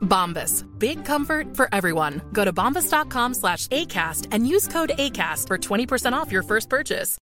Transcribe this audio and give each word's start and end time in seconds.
Bombas. 0.00 0.64
Big 0.78 1.04
comfort 1.04 1.56
for 1.56 1.68
everyone. 1.72 2.20
Go 2.32 2.44
to 2.44 2.52
bombas.com 2.52 3.34
slash 3.34 3.66
ACAST 3.68 4.28
and 4.32 4.46
use 4.46 4.68
code 4.68 4.92
ACAST 4.98 5.46
for 5.46 5.58
20% 5.58 6.12
off 6.12 6.30
your 6.30 6.42
first 6.42 6.68
purchase. 6.68 7.18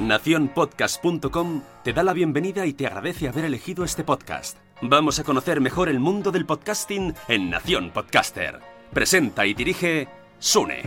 Naciónpodcast.com 0.00 1.62
te 1.84 1.92
da 1.92 2.02
la 2.02 2.12
bienvenida 2.12 2.66
y 2.66 2.72
te 2.72 2.86
agradece 2.86 3.28
haber 3.28 3.44
elegido 3.44 3.84
este 3.84 4.02
podcast. 4.02 4.58
Vamos 4.82 5.18
a 5.18 5.24
conocer 5.24 5.60
mejor 5.60 5.88
el 5.88 6.00
mundo 6.00 6.32
del 6.32 6.46
podcasting 6.46 7.14
en 7.28 7.50
Nación 7.50 7.90
Podcaster. 7.90 8.60
Presenta 8.92 9.46
y 9.46 9.54
dirige 9.54 10.08
Sune. 10.38 10.82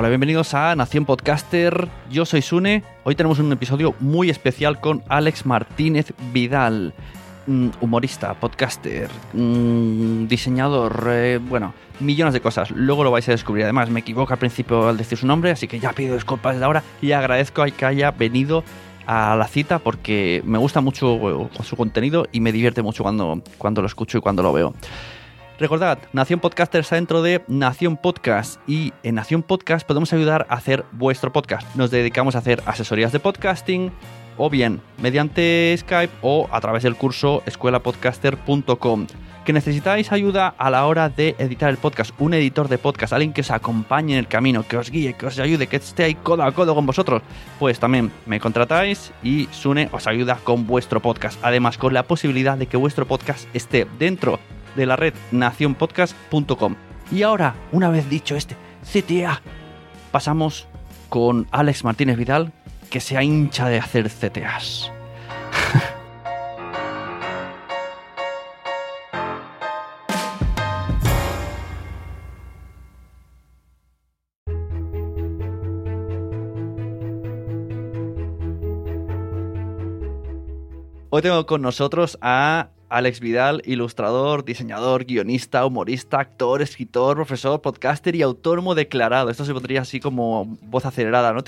Hola, 0.00 0.08
bienvenidos 0.08 0.54
a 0.54 0.74
Nación 0.76 1.04
Podcaster. 1.04 1.86
Yo 2.10 2.24
soy 2.24 2.40
Sune. 2.40 2.82
Hoy 3.04 3.16
tenemos 3.16 3.38
un 3.38 3.52
episodio 3.52 3.94
muy 4.00 4.30
especial 4.30 4.80
con 4.80 5.02
Alex 5.10 5.44
Martínez 5.44 6.14
Vidal, 6.32 6.94
mm, 7.46 7.68
humorista, 7.82 8.32
podcaster, 8.32 9.10
mm, 9.34 10.26
diseñador, 10.26 11.06
eh, 11.10 11.38
bueno, 11.46 11.74
millones 11.98 12.32
de 12.32 12.40
cosas. 12.40 12.70
Luego 12.70 13.04
lo 13.04 13.10
vais 13.10 13.28
a 13.28 13.32
descubrir. 13.32 13.64
Además, 13.64 13.90
me 13.90 14.00
equivoco 14.00 14.32
al 14.32 14.38
principio 14.38 14.88
al 14.88 14.96
decir 14.96 15.18
su 15.18 15.26
nombre, 15.26 15.50
así 15.50 15.68
que 15.68 15.78
ya 15.78 15.92
pido 15.92 16.14
disculpas 16.14 16.54
desde 16.54 16.64
ahora 16.64 16.82
y 17.02 17.12
agradezco 17.12 17.62
que 17.76 17.84
haya 17.84 18.10
venido 18.10 18.64
a 19.06 19.36
la 19.36 19.48
cita 19.48 19.80
porque 19.80 20.40
me 20.46 20.56
gusta 20.56 20.80
mucho 20.80 21.50
su 21.62 21.76
contenido 21.76 22.26
y 22.32 22.40
me 22.40 22.52
divierte 22.52 22.80
mucho 22.80 23.02
cuando, 23.02 23.42
cuando 23.58 23.82
lo 23.82 23.86
escucho 23.86 24.16
y 24.16 24.22
cuando 24.22 24.42
lo 24.42 24.54
veo. 24.54 24.72
Recordad, 25.60 25.98
Nación 26.14 26.40
Podcaster 26.40 26.80
está 26.80 26.94
dentro 26.94 27.20
de 27.20 27.44
Nación 27.46 27.98
Podcast 27.98 28.58
y 28.66 28.94
en 29.02 29.16
Nación 29.16 29.42
Podcast 29.42 29.86
podemos 29.86 30.10
ayudar 30.14 30.46
a 30.48 30.54
hacer 30.54 30.86
vuestro 30.92 31.34
podcast. 31.34 31.76
Nos 31.76 31.90
dedicamos 31.90 32.34
a 32.34 32.38
hacer 32.38 32.62
asesorías 32.64 33.12
de 33.12 33.20
podcasting 33.20 33.92
o 34.38 34.48
bien 34.48 34.80
mediante 35.02 35.76
Skype 35.76 36.14
o 36.22 36.48
a 36.50 36.62
través 36.62 36.82
del 36.82 36.96
curso 36.96 37.42
escuelapodcaster.com. 37.44 39.06
Que 39.44 39.52
necesitáis 39.52 40.12
ayuda 40.12 40.54
a 40.56 40.70
la 40.70 40.86
hora 40.86 41.10
de 41.10 41.34
editar 41.38 41.68
el 41.68 41.76
podcast, 41.76 42.18
un 42.18 42.32
editor 42.32 42.68
de 42.68 42.78
podcast, 42.78 43.12
alguien 43.12 43.34
que 43.34 43.42
os 43.42 43.50
acompañe 43.50 44.14
en 44.14 44.20
el 44.20 44.28
camino, 44.28 44.66
que 44.66 44.78
os 44.78 44.90
guíe, 44.90 45.12
que 45.12 45.26
os 45.26 45.38
ayude, 45.38 45.66
que 45.66 45.76
esté 45.76 46.04
ahí 46.04 46.14
codo 46.14 46.42
a 46.42 46.52
codo 46.52 46.74
con 46.74 46.86
vosotros, 46.86 47.20
pues 47.58 47.78
también 47.78 48.10
me 48.24 48.40
contratáis 48.40 49.12
y 49.22 49.46
Sune 49.50 49.90
os 49.92 50.06
ayuda 50.06 50.38
con 50.42 50.66
vuestro 50.66 51.00
podcast. 51.00 51.38
Además, 51.42 51.76
con 51.76 51.92
la 51.92 52.04
posibilidad 52.04 52.56
de 52.56 52.66
que 52.66 52.78
vuestro 52.78 53.06
podcast 53.06 53.46
esté 53.54 53.86
dentro 53.98 54.40
de 54.80 54.86
la 54.86 54.96
red 54.96 55.12
nacionpodcast.com. 55.30 56.74
Y 57.12 57.22
ahora, 57.22 57.54
una 57.70 57.90
vez 57.90 58.08
dicho 58.08 58.34
este 58.34 58.56
CTA, 58.82 59.42
pasamos 60.10 60.66
con 61.10 61.46
Alex 61.50 61.84
Martínez 61.84 62.16
Vidal, 62.16 62.54
que 62.88 63.00
se 63.00 63.22
hincha 63.22 63.68
de 63.68 63.78
hacer 63.78 64.08
CTAs. 64.08 64.90
Hoy 81.10 81.20
tengo 81.22 81.44
con 81.44 81.60
nosotros 81.60 82.16
a 82.22 82.70
Alex 82.90 83.20
Vidal, 83.20 83.62
ilustrador, 83.64 84.44
diseñador, 84.44 85.04
guionista, 85.04 85.64
humorista, 85.64 86.18
actor, 86.18 86.60
escritor, 86.60 87.16
profesor, 87.16 87.62
podcaster 87.62 88.16
y 88.16 88.22
autónomo 88.22 88.74
declarado. 88.74 89.30
Esto 89.30 89.44
se 89.44 89.54
pondría 89.54 89.82
así 89.82 90.00
como 90.00 90.58
voz 90.62 90.84
acelerada, 90.84 91.32
¿no? 91.32 91.42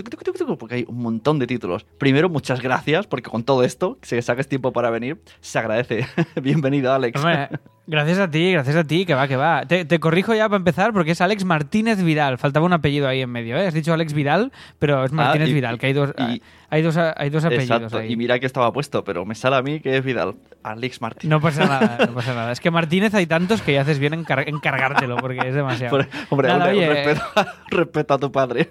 Porque 0.56 0.74
hay 0.76 0.84
un 0.88 1.02
montón 1.02 1.38
de 1.38 1.46
títulos. 1.46 1.84
Primero, 1.98 2.28
muchas 2.28 2.62
gracias, 2.62 3.06
porque 3.06 3.28
con 3.28 3.42
todo 3.42 3.64
esto, 3.64 3.98
que 4.00 4.22
saques 4.22 4.48
tiempo 4.48 4.72
para 4.72 4.90
venir, 4.90 5.20
se 5.40 5.58
agradece. 5.58 6.06
Bienvenido, 6.40 6.92
Alex. 6.92 7.20
Gracias 7.84 8.20
a 8.20 8.30
ti, 8.30 8.52
gracias 8.52 8.76
a 8.76 8.84
ti, 8.84 9.04
que 9.04 9.14
va, 9.14 9.26
que 9.26 9.34
va. 9.36 9.62
Te, 9.66 9.84
te 9.84 9.98
corrijo 9.98 10.32
ya 10.34 10.48
para 10.48 10.56
empezar 10.58 10.92
porque 10.92 11.10
es 11.10 11.20
Alex 11.20 11.44
Martínez 11.44 12.00
Vidal. 12.02 12.38
Faltaba 12.38 12.64
un 12.64 12.72
apellido 12.72 13.08
ahí 13.08 13.20
en 13.22 13.30
medio, 13.30 13.56
¿eh? 13.56 13.66
Has 13.66 13.74
dicho 13.74 13.92
Alex 13.92 14.12
Vidal, 14.12 14.52
pero 14.78 15.04
es 15.04 15.10
Martínez 15.10 15.48
Ah, 15.48 15.50
y- 15.50 15.54
Vidal, 15.54 15.78
que 15.80 15.86
hay 15.86 15.92
dos, 15.92 16.14
y- 16.16 16.40
hay 16.70 16.82
dos, 16.82 16.96
hay 16.96 17.30
dos 17.30 17.44
apellidos 17.44 17.70
Exacto. 17.82 17.98
ahí. 17.98 18.12
Y 18.12 18.16
mira 18.16 18.38
que 18.38 18.46
estaba 18.46 18.72
puesto, 18.72 19.02
pero 19.02 19.24
me 19.26 19.34
sale 19.34 19.56
a 19.56 19.62
mí 19.62 19.80
que 19.80 19.96
es 19.96 20.04
Vidal. 20.04 20.36
Alex 20.62 21.00
Martínez. 21.00 21.28
No 21.30 21.40
pasa 21.40 21.66
nada, 21.66 21.98
no 22.06 22.14
pasa 22.14 22.34
nada. 22.34 22.52
Es 22.52 22.60
que 22.60 22.70
Martínez 22.70 23.14
hay 23.14 23.26
tantos 23.26 23.62
que 23.62 23.72
ya 23.72 23.80
haces 23.82 23.98
bien 23.98 24.14
en 24.14 24.22
car- 24.24 24.48
encargártelo 24.48 25.16
porque 25.16 25.40
es 25.48 25.54
demasiado. 25.54 25.96
Hombre, 25.96 26.08
hombre, 26.30 26.48
Nada, 26.48 26.64
hombre, 26.70 26.78
oye, 26.78 27.04
respeto, 27.04 27.50
respeto 27.70 28.14
a 28.14 28.18
tu 28.18 28.30
padre. 28.30 28.70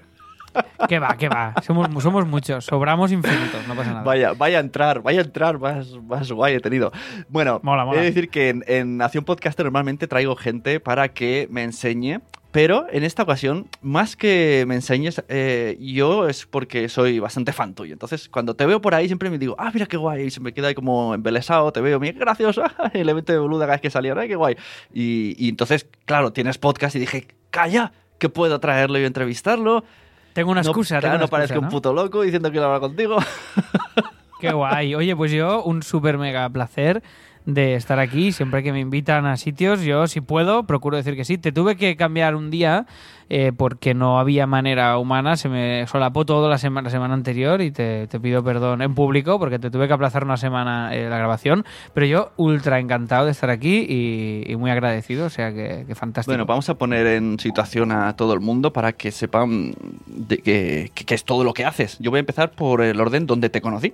Que 0.88 1.00
va, 1.00 1.16
que 1.16 1.30
va. 1.30 1.54
Somos, 1.64 1.88
somos 2.04 2.28
muchos, 2.28 2.66
sobramos 2.66 3.12
infinitos, 3.12 3.68
no 3.68 3.76
pasa 3.76 3.92
nada. 3.92 4.04
Vaya, 4.04 4.34
vaya 4.34 4.58
a 4.58 4.62
entrar, 4.62 5.02
vaya 5.02 5.22
a 5.22 5.24
entrar, 5.24 5.60
más, 5.60 5.92
más 6.08 6.32
guay 6.32 6.56
he 6.56 6.60
tenido. 6.60 6.92
Bueno, 7.30 7.60
Mola, 7.64 7.86
mola. 7.86 8.00
he 8.00 8.02
de 8.02 8.12
decir 8.12 8.30
que 8.30 8.50
en, 8.50 8.64
en 8.68 8.98
Nación 8.98 9.24
Podcaster 9.24 9.66
normalmente 9.66 10.08
traigo 10.08 10.36
gente 10.36 10.80
para 10.80 11.10
que 11.10 11.48
me 11.52 11.64
enseñe, 11.64 12.20
pero 12.52 12.86
en 12.92 13.06
esta 13.06 13.24
ocasión, 13.24 13.68
más 13.82 14.18
que 14.18 14.66
me 14.68 14.76
enseñes, 14.76 15.24
eh, 15.30 15.78
yo 15.80 16.28
es 16.28 16.46
porque 16.46 16.90
soy 16.90 17.20
bastante 17.20 17.54
fan 17.54 17.74
tuyo. 17.74 17.94
Entonces, 17.94 18.28
cuando 18.28 18.56
te 18.56 18.66
veo 18.66 18.82
por 18.82 18.94
ahí, 18.94 19.08
siempre 19.08 19.30
me 19.30 19.38
digo, 19.38 19.56
ah, 19.58 19.72
mira 19.74 19.86
qué 19.86 19.96
guay, 19.96 20.24
y 20.24 20.32
se 20.32 20.42
me 20.42 20.54
queda 20.54 20.68
ahí 20.68 20.76
como 20.76 21.14
embelesado, 21.16 21.72
te 21.72 21.80
veo, 21.80 21.98
mira, 22.00 22.14
qué 22.14 22.20
gracioso, 22.20 22.64
el 22.94 23.08
evento 23.08 23.32
de 23.32 23.40
boluda 23.40 23.66
cada 23.66 23.76
vez 23.76 23.82
que 23.82 23.90
salía, 23.90 24.14
ay, 24.18 24.28
qué 24.28 24.36
guay. 24.36 24.58
Y, 24.94 25.36
y 25.38 25.48
entonces, 25.48 25.88
claro, 26.06 26.34
tienes 26.34 26.58
podcast 26.58 26.96
y 26.98 27.00
dije, 27.00 27.28
calla, 27.52 27.94
que 28.18 28.28
puedo 28.28 28.60
traerlo 28.60 29.00
y 29.00 29.06
entrevistarlo. 29.06 29.86
Tengo 30.34 30.52
una 30.52 30.62
No- 30.62 30.70
excusa, 30.70 31.00
claro, 31.00 31.02
tengo 31.02 31.16
una 31.16 31.26
no 31.26 31.30
parezco 31.30 31.54
excusa, 31.56 31.60
un 31.60 31.66
¿no? 31.66 31.72
puto 31.72 31.94
loco 31.94 32.22
diciendo 32.22 32.50
que 32.50 32.54
quiero 32.54 32.66
hablar 32.68 32.82
contigo. 32.82 33.18
Qué 34.40 34.52
guay. 34.52 34.96
Oye, 34.96 35.16
pues 35.16 35.32
yo 35.32 35.64
un 35.64 35.84
súper 35.84 36.18
mega 36.18 36.50
placer 36.50 37.04
de 37.46 37.76
estar 37.76 38.00
aquí. 38.00 38.32
Siempre 38.32 38.64
que 38.64 38.72
me 38.72 38.80
invitan 38.80 39.26
a 39.26 39.38
sitios, 39.38 39.82
yo 39.82 40.08
si 40.08 40.22
puedo, 40.22 40.64
procuro 40.66 40.98
decir 40.98 41.16
que 41.16 41.26
sí. 41.26 41.38
Te 41.38 41.52
tuve 41.52 41.76
que 41.76 41.96
cambiar 41.96 42.36
un 42.36 42.52
día 42.52 42.86
eh, 43.30 43.52
porque 43.56 43.94
no 43.94 44.20
había 44.20 44.46
manera 44.46 44.98
humana. 44.98 45.38
Se 45.38 45.50
me 45.50 45.88
solapó 45.88 46.26
todo 46.26 46.50
la 46.50 46.58
semana, 46.58 46.86
la 46.86 46.90
semana 46.92 47.14
anterior 47.14 47.62
y 47.62 47.72
te, 47.72 48.08
te 48.08 48.20
pido 48.20 48.44
perdón 48.44 48.82
en 48.82 48.94
público 48.94 49.40
porque 49.40 49.58
te 49.58 49.72
tuve 49.72 49.88
que 49.88 49.94
aplazar 49.94 50.24
una 50.24 50.38
semana 50.38 50.94
eh, 50.94 51.10
la 51.10 51.18
grabación. 51.18 51.66
Pero 51.94 52.06
yo 52.06 52.32
ultra 52.38 52.80
encantado 52.80 53.26
de 53.26 53.32
estar 53.32 53.50
aquí 53.50 53.86
y, 53.90 54.44
y 54.52 54.56
muy 54.58 54.70
agradecido. 54.70 55.26
O 55.26 55.30
sea 55.30 55.52
que, 55.54 55.86
fantástico. 55.96 56.32
Bueno, 56.32 56.46
vamos 56.46 56.70
a 56.70 56.76
poner 56.76 57.08
en 57.08 57.40
situación 57.40 57.92
a 57.92 58.16
todo 58.16 58.34
el 58.34 58.40
mundo 58.40 58.72
para 58.74 58.94
que 58.94 59.12
sepan 59.12 59.74
de 60.06 60.38
que- 60.40 60.92
que 60.94 61.16
es 61.16 61.24
todo 61.26 61.44
lo 61.44 61.54
que 61.54 61.66
haces. 61.66 61.98
Yo 62.00 62.12
voy 62.12 62.18
a 62.18 62.22
empezar 62.22 62.52
por 62.52 62.82
el 62.82 63.00
orden 63.02 63.26
donde 63.26 63.50
te 63.50 63.62
conocí. 63.62 63.94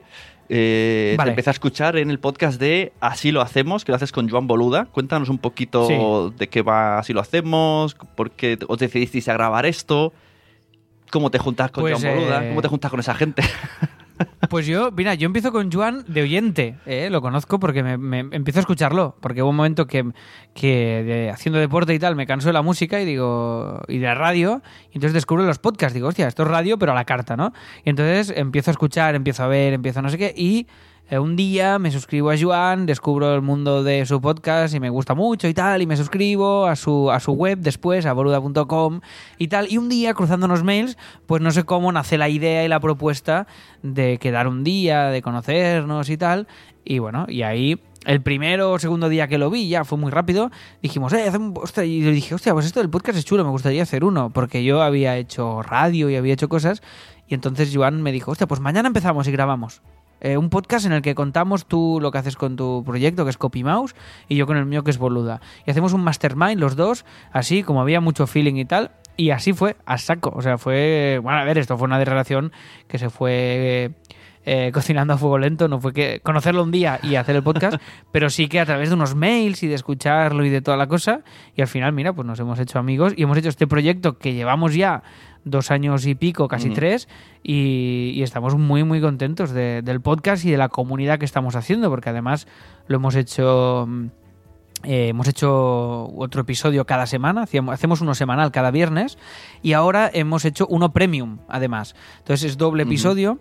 Eh, 0.50 1.16
Vale. 1.18 1.30
Te 1.30 1.32
empecé 1.34 1.50
a 1.50 1.54
escuchar 1.54 1.98
en 1.98 2.10
el 2.10 2.20
podcast 2.20 2.60
de 2.60 2.94
Así 3.02 3.32
lo 3.32 3.42
hacemos, 3.42 3.84
que 3.84 3.92
lo 3.92 3.98
haces 3.98 4.12
con 4.12 4.30
Joan 4.30 4.48
Boluda. 4.48 4.86
Cuéntanos 4.86 5.28
un 5.30 5.38
poquito 5.40 5.88
Sí. 5.88 6.38
de 6.38 6.48
qué 6.48 6.62
va 6.62 7.00
Así 7.00 7.12
lo 7.14 7.20
hacemos, 7.20 7.96
por 8.16 8.32
qué 8.32 8.58
os 8.68 8.78
decidisteis 8.80 9.28
a 9.28 9.34
grabar 9.34 9.66
esto, 9.66 10.14
cómo 11.12 11.32
te 11.32 11.38
juntas 11.40 11.72
con 11.72 11.82
Pues, 11.84 12.02
Joan 12.02 12.16
Boluda, 12.16 12.46
eh, 12.46 12.50
cómo 12.50 12.62
te 12.62 12.68
juntas 12.70 12.92
con 12.92 13.00
esa 13.00 13.14
gente. 13.14 13.44
Pues 14.50 14.66
yo, 14.66 14.92
mira, 14.92 15.14
yo 15.16 15.26
empiezo 15.26 15.52
con 15.52 15.72
Juan 15.72 16.04
de 16.08 16.22
oyente, 16.22 16.76
¿eh? 16.86 17.10
lo 17.10 17.22
conozco 17.22 17.60
porque 17.60 17.84
me, 17.84 18.20
empiezo 18.20 18.60
a 18.60 18.62
escucharlo, 18.62 19.16
porque 19.20 19.42
hubo 19.42 19.50
un 19.50 19.56
momento 19.58 19.88
que, 19.88 20.06
que 20.54 21.04
de- 21.04 21.30
haciendo 21.30 21.60
deporte 21.60 21.94
y 21.94 22.00
tal 22.00 22.16
me 22.16 22.26
canso 22.26 22.48
de 22.50 22.54
la 22.54 22.62
música 22.62 23.00
y 23.02 23.06
digo, 23.06 23.82
y 23.88 23.98
de 23.98 24.06
la 24.06 24.16
radio, 24.16 24.62
y 24.92 24.96
entonces 24.96 25.14
descubro 25.14 25.44
los 25.46 25.60
podcasts, 25.60 25.94
digo, 25.94 26.08
hostia, 26.08 26.28
esto 26.28 26.44
es 26.44 26.50
radio 26.50 26.78
pero 26.78 26.94
a 26.94 26.96
la 26.96 27.06
carta, 27.06 27.36
¿no? 27.36 27.54
Y 27.84 27.90
entonces 27.90 28.34
empiezo 28.36 28.72
a 28.72 28.74
escuchar, 28.74 29.16
empiezo 29.16 29.44
a 29.44 29.48
ver, 29.48 29.74
empiezo 29.74 30.00
a 30.00 30.02
no 30.02 30.10
sé 30.10 30.18
qué, 30.18 30.34
y 30.36 30.68
eh, 31.10 31.20
un 31.20 31.36
día 31.36 31.80
me 31.80 31.90
suscribo 31.92 32.32
a 32.32 32.36
Joan, 32.38 32.86
descubro 32.86 33.34
el 33.34 33.42
mundo 33.42 33.84
de 33.84 34.06
su 34.06 34.20
podcast 34.20 34.76
y 34.76 34.80
me 34.80 34.90
gusta 34.90 35.14
mucho 35.14 35.48
y 35.48 35.54
tal, 35.54 35.82
y 35.82 35.86
me 35.86 35.96
suscribo 35.96 36.66
a 36.66 36.76
su, 36.76 37.10
a 37.12 37.20
su 37.20 37.32
web 37.32 37.60
después, 37.60 38.06
a 38.06 38.14
boluda.com 38.14 39.00
y 39.38 39.48
tal. 39.48 39.72
Y 39.72 39.78
un 39.78 39.88
día, 39.88 40.14
cruzando 40.14 40.46
unos 40.48 40.64
mails, 40.64 40.98
pues 41.26 41.42
no 41.42 41.52
sé 41.52 41.64
cómo 41.64 41.92
nace 41.92 42.18
la 42.18 42.28
idea 42.28 42.66
y 42.66 42.68
la 42.68 42.80
propuesta 42.82 43.48
de 43.84 44.18
quedar 44.18 44.48
un 44.48 44.64
día, 44.64 45.06
de 45.06 45.22
conocernos 45.22 46.10
y 46.10 46.18
tal. 46.18 46.48
Y 46.84 47.00
bueno, 47.00 47.26
y 47.30 47.44
ahí 47.44 47.80
el 48.06 48.22
primero 48.22 48.72
o 48.72 48.80
segundo 48.80 49.10
día 49.10 49.28
que 49.28 49.38
lo 49.38 49.50
vi, 49.50 49.70
ya 49.70 49.84
fue 49.84 49.98
muy 49.98 50.12
rápido, 50.12 50.52
dijimos, 50.82 51.12
eh, 51.14 51.28
hacemos, 51.28 51.54
hostia, 51.62 51.84
y 51.84 52.02
yo 52.02 52.12
dije, 52.12 52.36
hostia, 52.36 52.54
pues 52.54 52.66
esto 52.66 52.80
del 52.80 52.90
podcast 52.90 53.18
es 53.18 53.26
chulo, 53.26 53.44
me 53.44 53.50
gustaría 53.50 53.84
hacer 53.84 54.06
uno, 54.06 54.30
porque 54.30 54.64
yo 54.64 54.82
había 54.82 55.18
hecho 55.18 55.62
radio 55.62 56.10
y 56.10 56.16
había 56.16 56.34
hecho 56.34 56.48
cosas, 56.48 56.82
y 57.28 57.34
entonces 57.34 57.70
Joan 57.74 58.02
me 58.02 58.14
dijo, 58.14 58.32
hostia, 58.32 58.48
pues 58.48 58.62
mañana 58.62 58.88
empezamos 58.88 59.28
y 59.28 59.32
grabamos. 59.32 59.82
Eh, 60.22 60.38
un 60.38 60.50
podcast 60.50 60.86
en 60.86 60.94
el 60.94 61.02
que 61.02 61.16
contamos 61.16 61.66
tú 61.66 62.00
lo 62.02 62.12
que 62.12 62.18
haces 62.18 62.36
con 62.36 62.56
tu 62.56 62.84
proyecto, 62.86 63.24
que 63.24 63.30
es 63.30 63.38
Copy 63.38 63.64
Mouse, 63.64 63.96
y 64.28 64.36
yo 64.36 64.48
con 64.48 64.58
el 64.58 64.66
mío, 64.66 64.84
que 64.84 64.92
es 64.92 64.98
Boluda. 64.98 65.42
Y 65.66 65.72
hacemos 65.72 65.94
un 65.94 66.04
mastermind 66.04 66.60
los 66.60 66.76
dos, 66.76 67.06
así 67.32 67.64
como 67.64 67.82
había 67.82 68.02
mucho 68.02 68.28
feeling 68.28 68.56
y 68.56 68.66
tal, 68.66 68.92
y 69.16 69.32
así 69.32 69.54
fue, 69.54 69.76
a 69.86 69.98
saco. 69.98 70.32
O 70.36 70.42
sea, 70.42 70.58
fue, 70.58 71.20
bueno, 71.22 71.40
a 71.40 71.44
ver, 71.44 71.58
esto 71.58 71.78
fue 71.78 71.86
una 71.86 72.04
relación 72.04 72.52
que 72.88 72.98
se 72.98 73.10
fue... 73.10 73.92
eh, 74.50 74.72
cocinando 74.74 75.14
a 75.14 75.18
fuego 75.18 75.38
lento, 75.38 75.68
no 75.68 75.82
fue 75.82 75.92
que 75.92 76.22
conocerlo 76.22 76.64
un 76.64 76.72
día 76.72 77.02
y 77.04 77.16
hacer 77.16 77.36
el 77.36 77.44
podcast, 77.44 77.78
pero 78.14 78.30
sí 78.30 78.48
que 78.48 78.62
a 78.62 78.66
través 78.66 78.88
de 78.88 78.96
unos 78.96 79.14
mails 79.14 79.62
y 79.62 79.68
de 79.68 79.76
escucharlo 79.76 80.46
y 80.46 80.50
de 80.50 80.62
toda 80.62 80.78
la 80.78 80.88
cosa, 80.88 81.20
y 81.54 81.62
al 81.62 81.68
final, 81.68 81.92
mira, 81.92 82.14
pues 82.14 82.26
nos 82.26 82.40
hemos 82.40 82.58
hecho 82.58 82.80
amigos 82.80 83.14
y 83.18 83.24
hemos 83.24 83.38
hecho 83.38 83.50
este 83.50 83.68
proyecto 83.68 84.18
que 84.18 84.34
llevamos 84.34 84.74
ya 84.74 85.04
dos 85.50 85.72
años 85.72 86.06
y 86.06 86.16
pico, 86.16 86.48
casi 86.48 86.70
tres, 86.76 87.08
y, 87.44 88.12
y 88.16 88.24
estamos 88.24 88.56
muy, 88.56 88.84
muy 88.84 89.02
contentos 89.02 89.52
de- 89.52 89.82
del 89.82 90.02
podcast 90.02 90.46
y 90.46 90.52
de 90.52 90.58
la 90.58 90.70
comunidad 90.70 91.20
que 91.20 91.26
estamos 91.26 91.56
haciendo, 91.56 91.90
porque 91.90 92.10
además 92.10 92.48
lo 92.88 92.98
hemos 92.98 93.16
hecho... 93.16 93.86
mm, 93.88 94.06
eh, 94.84 95.08
hemos 95.08 95.28
hecho 95.28 96.06
otro 96.16 96.42
episodio 96.42 96.86
cada 96.86 97.08
semana, 97.08 97.48
hacemos 97.72 98.02
uno 98.02 98.14
semanal 98.14 98.52
cada 98.52 98.70
viernes 98.70 99.18
y 99.64 99.74
ahora 99.74 100.08
hemos 100.14 100.46
hecho 100.46 100.68
uno 100.70 100.94
premium 100.94 101.40
además. 101.48 101.96
Entonces 102.20 102.52
es 102.52 102.58
doble 102.60 102.84
episodio 102.84 103.40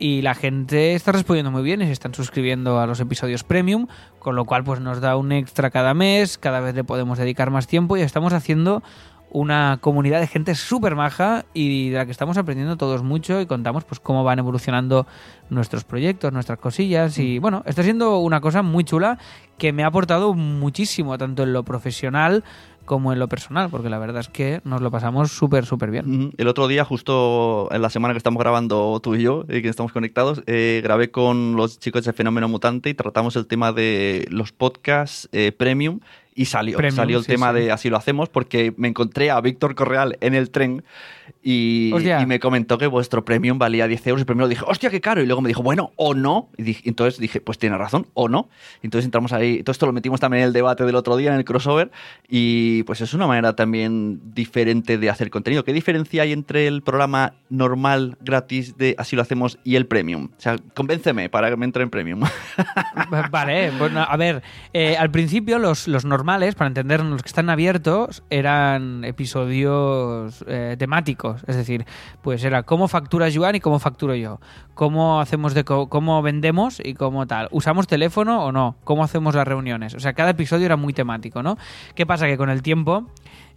y 0.00 0.22
la 0.22 0.34
gente 0.34 0.94
está 0.96 1.12
respondiendo 1.12 1.52
muy 1.52 1.62
bien 1.62 1.82
y 1.82 1.86
se 1.86 1.92
están 1.92 2.14
suscribiendo 2.14 2.80
a 2.80 2.88
los 2.88 2.98
episodios 2.98 3.44
premium, 3.44 3.86
con 4.18 4.34
lo 4.34 4.44
cual 4.44 4.64
pues 4.64 4.80
nos 4.80 5.00
da 5.00 5.14
un 5.16 5.30
extra 5.30 5.70
cada 5.70 5.94
mes, 5.94 6.36
cada 6.36 6.58
vez 6.58 6.74
le 6.74 6.82
podemos 6.82 7.16
dedicar 7.16 7.52
más 7.52 7.68
tiempo 7.68 7.96
y 7.96 8.00
estamos 8.00 8.32
haciendo 8.32 8.82
una 9.32 9.78
comunidad 9.80 10.20
de 10.20 10.26
gente 10.26 10.54
súper 10.54 10.94
maja 10.94 11.46
y 11.54 11.88
de 11.90 11.96
la 11.96 12.04
que 12.04 12.12
estamos 12.12 12.36
aprendiendo 12.36 12.76
todos 12.76 13.02
mucho 13.02 13.40
y 13.40 13.46
contamos 13.46 13.84
pues 13.84 13.98
cómo 13.98 14.24
van 14.24 14.38
evolucionando 14.38 15.06
nuestros 15.48 15.84
proyectos, 15.84 16.32
nuestras 16.32 16.58
cosillas. 16.58 17.18
Y 17.18 17.38
bueno, 17.38 17.62
está 17.64 17.82
siendo 17.82 18.18
una 18.18 18.42
cosa 18.42 18.62
muy 18.62 18.84
chula 18.84 19.18
que 19.56 19.72
me 19.72 19.84
ha 19.84 19.86
aportado 19.86 20.34
muchísimo 20.34 21.16
tanto 21.16 21.44
en 21.44 21.54
lo 21.54 21.62
profesional 21.62 22.44
como 22.84 23.12
en 23.12 23.18
lo 23.18 23.28
personal, 23.28 23.70
porque 23.70 23.88
la 23.88 23.98
verdad 23.98 24.20
es 24.20 24.28
que 24.28 24.60
nos 24.64 24.80
lo 24.80 24.90
pasamos 24.90 25.30
súper, 25.30 25.64
súper 25.64 25.90
bien. 25.90 26.32
El 26.36 26.48
otro 26.48 26.66
día, 26.68 26.84
justo 26.84 27.68
en 27.70 27.80
la 27.80 27.90
semana 27.90 28.12
que 28.12 28.18
estamos 28.18 28.42
grabando 28.42 28.98
tú 29.00 29.14
y 29.14 29.22
yo, 29.22 29.44
y 29.48 29.62
que 29.62 29.68
estamos 29.68 29.92
conectados, 29.92 30.42
eh, 30.46 30.80
grabé 30.82 31.10
con 31.10 31.54
los 31.56 31.78
chicos 31.78 32.04
de 32.04 32.12
Fenómeno 32.12 32.48
Mutante 32.48 32.90
y 32.90 32.94
tratamos 32.94 33.36
el 33.36 33.46
tema 33.46 33.72
de 33.72 34.26
los 34.30 34.52
podcasts 34.52 35.28
eh, 35.32 35.52
premium 35.52 36.00
y 36.34 36.46
salió, 36.46 36.76
Premium, 36.76 36.96
salió 36.96 37.18
el 37.18 37.24
sí, 37.24 37.32
tema 37.32 37.52
sí. 37.52 37.60
de 37.60 37.72
así 37.72 37.90
lo 37.90 37.96
hacemos 37.96 38.28
porque 38.28 38.72
me 38.76 38.88
encontré 38.88 39.30
a 39.30 39.40
Víctor 39.40 39.74
Correal 39.74 40.16
en 40.20 40.34
el 40.34 40.50
tren 40.50 40.84
y, 41.42 41.90
me 42.26 42.38
comentó 42.40 42.78
que 42.78 42.86
vuestro 42.86 43.24
premium 43.24 43.58
valía 43.58 43.86
10 43.86 44.06
euros 44.08 44.22
y 44.22 44.24
primero 44.24 44.48
dije, 44.48 44.64
hostia, 44.66 44.90
qué 44.90 45.00
caro, 45.00 45.22
y 45.22 45.26
luego 45.26 45.40
me 45.40 45.48
dijo, 45.48 45.62
bueno, 45.62 45.92
o 45.96 46.14
no, 46.14 46.48
y 46.56 46.62
dije- 46.62 46.82
entonces 46.88 47.18
dije, 47.20 47.40
pues 47.40 47.58
tiene 47.58 47.76
razón, 47.78 48.06
o 48.14 48.28
no, 48.28 48.48
y 48.82 48.86
entonces 48.86 49.04
entramos 49.06 49.32
ahí, 49.32 49.62
todo 49.62 49.72
esto 49.72 49.86
lo 49.86 49.92
metimos 49.92 50.20
también 50.20 50.42
en 50.42 50.46
el 50.48 50.52
debate 50.52 50.84
del 50.84 50.94
otro 50.94 51.16
día, 51.16 51.32
en 51.32 51.38
el 51.38 51.44
crossover, 51.44 51.90
y 52.28 52.82
pues 52.84 53.00
es 53.00 53.14
una 53.14 53.26
manera 53.26 53.54
también 53.54 54.20
diferente 54.34 54.98
de 54.98 55.10
hacer 55.10 55.30
contenido. 55.30 55.64
¿Qué 55.64 55.72
diferencia 55.72 56.22
hay 56.22 56.32
entre 56.32 56.66
el 56.66 56.82
programa 56.82 57.34
normal, 57.50 58.16
gratis, 58.20 58.76
de 58.76 58.94
así 58.98 59.16
lo 59.16 59.22
hacemos, 59.22 59.58
y 59.64 59.76
el 59.76 59.86
premium? 59.86 60.28
O 60.36 60.40
sea, 60.40 60.56
convénceme 60.74 61.28
para 61.28 61.50
que 61.50 61.56
me 61.56 61.64
entre 61.64 61.82
en 61.82 61.90
premium. 61.90 62.20
Vale, 63.30 63.70
bueno, 63.78 64.00
a 64.08 64.16
ver, 64.16 64.42
eh, 64.72 64.96
al 64.96 65.10
principio 65.10 65.58
los, 65.58 65.88
los 65.88 66.04
normales, 66.04 66.54
para 66.54 66.68
entender 66.68 67.02
los 67.04 67.22
que 67.22 67.28
están 67.28 67.50
abiertos, 67.50 68.22
eran 68.30 69.04
episodios 69.04 70.44
eh, 70.46 70.76
temáticos, 70.78 71.11
es 71.46 71.56
decir, 71.56 71.86
pues 72.22 72.44
era 72.44 72.62
cómo 72.62 72.88
factura 72.88 73.28
Joan 73.32 73.56
y 73.56 73.60
cómo 73.60 73.78
facturo 73.78 74.14
yo, 74.14 74.40
cómo 74.74 75.20
hacemos 75.20 75.54
de 75.54 75.64
cómo 75.64 76.22
vendemos 76.22 76.80
y 76.84 76.94
cómo 76.94 77.26
tal, 77.26 77.48
usamos 77.50 77.86
teléfono 77.86 78.44
o 78.44 78.52
no, 78.52 78.76
cómo 78.84 79.04
hacemos 79.04 79.34
las 79.34 79.46
reuniones, 79.46 79.94
o 79.94 80.00
sea, 80.00 80.12
cada 80.12 80.30
episodio 80.30 80.66
era 80.66 80.76
muy 80.76 80.92
temático, 80.92 81.42
¿no? 81.42 81.56
¿Qué 81.94 82.06
pasa? 82.06 82.26
Que 82.26 82.36
con 82.36 82.50
el 82.50 82.62
tiempo 82.62 83.06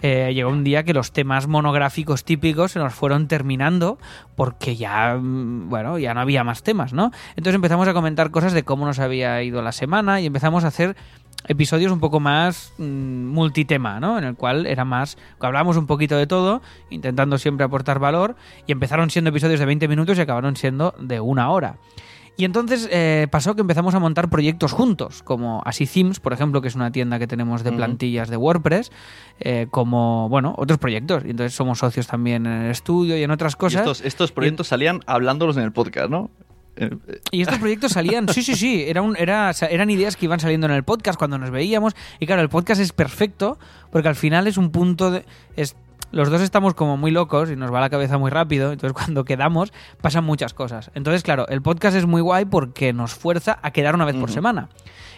eh, 0.02 0.34
llegó 0.34 0.50
un 0.50 0.64
día 0.64 0.84
que 0.84 0.94
los 0.94 1.12
temas 1.12 1.48
monográficos 1.48 2.26
típicos 2.26 2.74
se 2.74 2.80
nos 2.80 2.94
fueron 2.94 3.28
terminando 3.28 3.98
porque 4.36 4.76
ya, 4.76 5.16
mm, 5.16 5.70
bueno, 5.70 5.98
ya 5.98 6.14
no 6.14 6.20
había 6.20 6.44
más 6.44 6.64
temas, 6.64 6.94
¿no? 6.94 7.12
Entonces 7.32 7.56
empezamos 7.56 7.88
a 7.88 7.94
comentar 7.94 8.32
cosas 8.32 8.54
de 8.54 8.64
cómo 8.64 8.86
nos 8.86 9.00
había 9.00 9.42
ido 9.42 9.62
la 9.62 9.72
semana 9.72 10.22
y 10.22 10.26
empezamos 10.26 10.64
a 10.64 10.68
hacer 10.68 10.96
episodios 11.48 11.92
un 11.92 12.00
poco 12.00 12.20
más 12.20 12.74
mm, 12.78 12.84
multitema, 12.84 14.00
¿no? 14.00 14.18
En 14.18 14.24
el 14.24 14.36
cual 14.36 14.66
era 14.66 14.86
más, 14.86 15.18
hablábamos 15.40 15.78
un 15.78 15.88
poquito 15.88 16.18
de 16.18 16.28
todo, 16.28 16.62
intentando 16.90 17.38
siempre 17.38 17.66
aportar 17.66 18.00
valor 18.00 18.36
y 18.68 18.72
empezaron 18.72 19.10
siendo 19.10 19.30
episodios 19.30 19.60
de 19.60 19.66
20 19.66 19.88
minutos 19.88 20.18
y 20.18 20.22
acabaron 20.22 20.56
siendo 20.56 20.94
de 21.00 21.20
una 21.20 21.50
hora. 21.52 21.78
Y 22.38 22.44
entonces 22.44 22.90
eh, 22.92 23.28
pasó 23.32 23.56
que 23.56 23.62
empezamos 23.62 23.96
a 23.96 24.00
montar 24.00 24.30
proyectos 24.30 24.74
juntos, 24.74 25.24
como 25.24 25.62
Así 25.66 25.88
Themes, 25.88 26.20
por 26.20 26.34
ejemplo, 26.34 26.62
que 26.62 26.68
es 26.68 26.76
una 26.76 26.92
tienda 26.92 27.18
que 27.18 27.28
tenemos 27.28 27.64
de 27.64 27.72
plantillas 27.72 28.30
de 28.30 28.36
WordPress, 28.36 28.92
eh, 29.40 29.68
como, 29.72 30.28
bueno, 30.28 30.54
otros 30.58 30.78
proyectos. 30.78 31.24
Y 31.26 31.30
entonces 31.30 31.56
somos 31.56 31.80
socios 31.80 32.08
también 32.08 32.46
en 32.46 32.64
el 32.64 32.72
estudio 32.72 33.18
y 33.18 33.24
en 33.24 33.32
otras 33.32 33.54
Y 33.54 33.58
cosas. 33.58 33.82
estos, 33.82 34.02
estos 34.02 34.32
proyectos 34.34 34.68
salían 34.68 35.00
hablándolos 35.06 35.56
en 35.56 35.64
el 35.64 35.72
podcast, 35.72 36.10
¿no? 36.10 36.30
Y 37.32 37.42
estos 37.42 37.58
proyectos 37.60 37.94
salían, 37.94 38.28
sí, 38.30 38.44
sí, 38.44 38.56
sí, 38.56 38.84
era 38.88 39.02
un, 39.02 39.16
era, 39.18 39.52
eran 39.70 39.90
ideas 39.90 40.16
que 40.16 40.26
iban 40.26 40.40
saliendo 40.40 40.68
en 40.68 40.74
el 40.74 40.84
podcast 40.84 41.18
cuando 41.18 41.38
nos 41.38 41.52
veíamos. 41.52 41.94
Y 42.20 42.26
claro, 42.26 42.42
el 42.42 42.50
podcast 42.50 42.82
es 42.82 42.92
perfecto 42.92 43.58
porque 43.92 44.08
al 44.08 44.16
final 44.16 44.48
es 44.48 44.58
un 44.58 44.72
punto 44.72 45.12
de... 45.12 45.26
Es, 45.56 45.76
los 46.12 46.30
dos 46.30 46.42
estamos 46.42 46.74
como 46.76 46.98
muy 46.98 47.12
locos 47.12 47.50
y 47.50 47.56
nos 47.56 47.74
va 47.74 47.82
la 47.82 47.90
cabeza 47.90 48.18
muy 48.18 48.32
rápido, 48.32 48.72
entonces 48.72 48.94
cuando 49.06 49.26
quedamos 49.26 49.74
pasan 50.02 50.24
muchas 50.24 50.54
cosas. 50.54 50.92
Entonces, 50.96 51.24
claro, 51.24 51.48
el 51.48 51.62
podcast 51.62 51.98
es 51.98 52.06
muy 52.06 52.22
guay 52.22 52.46
porque 52.46 52.94
nos 52.94 53.14
fuerza 53.14 53.60
a 53.62 53.72
quedar 53.72 53.96
una 53.96 54.06
vez 54.06 54.16
por 54.16 54.32
semana. 54.32 54.70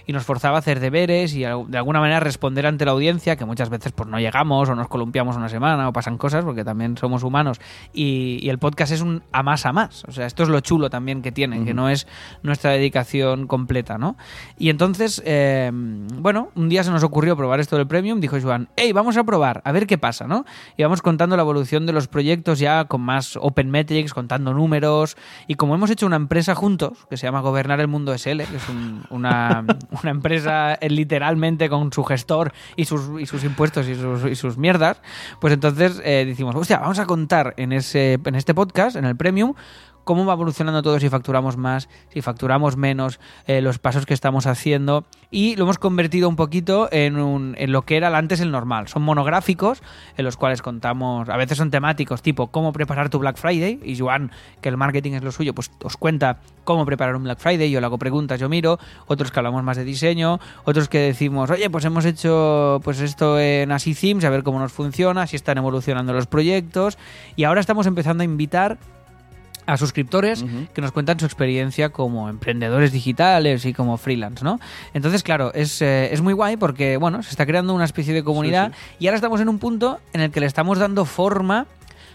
Y 0.07 0.13
nos 0.13 0.23
forzaba 0.23 0.55
a 0.55 0.59
hacer 0.59 0.79
deberes 0.79 1.35
y 1.35 1.41
de 1.41 1.77
alguna 1.77 1.99
manera 1.99 2.19
responder 2.19 2.65
ante 2.65 2.85
la 2.85 2.91
audiencia, 2.91 3.35
que 3.35 3.45
muchas 3.45 3.69
veces 3.69 3.91
pues 3.91 4.09
no 4.09 4.19
llegamos 4.19 4.67
o 4.69 4.73
nos 4.75 4.87
columpiamos 4.87 5.35
una 5.35 5.49
semana 5.49 5.87
o 5.89 5.93
pasan 5.93 6.17
cosas, 6.17 6.43
porque 6.45 6.63
también 6.63 6.97
somos 6.97 7.23
humanos. 7.23 7.59
Y, 7.93 8.39
y 8.41 8.49
el 8.49 8.57
podcast 8.57 8.93
es 8.93 9.01
un 9.01 9.21
a 9.31 9.43
más 9.43 9.65
a 9.65 9.73
más. 9.73 10.03
O 10.07 10.11
sea, 10.13 10.25
esto 10.25 10.43
es 10.43 10.49
lo 10.49 10.59
chulo 10.61 10.89
también 10.89 11.21
que 11.21 11.31
tiene, 11.31 11.57
que 11.65 11.71
Ujú. 11.71 11.75
no 11.75 11.89
es 11.89 12.07
nuestra 12.41 12.71
dedicación 12.71 13.47
completa, 13.47 13.97
¿no? 13.97 14.15
Y 14.57 14.69
entonces, 14.69 15.21
eh, 15.25 15.69
bueno, 15.73 16.49
un 16.55 16.69
día 16.69 16.83
se 16.83 16.91
nos 16.91 17.03
ocurrió 17.03 17.35
probar 17.35 17.59
esto 17.59 17.75
del 17.75 17.85
Premium, 17.87 18.21
dijo 18.21 18.37
Joan, 18.41 18.69
hey, 18.77 18.93
vamos 18.93 19.17
a 19.17 19.25
probar, 19.25 19.61
a 19.65 19.71
ver 19.73 19.87
qué 19.87 19.97
pasa, 19.97 20.25
¿no? 20.25 20.45
Y 20.77 20.83
vamos 20.83 21.01
contando 21.01 21.35
la 21.35 21.41
evolución 21.43 21.85
de 21.85 21.91
los 21.91 22.07
proyectos 22.07 22.59
ya 22.59 22.85
con 22.85 23.01
más 23.01 23.35
open 23.41 23.69
metrics, 23.69 24.13
contando 24.13 24.53
números, 24.53 25.17
y 25.47 25.55
como 25.55 25.75
hemos 25.75 25.89
hecho 25.89 26.05
una 26.05 26.15
empresa 26.15 26.55
juntos, 26.55 27.05
que 27.09 27.17
se 27.17 27.27
llama 27.27 27.41
Gobernar 27.41 27.81
el 27.81 27.87
Mundo 27.89 28.13
SL, 28.13 28.43
que 28.45 28.55
es 28.55 28.69
un- 28.69 29.03
una, 29.09 29.65
una 30.03 30.11
empresa 30.11 30.75
eh, 30.75 30.89
literalmente 30.89 31.69
con 31.69 31.91
su 31.91 32.03
gestor 32.03 32.53
y 32.75 32.85
sus, 32.85 33.19
y 33.19 33.25
sus 33.25 33.43
impuestos 33.43 33.87
y 33.87 33.95
sus, 33.95 34.25
y 34.25 34.35
sus 34.35 34.57
mierdas, 34.57 35.01
pues 35.39 35.53
entonces 35.53 36.01
eh, 36.03 36.25
decimos, 36.25 36.55
hostia, 36.55 36.79
vamos 36.79 36.99
a 36.99 37.05
contar 37.05 37.53
en, 37.57 37.71
ese, 37.71 38.19
en 38.23 38.35
este 38.35 38.53
podcast, 38.53 38.95
en 38.95 39.05
el 39.05 39.15
Premium, 39.15 39.53
cómo 40.07 40.25
va 40.25 40.33
evolucionando 40.33 40.81
todo 40.81 40.99
si 40.99 41.09
facturamos 41.09 41.57
más, 41.57 41.89
si 42.09 42.21
facturamos 42.21 42.77
menos, 42.77 43.19
eh, 43.45 43.61
los 43.61 43.77
pasos 43.77 44.07
que 44.07 44.15
estamos 44.15 44.47
haciendo. 44.47 45.05
Y 45.29 45.57
lo 45.57 45.65
hemos 45.65 45.77
convertido 45.77 46.29
un 46.29 46.37
poquito 46.37 46.87
en, 46.91 47.19
un- 47.19 47.53
en 47.59 47.71
lo 47.73 47.81
que 47.83 47.97
era 47.97 48.07
antes 48.17 48.39
el 48.39 48.49
normal. 48.49 48.87
Son 48.87 49.01
monográficos 49.03 49.83
en 50.15 50.23
los 50.23 50.37
cuales 50.37 50.61
contamos, 50.61 51.27
a 51.27 51.35
veces 51.35 51.57
son 51.57 51.69
temáticos 51.69 52.21
tipo 52.21 52.47
cómo 52.47 52.71
preparar 52.71 53.09
tu 53.09 53.19
Black 53.19 53.35
Friday. 53.37 53.79
Y 53.83 53.97
Joan, 53.99 54.31
que 54.61 54.69
el 54.69 54.77
marketing 54.77 55.11
es 55.11 55.23
lo 55.23 55.31
suyo, 55.31 55.53
pues 55.53 55.69
os 55.83 55.97
cuenta 55.97 56.39
cómo 56.63 56.85
preparar 56.85 57.15
un 57.17 57.23
Black 57.23 57.39
Friday, 57.39 57.69
yo 57.69 57.79
le 57.81 57.85
hago 57.85 57.97
preguntas, 57.97 58.39
yo 58.39 58.47
miro, 58.49 58.79
otros 59.07 59.31
que 59.31 59.39
hablamos 59.39 59.63
más 59.63 59.75
de 59.77 59.83
diseño, 59.83 60.39
otros 60.63 60.87
que 60.89 60.99
decimos, 60.99 61.49
oye, 61.49 61.69
pues 61.69 61.83
hemos 61.85 62.05
hecho 62.05 62.79
pues 62.83 63.01
esto 63.01 63.37
en 63.39 63.71
Así 63.73 63.93
Themes, 63.93 64.23
a 64.25 64.29
ver 64.29 64.43
cómo 64.43 64.59
nos 64.59 64.71
funciona, 64.71 65.27
si 65.27 65.35
están 65.35 65.57
evolucionando 65.57 66.13
los 66.13 66.27
proyectos 66.27 66.97
y 67.35 67.43
ahora 67.43 67.59
estamos 67.59 67.85
empezando 67.87 68.21
a 68.21 68.25
invitar 68.25 68.77
a 69.67 69.77
suscriptores 69.77 70.43
que 70.73 70.81
nos 70.81 70.91
cuentan 70.91 71.19
su 71.19 71.25
experiencia 71.25 71.89
como 71.89 72.29
emprendedores 72.29 72.91
digitales 72.91 73.65
y 73.65 73.73
como 73.73 73.97
freelance, 73.97 74.43
¿no? 74.43 74.59
Entonces, 74.93 75.23
claro, 75.23 75.53
es, 75.53 75.81
eh, 75.81 76.11
es 76.13 76.21
muy 76.21 76.33
guay 76.33 76.57
porque, 76.57 76.97
bueno, 76.97 77.21
se 77.21 77.29
está 77.29 77.45
creando 77.45 77.73
una 77.75 77.85
especie 77.85 78.13
de 78.13 78.23
comunidad 78.23 78.71
y 78.97 79.07
ahora 79.07 79.17
estamos 79.17 79.41
en 79.41 79.49
un 79.49 79.59
punto 79.59 79.99
en 80.13 80.21
el 80.21 80.31
que 80.31 80.39
le 80.39 80.45
estamos 80.45 80.79
dando 80.79 81.05
forma 81.05 81.67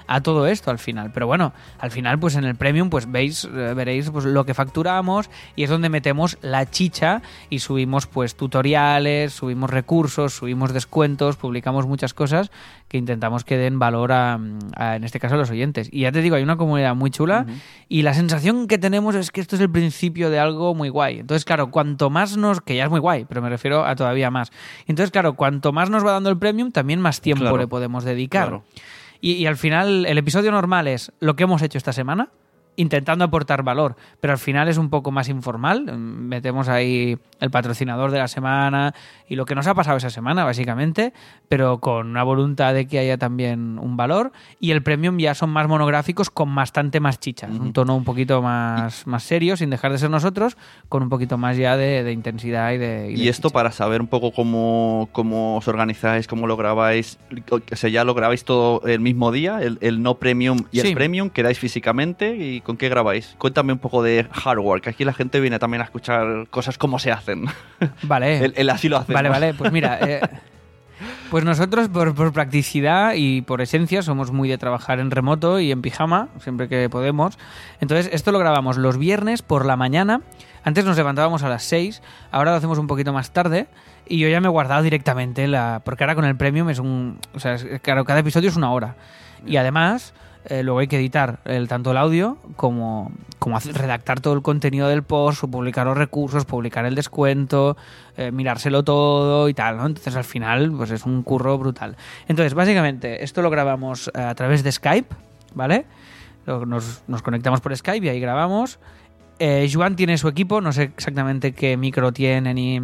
a 0.06 0.20
todo 0.20 0.46
esto 0.46 0.70
al 0.70 0.78
final. 0.78 1.10
Pero 1.12 1.26
bueno, 1.26 1.52
al 1.78 1.90
final, 1.90 2.18
pues 2.18 2.36
en 2.36 2.44
el 2.44 2.54
Premium, 2.54 2.90
pues 2.90 3.10
veis, 3.10 3.44
eh, 3.44 3.72
veréis 3.74 4.10
pues, 4.10 4.24
lo 4.24 4.44
que 4.44 4.54
facturamos 4.54 5.30
y 5.56 5.64
es 5.64 5.70
donde 5.70 5.88
metemos 5.88 6.38
la 6.42 6.68
chicha 6.68 7.22
y 7.50 7.60
subimos 7.60 8.06
pues 8.06 8.34
tutoriales, 8.34 9.32
subimos 9.32 9.70
recursos, 9.70 10.34
subimos 10.34 10.72
descuentos, 10.72 11.36
publicamos 11.36 11.86
muchas 11.86 12.14
cosas 12.14 12.50
que 12.92 12.98
intentamos 12.98 13.42
que 13.42 13.56
den 13.56 13.78
valor 13.78 14.12
a, 14.12 14.38
a, 14.76 14.96
en 14.96 15.02
este 15.04 15.18
caso 15.18 15.34
a 15.34 15.38
los 15.38 15.50
oyentes. 15.50 15.88
Y 15.90 16.02
ya 16.02 16.12
te 16.12 16.20
digo, 16.20 16.36
hay 16.36 16.42
una 16.42 16.58
comunidad 16.58 16.94
muy 16.94 17.10
chula 17.10 17.46
y 17.88 18.02
la 18.02 18.12
sensación 18.12 18.68
que 18.68 18.76
tenemos 18.76 19.14
es 19.14 19.30
que 19.30 19.40
esto 19.40 19.56
es 19.56 19.62
el 19.62 19.70
principio 19.70 20.28
de 20.28 20.38
algo 20.38 20.74
muy 20.74 20.90
guay. 20.90 21.20
Entonces, 21.20 21.46
claro, 21.46 21.70
cuanto 21.70 22.10
más 22.10 22.36
nos, 22.36 22.60
que 22.60 22.76
ya 22.76 22.84
es 22.84 22.90
muy 22.90 23.00
guay, 23.00 23.24
pero 23.24 23.40
me 23.40 23.48
refiero 23.48 23.86
a 23.86 23.96
todavía 23.96 24.30
más. 24.30 24.52
Entonces, 24.86 25.10
claro, 25.10 25.32
cuanto 25.34 25.72
más 25.72 25.88
nos 25.88 26.04
va 26.06 26.12
dando 26.12 26.28
el 26.28 26.36
premium, 26.38 26.70
también 26.70 27.00
más 27.00 27.22
tiempo 27.22 27.44
Claro. 27.44 27.56
le 27.56 27.66
podemos 27.66 28.04
dedicar. 28.04 28.48
Claro. 28.48 28.64
Y, 29.22 29.32
y 29.32 29.46
al 29.46 29.56
final, 29.56 30.04
el 30.04 30.18
episodio 30.18 30.52
normal 30.52 30.86
es 30.86 31.12
lo 31.18 31.34
que 31.34 31.44
hemos 31.44 31.62
hecho 31.62 31.78
esta 31.78 31.94
semana, 31.94 32.28
intentando 32.76 33.24
aportar 33.24 33.62
valor, 33.62 33.96
pero 34.20 34.32
al 34.32 34.38
final 34.38 34.68
es 34.68 34.78
un 34.78 34.88
poco 34.90 35.10
más 35.10 35.28
informal. 35.28 35.84
Mm, 35.84 36.22
Metemos 36.32 36.68
ahí 36.68 37.18
el 37.40 37.50
patrocinador 37.50 38.10
de 38.10 38.18
la 38.18 38.28
semana 38.28 38.94
y 39.28 39.36
lo 39.36 39.44
que 39.44 39.54
nos 39.54 39.66
ha 39.66 39.74
pasado 39.74 39.96
esa 39.98 40.10
semana, 40.10 40.44
básicamente, 40.44 41.12
pero 41.48 41.78
con 41.80 42.06
una 42.08 42.22
voluntad 42.22 42.72
de 42.72 42.86
que 42.86 42.98
haya 42.98 43.18
también 43.18 43.78
un 43.78 43.96
valor. 43.96 44.32
Y 44.60 44.70
el 44.70 44.82
premium 44.82 45.18
ya 45.18 45.34
son 45.34 45.50
más 45.50 45.68
monográficos 45.68 46.30
con 46.30 46.54
bastante 46.54 47.00
más 47.00 47.18
chicha, 47.20 47.46
un 47.48 47.72
tono 47.72 47.94
un 47.96 48.04
poquito 48.04 48.40
más, 48.42 49.06
más 49.06 49.22
serio, 49.22 49.56
sin 49.56 49.68
dejar 49.70 49.92
de 49.92 49.98
ser 49.98 50.08
nosotros, 50.10 50.56
con 50.88 51.02
un 51.02 51.08
poquito 51.08 51.36
más 51.38 51.56
ya 51.56 51.76
de, 51.76 52.02
de 52.04 52.12
intensidad 52.12 52.72
y 52.72 52.78
de. 52.78 53.12
Y, 53.12 53.24
de 53.24 53.28
esto 53.28 53.48
chicha. 53.48 53.54
para 53.54 53.72
saber 53.72 54.00
un 54.00 54.06
poco 54.06 54.32
cómo, 54.32 55.08
cómo 55.12 55.56
os 55.58 55.68
organizáis, 55.68 56.26
cómo 56.26 56.46
lo 56.46 56.56
grabáis. 56.56 57.18
O 57.50 57.76
sea, 57.76 57.90
ya 57.90 58.04
lo 58.04 58.14
grabáis 58.14 58.44
todo 58.44 58.80
el 58.86 59.00
mismo 59.00 59.30
día, 59.32 59.60
el, 59.60 59.78
el 59.82 60.02
no 60.02 60.14
premium 60.14 60.58
y 60.70 60.80
Sí. 60.80 60.88
el 60.88 60.94
premium, 60.94 61.28
quedáis 61.30 61.58
físicamente 61.58 62.36
y 62.36 62.60
con 62.62 62.76
qué 62.76 62.88
grabáis. 62.88 63.34
Cuéntame 63.38 63.72
un 63.72 63.78
poco 63.78 64.02
de 64.02 64.26
hardware, 64.32 64.80
que 64.82 64.90
aquí 64.90 65.04
la 65.04 65.12
gente 65.12 65.40
viene 65.40 65.58
también 65.58 65.80
a 65.80 65.84
escuchar 65.84 66.46
cosas 66.50 66.78
como 66.78 66.98
se 66.98 67.12
hacen. 67.12 67.46
Vale. 68.02 68.38
el, 68.44 68.54
el 68.56 68.70
así 68.70 68.88
lo 68.88 68.98
hacemos. 68.98 69.14
Vale, 69.14 69.28
vale, 69.28 69.54
pues 69.54 69.72
mira, 69.72 69.98
eh, 70.08 70.20
pues 71.30 71.44
nosotros 71.44 71.88
por, 71.88 72.14
por 72.14 72.32
practicidad 72.32 73.14
y 73.16 73.42
por 73.42 73.60
esencia 73.60 74.02
somos 74.02 74.30
muy 74.30 74.48
de 74.48 74.58
trabajar 74.58 75.00
en 75.00 75.10
remoto 75.10 75.58
y 75.60 75.72
en 75.72 75.82
pijama, 75.82 76.28
siempre 76.38 76.68
que 76.68 76.88
podemos. 76.88 77.38
Entonces, 77.80 78.10
esto 78.12 78.30
lo 78.32 78.38
grabamos 78.38 78.76
los 78.76 78.98
viernes 78.98 79.42
por 79.42 79.64
la 79.64 79.76
mañana. 79.76 80.20
Antes 80.64 80.84
nos 80.84 80.96
levantábamos 80.96 81.42
a 81.42 81.48
las 81.48 81.64
6, 81.64 82.02
ahora 82.30 82.52
lo 82.52 82.56
hacemos 82.58 82.78
un 82.78 82.86
poquito 82.86 83.12
más 83.12 83.32
tarde. 83.32 83.66
Y 84.06 84.18
yo 84.18 84.28
ya 84.28 84.40
me 84.40 84.46
he 84.48 84.50
guardado 84.50 84.82
directamente 84.82 85.48
la. 85.48 85.80
Porque 85.84 86.04
ahora 86.04 86.14
con 86.14 86.24
el 86.24 86.36
premium 86.36 86.68
es 86.70 86.78
un. 86.78 87.18
O 87.34 87.40
sea, 87.40 87.54
es- 87.54 87.66
claro, 87.80 88.04
cada 88.04 88.18
episodio 88.20 88.48
es 88.50 88.56
una 88.56 88.70
hora. 88.72 88.96
Y 89.46 89.56
además, 89.56 90.12
eh, 90.46 90.62
luego 90.62 90.80
hay 90.80 90.88
que 90.88 90.96
editar 90.96 91.40
el, 91.44 91.68
tanto 91.68 91.92
el 91.92 91.96
audio 91.96 92.38
como, 92.56 93.12
como 93.38 93.58
redactar 93.58 94.20
todo 94.20 94.34
el 94.34 94.42
contenido 94.42 94.88
del 94.88 95.02
post, 95.02 95.44
publicar 95.44 95.86
los 95.86 95.96
recursos, 95.96 96.44
publicar 96.44 96.84
el 96.84 96.94
descuento, 96.94 97.76
eh, 98.16 98.30
mirárselo 98.30 98.82
todo 98.82 99.48
y 99.48 99.54
tal, 99.54 99.76
¿no? 99.76 99.86
Entonces 99.86 100.16
al 100.16 100.24
final, 100.24 100.72
pues 100.76 100.90
es 100.90 101.04
un 101.04 101.22
curro 101.22 101.58
brutal. 101.58 101.96
Entonces, 102.28 102.54
básicamente, 102.54 103.24
esto 103.24 103.42
lo 103.42 103.50
grabamos 103.50 104.10
eh, 104.14 104.20
a 104.20 104.34
través 104.34 104.62
de 104.62 104.72
Skype, 104.72 105.14
¿vale? 105.54 105.86
Nos 106.46 107.22
conectamos 107.22 107.60
por 107.60 107.76
Skype 107.76 108.04
y 108.04 108.08
ahí 108.08 108.20
grabamos. 108.20 108.80
Eh, 109.38 109.68
Joan 109.72 109.96
tiene 109.96 110.18
su 110.18 110.28
equipo, 110.28 110.60
no 110.60 110.72
sé 110.72 110.84
exactamente 110.84 111.52
qué 111.52 111.76
micro 111.76 112.12
tiene 112.12 112.54
ni, 112.54 112.80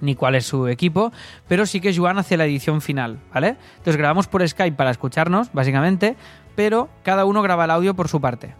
ni 0.00 0.14
cuál 0.14 0.34
es 0.34 0.46
su 0.46 0.68
equipo, 0.68 1.12
pero 1.48 1.66
sí 1.66 1.80
que 1.80 1.94
Joan 1.96 2.18
hace 2.18 2.36
la 2.36 2.44
edición 2.46 2.80
final, 2.80 3.18
¿vale? 3.32 3.56
Entonces 3.78 3.96
grabamos 3.96 4.26
por 4.28 4.46
Skype 4.46 4.76
para 4.76 4.90
escucharnos, 4.90 5.52
básicamente, 5.52 6.16
pero 6.54 6.88
cada 7.02 7.24
uno 7.24 7.42
graba 7.42 7.64
el 7.64 7.70
audio 7.70 7.94
por 7.94 8.08
su 8.08 8.20
parte, 8.20 8.54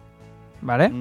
¿vale? 0.61 0.91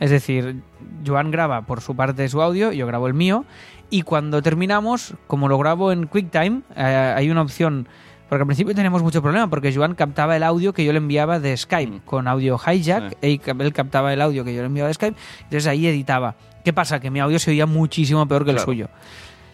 Es 0.00 0.10
decir, 0.10 0.62
Joan 1.06 1.30
graba 1.30 1.62
por 1.62 1.80
su 1.80 1.94
parte 1.94 2.28
su 2.28 2.42
audio, 2.42 2.72
yo 2.72 2.86
grabo 2.86 3.06
el 3.06 3.14
mío, 3.14 3.44
y 3.90 4.02
cuando 4.02 4.42
terminamos, 4.42 5.14
como 5.26 5.48
lo 5.48 5.58
grabo 5.58 5.92
en 5.92 6.06
QuickTime, 6.06 6.62
eh, 6.76 7.14
hay 7.16 7.30
una 7.30 7.42
opción, 7.42 7.86
porque 8.28 8.40
al 8.42 8.46
principio 8.46 8.74
tenemos 8.74 9.02
mucho 9.02 9.20
problema, 9.20 9.48
porque 9.50 9.72
Joan 9.74 9.94
captaba 9.94 10.34
el 10.34 10.42
audio 10.42 10.72
que 10.72 10.84
yo 10.84 10.92
le 10.92 10.98
enviaba 10.98 11.38
de 11.38 11.54
Skype, 11.56 11.92
Mm. 11.92 12.00
con 12.06 12.26
audio 12.26 12.56
hijack, 12.58 13.16
Sí. 13.20 13.40
él 13.46 13.72
captaba 13.74 14.12
el 14.12 14.22
audio 14.22 14.44
que 14.44 14.54
yo 14.54 14.60
le 14.62 14.66
enviaba 14.66 14.88
de 14.88 14.94
Skype, 14.94 15.16
entonces 15.44 15.66
ahí 15.66 15.86
editaba. 15.86 16.34
¿Qué 16.64 16.72
pasa? 16.72 16.98
Que 17.00 17.10
mi 17.10 17.20
audio 17.20 17.38
se 17.38 17.50
oía 17.50 17.66
muchísimo 17.66 18.26
peor 18.26 18.44
que 18.44 18.52
el 18.52 18.58
suyo. 18.60 18.88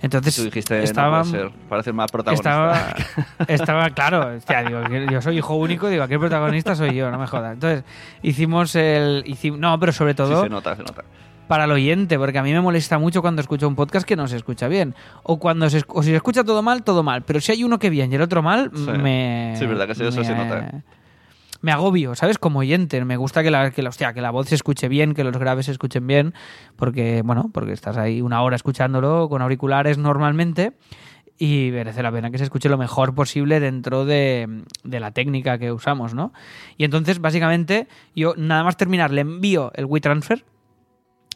Entonces, 0.00 0.36
Tú 0.36 0.44
dijiste, 0.44 0.82
estaba, 0.82 1.24
no 1.24 1.30
puede 1.30 1.42
ser, 1.44 1.52
parece 1.68 1.92
más 1.92 2.10
protagonista. 2.12 2.50
estaba, 2.50 2.94
estaba 3.48 3.90
claro, 3.90 4.36
hostia, 4.36 4.62
digo, 4.62 4.80
yo 5.10 5.20
soy 5.20 5.38
hijo 5.38 5.54
único, 5.56 5.88
digo, 5.88 6.04
aquí 6.04 6.14
el 6.14 6.20
protagonista 6.20 6.76
soy 6.76 6.94
yo, 6.94 7.10
no 7.10 7.18
me 7.18 7.26
jodas. 7.26 7.54
Entonces, 7.54 7.82
hicimos 8.22 8.74
el... 8.76 9.24
hicim- 9.26 9.58
no, 9.58 9.78
pero 9.80 9.90
sobre 9.92 10.12
Sí, 10.12 10.16
todo 10.18 10.42
se 10.44 10.48
nota, 10.48 10.76
se 10.76 10.82
nota. 10.82 11.02
para 11.48 11.64
el 11.64 11.72
oyente, 11.72 12.16
porque 12.16 12.38
a 12.38 12.42
mí 12.44 12.52
me 12.52 12.60
molesta 12.60 12.98
mucho 12.98 13.22
cuando 13.22 13.40
escucho 13.42 13.66
un 13.66 13.74
podcast 13.74 14.06
que 14.06 14.14
no 14.14 14.28
se 14.28 14.36
escucha 14.36 14.68
bien. 14.68 14.94
O 15.24 15.38
cuando 15.40 15.68
se, 15.68 15.82
o 15.88 16.02
si 16.04 16.10
se 16.10 16.16
escucha 16.16 16.44
todo 16.44 16.62
mal, 16.62 16.84
todo 16.84 17.02
mal. 17.02 17.22
Pero 17.22 17.40
si 17.40 17.50
hay 17.52 17.64
uno 17.64 17.78
que 17.80 17.90
bien 17.90 18.12
y 18.12 18.14
el 18.14 18.22
otro 18.22 18.40
mal, 18.40 18.70
Sí. 18.72 18.82
me... 18.92 19.54
Sí, 19.58 19.66
verdad 19.66 19.88
que 19.88 19.94
sí, 19.96 20.04
eso 20.06 20.20
me- 20.20 20.24
se 20.26 20.34
nota. 20.34 20.70
Me 21.60 21.72
agobio, 21.72 22.14
¿sabes? 22.14 22.38
Como 22.38 22.60
oyente. 22.60 23.04
Me 23.04 23.16
gusta 23.16 23.42
que 23.42 23.50
la, 23.50 23.70
que, 23.70 23.82
la, 23.82 23.90
que 23.90 24.20
la 24.20 24.30
voz 24.30 24.48
se 24.48 24.54
escuche 24.54 24.88
bien, 24.88 25.14
que 25.14 25.24
los 25.24 25.36
graves 25.36 25.66
se 25.66 25.72
escuchen 25.72 26.06
bien, 26.06 26.34
porque, 26.76 27.22
bueno, 27.24 27.50
porque 27.52 27.72
estás 27.72 27.96
ahí 27.96 28.20
una 28.20 28.42
hora 28.42 28.56
escuchándolo 28.56 29.28
con 29.28 29.42
auriculares 29.42 29.98
normalmente 29.98 30.74
y 31.38 31.70
merece 31.72 32.02
la 32.02 32.10
pena 32.10 32.30
que 32.30 32.38
se 32.38 32.44
escuche 32.44 32.68
lo 32.68 32.78
mejor 32.78 33.14
posible 33.14 33.60
dentro 33.60 34.04
de, 34.04 34.64
de 34.82 35.00
la 35.00 35.12
técnica 35.12 35.58
que 35.58 35.72
usamos, 35.72 36.14
¿no? 36.14 36.32
Y 36.76 36.84
entonces, 36.84 37.20
básicamente, 37.20 37.86
yo 38.14 38.34
nada 38.36 38.64
más 38.64 38.76
terminar, 38.76 39.12
le 39.12 39.20
envío 39.20 39.70
el 39.74 39.84
WeTransfer 39.84 40.44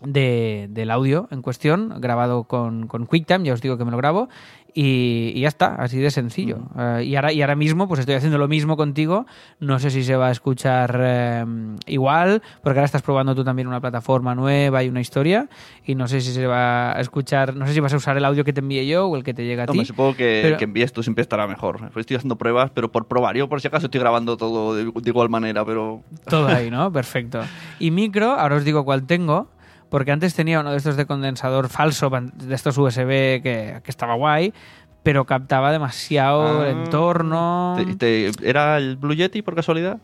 de, 0.05 0.67
del 0.71 0.91
audio 0.91 1.29
en 1.31 1.43
cuestión, 1.43 2.00
grabado 2.00 2.45
con, 2.45 2.88
con 2.88 3.07
QuickTime, 3.07 3.45
ya 3.45 3.55
os 3.55 3.61
digo 3.61 3.79
que 3.79 3.85
me 3.85 3.93
lo 3.93 3.97
grabo, 3.97 4.29
y, 4.75 5.33
y 5.35 5.41
ya 5.41 5.49
está, 5.49 5.75
así 5.75 5.99
de 5.99 6.11
sencillo. 6.11 6.59
Eh, 6.79 7.05
y, 7.05 7.17
ahora, 7.17 7.33
y 7.33 7.43
ahora 7.43 7.57
mismo, 7.57 7.88
pues 7.88 8.00
estoy 8.00 8.14
haciendo 8.14 8.38
lo 8.38 8.49
mismo 8.49 8.76
contigo, 8.76 9.26
no 9.61 9.79
sé 9.79 9.91
si 9.91 10.02
se 10.02 10.17
va 10.17 10.29
a 10.29 10.31
escuchar 10.31 10.99
eh, 11.00 11.45
igual, 11.87 12.43
porque 12.62 12.79
ahora 12.79 12.87
estás 12.87 13.02
probando 13.02 13.35
tú 13.35 13.45
también 13.45 13.69
una 13.69 13.81
plataforma 13.81 14.35
nueva 14.35 14.83
y 14.83 14.88
una 14.88 15.00
historia, 15.00 15.49
y 15.85 15.95
no 15.95 16.09
sé 16.09 16.21
si 16.21 16.33
se 16.33 16.47
va 16.47 16.97
a 16.97 17.00
escuchar, 17.00 17.55
no 17.55 17.67
sé 17.67 17.75
si 17.75 17.81
vas 17.81 17.93
a 17.93 17.97
usar 17.97 18.17
el 18.17 18.25
audio 18.25 18.45
que 18.45 18.52
te 18.52 18.61
envíe 18.61 18.87
yo 18.87 19.07
o 19.09 19.17
el 19.17 19.25
que 19.25 19.35
te 19.35 19.45
llega 19.45 19.64
a 19.64 19.67
ti. 19.67 19.73
Hombre, 19.73 19.85
supongo 19.87 20.14
que, 20.17 20.41
pero- 20.43 20.57
que 20.57 20.64
envíes 20.64 20.93
tú 20.93 21.02
siempre 21.02 21.23
estará 21.23 21.47
mejor. 21.47 21.91
Estoy 21.97 22.17
haciendo 22.17 22.37
pruebas, 22.37 22.71
pero 22.75 22.91
por 22.91 23.07
probar. 23.07 23.37
Yo 23.37 23.49
por 23.49 23.61
si 23.61 23.69
acaso 23.69 23.87
estoy 23.87 24.00
grabando 24.00 24.37
todo 24.37 24.75
de, 24.75 24.85
de 24.85 25.11
igual 25.11 25.29
manera, 25.29 25.64
pero... 25.64 26.02
Todo 26.29 26.49
ahí, 26.49 26.71
¿no? 26.71 26.91
Perfecto. 26.93 27.41
Y 27.79 27.91
micro, 27.91 28.33
ahora 28.33 28.57
os 28.57 28.64
digo 28.64 28.85
cuál 28.85 29.05
tengo, 29.07 29.49
porque 29.93 30.11
antes 30.11 30.35
tenía 30.35 30.59
uno 30.61 30.71
de 30.71 30.79
estos 30.79 30.97
de 30.97 31.05
condensador 31.07 31.69
falso, 31.69 32.11
de 32.11 32.55
estos 32.55 32.77
USB 32.79 33.43
que, 33.43 33.81
que 33.85 33.91
estaba 33.91 34.15
guay, 34.15 34.53
pero 35.03 35.27
captaba 35.27 35.71
demasiado 35.71 36.65
el 36.65 36.75
Ah. 36.77 36.83
entorno. 36.85 37.75
Te- 37.99 38.31
te- 38.31 38.49
¿Era 38.49 38.79
el 38.79 38.97
Blue 38.97 39.15
Yeti 39.15 39.43
por 39.43 39.55
casualidad? 39.55 39.99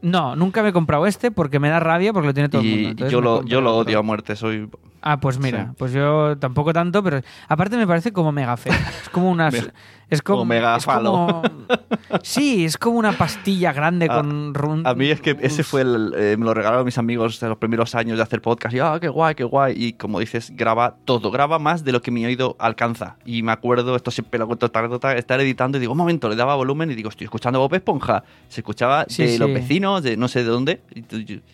No, 0.00 0.36
nunca 0.36 0.62
me 0.62 0.68
he 0.68 0.72
comprado 0.72 1.06
este 1.06 1.30
porque 1.32 1.58
me 1.58 1.68
da 1.68 1.80
rabia 1.80 2.12
porque 2.12 2.28
lo 2.28 2.34
tiene 2.34 2.48
todo 2.48 2.60
el 2.62 2.68
mundo. 2.68 2.82
y 2.82 2.90
Entonces 2.92 3.12
yo 3.12 3.20
lo, 3.20 3.42
yo 3.44 3.58
odio 3.76 3.98
a 3.98 4.02
muerte. 4.02 4.36
Soy... 4.36 4.70
Ah, 5.08 5.20
pues 5.20 5.38
mira, 5.38 5.66
Sí. 5.68 5.72
pues 5.78 5.92
yo 5.92 6.36
tampoco 6.38 6.72
tanto, 6.72 7.00
pero 7.00 7.20
aparte 7.48 7.76
me 7.76 7.86
parece 7.86 8.12
como 8.12 8.32
mega 8.32 8.56
feo. 8.56 8.72
Es 8.72 9.08
como 9.10 9.30
unas. 9.30 9.52
Mega- 9.62 9.72
es 10.08 10.22
como, 10.22 10.38
como 10.38 10.48
mega 10.48 10.78
falo. 10.80 11.42
sí, 12.22 12.64
es 12.64 12.76
como 12.78 12.98
una 12.98 13.12
pastilla 13.12 13.72
grande 13.72 14.06
A- 14.08 14.16
con. 14.16 14.54
run- 14.54 14.86
A 14.86 14.94
mí 14.94 15.08
es 15.10 15.20
que 15.20 15.36
ese 15.40 15.64
fue 15.64 15.80
el... 15.82 16.12
eh, 16.16 16.36
me 16.38 16.44
lo 16.44 16.54
regalaron 16.54 16.84
mis 16.84 16.96
amigos 16.98 17.40
de 17.40 17.48
los 17.48 17.58
primeros 17.58 17.94
años 17.96 18.16
de 18.16 18.22
hacer 18.22 18.40
podcast. 18.40 18.74
Y, 18.74 18.78
ah, 18.80 18.98
qué 19.00 19.08
guay, 19.08 19.34
qué 19.34 19.42
guay. 19.44 19.74
Y 19.76 19.92
como 19.94 20.20
dices, 20.20 20.52
graba 20.56 20.94
todo. 21.04 21.30
Graba 21.32 21.58
más 21.58 21.84
de 21.84 21.90
lo 21.92 22.02
que 22.02 22.10
mi 22.12 22.24
oído 22.24 22.54
alcanza. 22.60 23.16
Y 23.24 23.42
me 23.42 23.50
acuerdo, 23.52 23.96
esto 23.96 24.10
siempre 24.12 24.38
lo 24.38 24.46
cuento, 24.46 24.70
tal, 24.70 24.92
estar 25.16 25.40
editando 25.40 25.78
y 25.78 25.80
digo, 25.80 25.92
un 25.92 25.98
momento, 25.98 26.28
le 26.28 26.36
daba 26.36 26.54
volumen 26.54 26.90
y 26.90 26.94
digo, 26.94 27.08
estoy 27.10 27.24
escuchando 27.24 27.58
Bob 27.58 27.74
Esponja. 27.74 28.22
Se 28.48 28.60
escuchaba 28.60 29.06
Sí, 29.08 29.22
de 29.24 29.28
sí. 29.30 29.38
los 29.38 29.52
vecinos, 29.52 30.02
de 30.04 30.16
no 30.16 30.28
sé 30.28 30.40
de 30.44 30.50
dónde. 30.50 30.80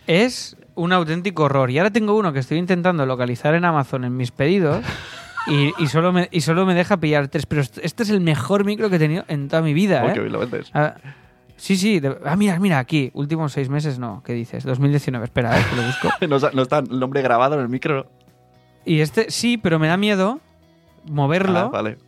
Es 0.06 0.56
un 0.75 0.93
auténtico 0.93 1.45
horror. 1.45 1.71
Y 1.71 1.79
ahora 1.79 1.91
tengo 1.91 2.14
uno 2.17 2.33
que 2.33 2.38
estoy 2.41 2.59
intentando 2.59 3.05
localizar 3.07 3.55
en 3.55 3.64
Amazon 3.64 4.05
en 4.05 4.17
mis 4.17 4.31
pedidos. 4.31 4.85
Y, 5.49 5.73
y 5.83 5.87
solo 5.88 6.12
me, 6.12 6.29
y 6.31 6.41
solo 6.43 6.64
me 6.67 6.75
deja 6.75 6.99
pillar 6.99 7.29
tres. 7.29 7.47
Pero 7.47 7.62
este 7.62 8.02
es 8.02 8.11
el 8.11 8.21
mejor 8.21 8.64
micro 8.64 8.88
que 8.91 8.97
he 8.97 8.99
tenido 8.99 9.25
en 9.29 9.49
toda 9.49 9.62
mi 9.62 9.75
vida. 9.75 10.05
¿eh? 10.12 10.17
lo 10.29 10.38
vendes. 10.38 10.71
Ah, 10.73 10.95
sí, 11.57 11.76
sí. 11.76 11.99
de- 12.00 12.17
ah, 12.25 12.37
mira, 12.37 12.59
mira, 12.61 12.79
aquí. 12.79 13.11
Últimos 13.14 13.52
seis 13.52 13.69
meses, 13.69 13.99
no. 13.99 14.23
¿Qué 14.25 14.33
dices? 14.35 14.62
2019. 14.64 15.25
Espera, 15.25 15.59
eh, 15.59 15.64
que 15.69 15.76
lo 15.76 15.83
busco. 15.83 16.09
No, 16.29 16.37
está- 16.37 16.50
no 16.52 16.62
está 16.62 16.79
el 16.79 16.99
nombre 17.00 17.23
grabado 17.23 17.55
en 17.57 17.61
el 17.62 17.69
micro. 17.69 18.07
Y 18.85 19.00
este 19.00 19.31
sí, 19.31 19.59
pero 19.59 19.79
me 19.79 19.88
da 19.88 19.97
miedo 19.97 20.41
moverlo 21.11 21.59
Ah, 21.59 21.69
vale, 21.69 21.99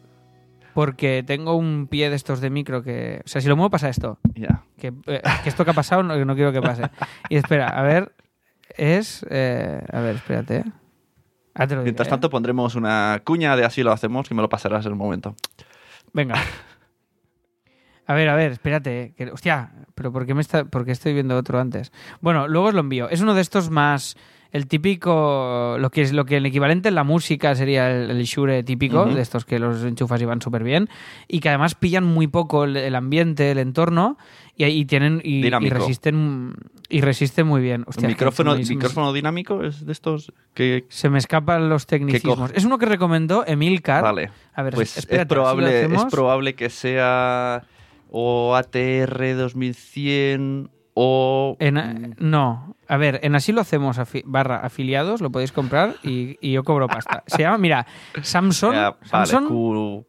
porque 0.73 1.23
tengo 1.27 1.55
un 1.57 1.87
pie 1.89 2.11
de 2.11 2.17
estos 2.17 2.41
de 2.41 2.51
micro 2.51 2.83
que... 2.83 3.23
O 3.25 3.29
sea, 3.29 3.41
si 3.41 3.49
lo 3.49 3.55
muevo 3.57 3.71
pasa 3.71 3.89
esto. 3.89 4.19
ya. 4.35 4.63
Que, 4.77 4.93
eh, 5.07 5.23
que 5.45 5.49
esto 5.49 5.65
que 5.65 5.71
ha 5.71 5.75
pasado 5.75 6.03
no, 6.03 6.25
no 6.25 6.35
quiero 6.35 6.53
que 6.53 6.61
pase. 6.61 6.83
Y 7.29 7.37
espera, 7.37 7.69
a 7.69 7.83
ver... 7.83 8.13
Es... 8.77 9.25
eh, 9.31 9.81
a 9.93 10.01
ver, 10.01 10.17
espérate. 10.17 10.65
Ah, 11.55 11.67
te 11.67 11.75
lo 11.75 11.83
diré, 11.83 11.93
Mientras 11.93 12.09
eh. 12.09 12.11
tanto 12.11 12.31
pondremos 12.31 12.75
una 12.75 13.23
cuña 13.25 13.57
de 13.57 13.65
así 13.65 13.83
lo 13.83 13.93
hacemos 13.93 14.31
y 14.31 14.35
me 14.35 14.43
lo 14.43 14.49
pasarás 14.49 14.87
en 14.87 14.93
un 14.93 14.99
momento. 14.99 15.37
Venga. 16.13 16.35
A 18.07 18.15
ver, 18.15 18.29
a 18.29 18.35
ver, 18.35 18.53
espérate. 18.53 19.15
Que, 19.17 19.31
hostia, 19.31 19.73
pero 19.95 20.13
¿por 20.13 20.27
qué, 20.27 20.35
me 20.35 20.41
está, 20.41 20.65
¿por 20.65 20.85
qué 20.85 20.93
estoy 20.93 21.15
viendo 21.15 21.37
otro 21.37 21.59
antes? 21.59 21.93
Bueno, 22.21 22.49
luego 22.49 22.69
os 22.69 22.75
lo 22.75 22.81
envío. 22.81 23.09
Es 23.09 23.21
uno 23.21 23.35
de 23.35 23.41
estos 23.41 23.71
más. 23.71 24.17
El 24.51 24.69
típico. 24.69 25.77
Lo 25.81 25.91
que 25.91 26.03
es 26.03 26.13
lo 26.13 26.27
que 26.27 26.37
el 26.37 26.47
equivalente 26.47 26.89
en 26.89 26.95
la 26.95 27.03
música 27.03 27.55
sería 27.57 27.91
el, 27.91 28.11
el 28.11 28.23
Shure 28.23 28.63
típico, 28.63 29.05
de 29.07 29.21
estos 29.21 29.45
que 29.45 29.59
los 29.59 29.83
enchufas 29.83 30.21
y 30.23 30.27
van 30.27 30.41
súper 30.41 30.63
bien. 30.63 30.89
Y 31.27 31.41
que 31.41 31.49
además 31.49 31.75
pillan 31.75 32.05
muy 32.05 32.29
poco 32.29 32.65
el, 32.65 32.77
el 32.77 32.95
ambiente, 32.95 33.51
el 33.51 33.59
entorno. 33.59 34.17
Y, 34.57 34.65
y 34.67 34.85
tienen. 34.85 35.21
Y, 35.25 35.49
resisten. 35.51 36.55
Y 36.89 37.01
resisten 37.01 37.47
muy 37.47 37.61
bien. 37.63 37.85
Hostia, 37.87 38.07
¿El 38.07 38.13
micrófono, 38.15 38.55
me- 38.55 39.13
dinámico 39.15 39.63
es 39.65 39.85
de 39.85 39.91
estos 39.93 40.33
que... 40.53 40.85
Se 40.91 41.09
me 41.09 41.19
escapan 41.19 41.69
los 41.69 41.87
tecnicismos. 41.87 42.53
Es 42.55 42.65
uno 42.65 42.79
que 42.79 42.87
recomendó 42.87 43.45
Emilcar. 43.47 44.03
Vale. 44.03 44.31
A 44.55 44.63
ver, 44.63 44.75
Pues 44.75 44.97
espérate, 44.99 45.23
es, 45.35 45.39
probable, 45.39 45.85
es 45.87 46.05
probable 46.05 46.55
que 46.55 46.71
sea 46.71 47.65
o 48.11 48.55
ATR 48.55 49.35
2100 49.35 50.71
o... 50.95 51.57
En- 51.59 52.15
no, 52.19 52.77
a 52.87 52.97
ver, 52.97 53.19
en 53.25 53.35
así 53.35 53.51
lo 53.51 53.61
hacemos 53.61 53.99
afi- 53.99 54.23
barra 54.25 54.59
afiliados, 54.59 55.21
lo 55.21 55.31
podéis 55.31 55.51
comprar 55.51 55.97
y, 56.05 56.37
y 56.41 56.53
yo 56.53 56.63
cobro 56.63 56.87
pasta. 56.87 57.25
Se 57.27 57.39
llama, 57.43 57.59
mira, 57.59 57.87
Samsung, 58.23 58.73
ya, 58.75 58.91
vale, 59.11 59.27
Samsung 59.27 59.49
Q2U. 59.51 60.05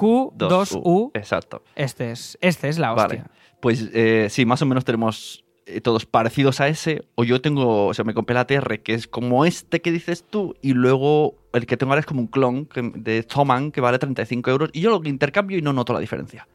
Q2U. 0.00 1.10
Exacto. 1.14 1.62
Este 1.76 2.10
es, 2.12 2.38
este 2.40 2.68
es 2.68 2.78
la 2.78 2.92
hostia. 2.92 3.06
Vale. 3.06 3.24
Pues 3.60 3.90
eh, 3.92 4.28
sí, 4.30 4.44
más 4.46 4.62
o 4.62 4.66
menos 4.66 4.84
tenemos 4.84 5.44
eh, 5.66 5.80
todos 5.80 6.06
parecidos 6.06 6.60
a 6.60 6.68
ese. 6.68 7.04
O 7.14 7.24
yo 7.24 7.40
tengo, 7.40 7.86
o 7.88 7.94
sea, 7.94 8.04
me 8.04 8.14
compré 8.14 8.34
la 8.34 8.46
TR, 8.46 8.80
que 8.80 8.94
es 8.94 9.06
como 9.06 9.44
este 9.44 9.80
que 9.80 9.92
dices 9.92 10.24
tú, 10.28 10.54
y 10.62 10.72
luego 10.72 11.34
el 11.52 11.66
que 11.66 11.76
tengo 11.76 11.92
ahora 11.92 12.00
es 12.00 12.06
como 12.06 12.20
un 12.20 12.26
clon 12.26 12.66
que- 12.66 12.92
de 12.94 13.22
Thomann, 13.22 13.70
que 13.70 13.80
vale 13.80 13.98
35 13.98 14.50
euros, 14.50 14.70
y 14.72 14.80
yo 14.80 14.90
lo 14.90 15.08
intercambio 15.08 15.58
y 15.58 15.62
no 15.62 15.72
noto 15.72 15.92
la 15.92 16.00
diferencia. 16.00 16.48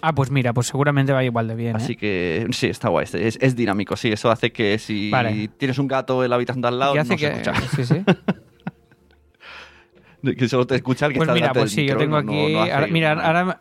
Ah, 0.00 0.14
pues 0.14 0.30
mira, 0.30 0.52
pues 0.52 0.68
seguramente 0.68 1.12
va 1.12 1.24
igual 1.24 1.48
de 1.48 1.54
bien. 1.56 1.74
Así 1.74 1.94
¿eh? 1.94 1.96
que 1.96 2.46
sí, 2.52 2.68
está 2.68 2.88
guay. 2.88 3.06
Es, 3.12 3.36
es 3.40 3.56
dinámico, 3.56 3.96
sí. 3.96 4.12
Eso 4.12 4.30
hace 4.30 4.52
que 4.52 4.78
si 4.78 5.10
Vale. 5.10 5.48
tienes 5.56 5.76
un 5.78 5.88
gato 5.88 6.22
en 6.22 6.30
la 6.30 6.36
habitación 6.36 6.60
de 6.62 6.68
al 6.68 6.78
lado, 6.78 6.92
Y 6.92 6.96
no 6.96 7.02
hace 7.02 7.14
se 7.14 7.16
que, 7.16 7.26
escucha. 7.26 7.54
sí, 7.74 7.84
sí. 7.84 8.04
Que 10.36 10.48
solo 10.48 10.66
te 10.66 10.74
escucha 10.76 11.06
el 11.06 11.12
que 11.12 11.18
Pues 11.18 11.28
está 11.28 11.34
mira, 11.34 11.52
pues 11.52 11.70
sí, 11.70 11.86
yo 11.86 11.94
micro, 11.94 11.98
tengo 11.98 12.22
no- 12.22 12.32
aquí. 12.32 12.52
no 12.52 12.60
ahora, 12.60 12.86
mira, 12.88 13.12
ahora, 13.12 13.60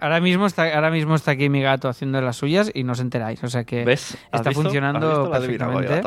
ahora 0.00 0.20
mismo 0.20 0.46
está, 0.46 0.74
ahora 0.74 0.90
mismo 0.90 1.14
está 1.14 1.32
aquí 1.32 1.48
mi 1.48 1.60
gato 1.62 1.88
haciendo 1.88 2.20
las 2.20 2.36
suyas 2.36 2.70
y 2.72 2.84
no 2.84 2.92
os 2.92 3.00
enteráis. 3.00 3.42
O 3.44 3.48
sea 3.48 3.64
que 3.64 3.84
¿Ves? 3.84 4.16
¿Has 4.30 4.40
está 4.40 4.50
visto? 4.50 4.62
funcionando 4.62 5.30
perfectamente. 5.30 6.02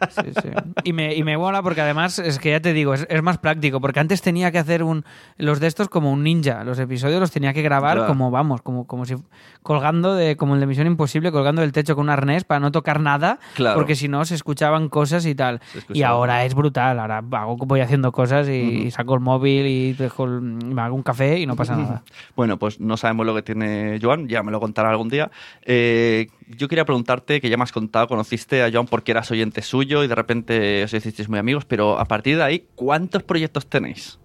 Gato. 0.00 0.22
Sí, 0.22 0.30
sí. 0.42 0.48
Y 0.84 0.92
me, 0.92 1.14
y 1.14 1.22
me 1.24 1.36
mola 1.36 1.62
porque 1.62 1.80
además 1.80 2.18
es 2.18 2.38
que 2.38 2.50
ya 2.50 2.60
te 2.60 2.72
digo, 2.72 2.94
es, 2.94 3.06
es 3.10 3.22
más 3.22 3.38
práctico. 3.38 3.80
Porque 3.80 4.00
antes 4.00 4.22
tenía 4.22 4.50
que 4.52 4.58
hacer 4.58 4.82
un 4.82 5.04
los 5.36 5.60
de 5.60 5.66
estos 5.66 5.88
como 5.88 6.12
un 6.12 6.22
ninja. 6.22 6.64
Los 6.64 6.78
episodios 6.78 7.20
los 7.20 7.30
tenía 7.30 7.52
que 7.52 7.62
grabar 7.62 7.96
Claro. 7.96 8.08
como, 8.08 8.30
vamos, 8.30 8.62
como, 8.62 8.86
como 8.86 9.04
si 9.04 9.14
colgando 9.62 10.14
de, 10.14 10.36
como 10.36 10.54
el 10.54 10.60
de 10.60 10.66
Misión 10.66 10.86
Imposible, 10.86 11.32
colgando 11.32 11.60
del 11.62 11.72
techo 11.72 11.94
con 11.96 12.04
un 12.04 12.10
arnés 12.10 12.44
para 12.44 12.60
no 12.60 12.70
tocar 12.72 13.00
nada. 13.00 13.38
Claro. 13.54 13.76
Porque 13.76 13.94
si 13.94 14.08
no 14.08 14.24
se 14.24 14.34
escuchaban 14.34 14.88
cosas 14.88 15.26
y 15.26 15.34
tal. 15.34 15.60
Y 15.92 16.02
ahora 16.02 16.44
es 16.44 16.54
brutal. 16.54 16.98
Ahora 16.98 17.18
hago, 17.32 17.56
voy 17.56 17.80
haciendo 17.80 18.12
cosas 18.12 18.48
y, 18.48 18.90
saco 18.90 19.14
el 19.14 19.20
móvil 19.20 19.66
y 19.66 19.92
dejo 19.92 20.24
el- 20.24 20.40
me 20.40 20.80
hago 20.82 20.94
un 20.94 21.02
café 21.02 21.38
y 21.38 21.46
no 21.46 21.56
pasa 21.56 21.76
nada. 21.76 22.02
Bueno, 22.36 22.58
pues 22.58 22.80
no 22.80 22.96
sabemos 22.96 23.26
lo 23.26 23.34
que 23.34 23.42
tiene 23.42 23.98
Joan, 24.00 24.28
ya 24.28 24.42
me 24.42 24.52
lo 24.52 24.60
contará 24.60 24.90
algún 24.90 25.08
día. 25.08 25.30
Eh, 25.64 26.28
yo 26.56 26.68
quería 26.68 26.84
preguntarte, 26.84 27.40
que 27.40 27.50
ya 27.50 27.56
me 27.56 27.62
has 27.62 27.72
contado, 27.72 28.08
conociste 28.08 28.62
a 28.62 28.70
Joan 28.72 28.86
porque 28.86 29.12
eras 29.12 29.30
oyente 29.30 29.62
suyo 29.62 30.04
y 30.04 30.08
de 30.08 30.14
repente 30.14 30.84
os 30.84 30.94
hicisteis 30.94 31.28
muy 31.28 31.38
amigos, 31.38 31.64
pero 31.64 31.98
a 31.98 32.04
partir 32.06 32.36
de 32.36 32.42
ahí, 32.42 32.66
¿cuántos 32.74 33.22
proyectos 33.22 33.66
tenéis? 33.66 34.18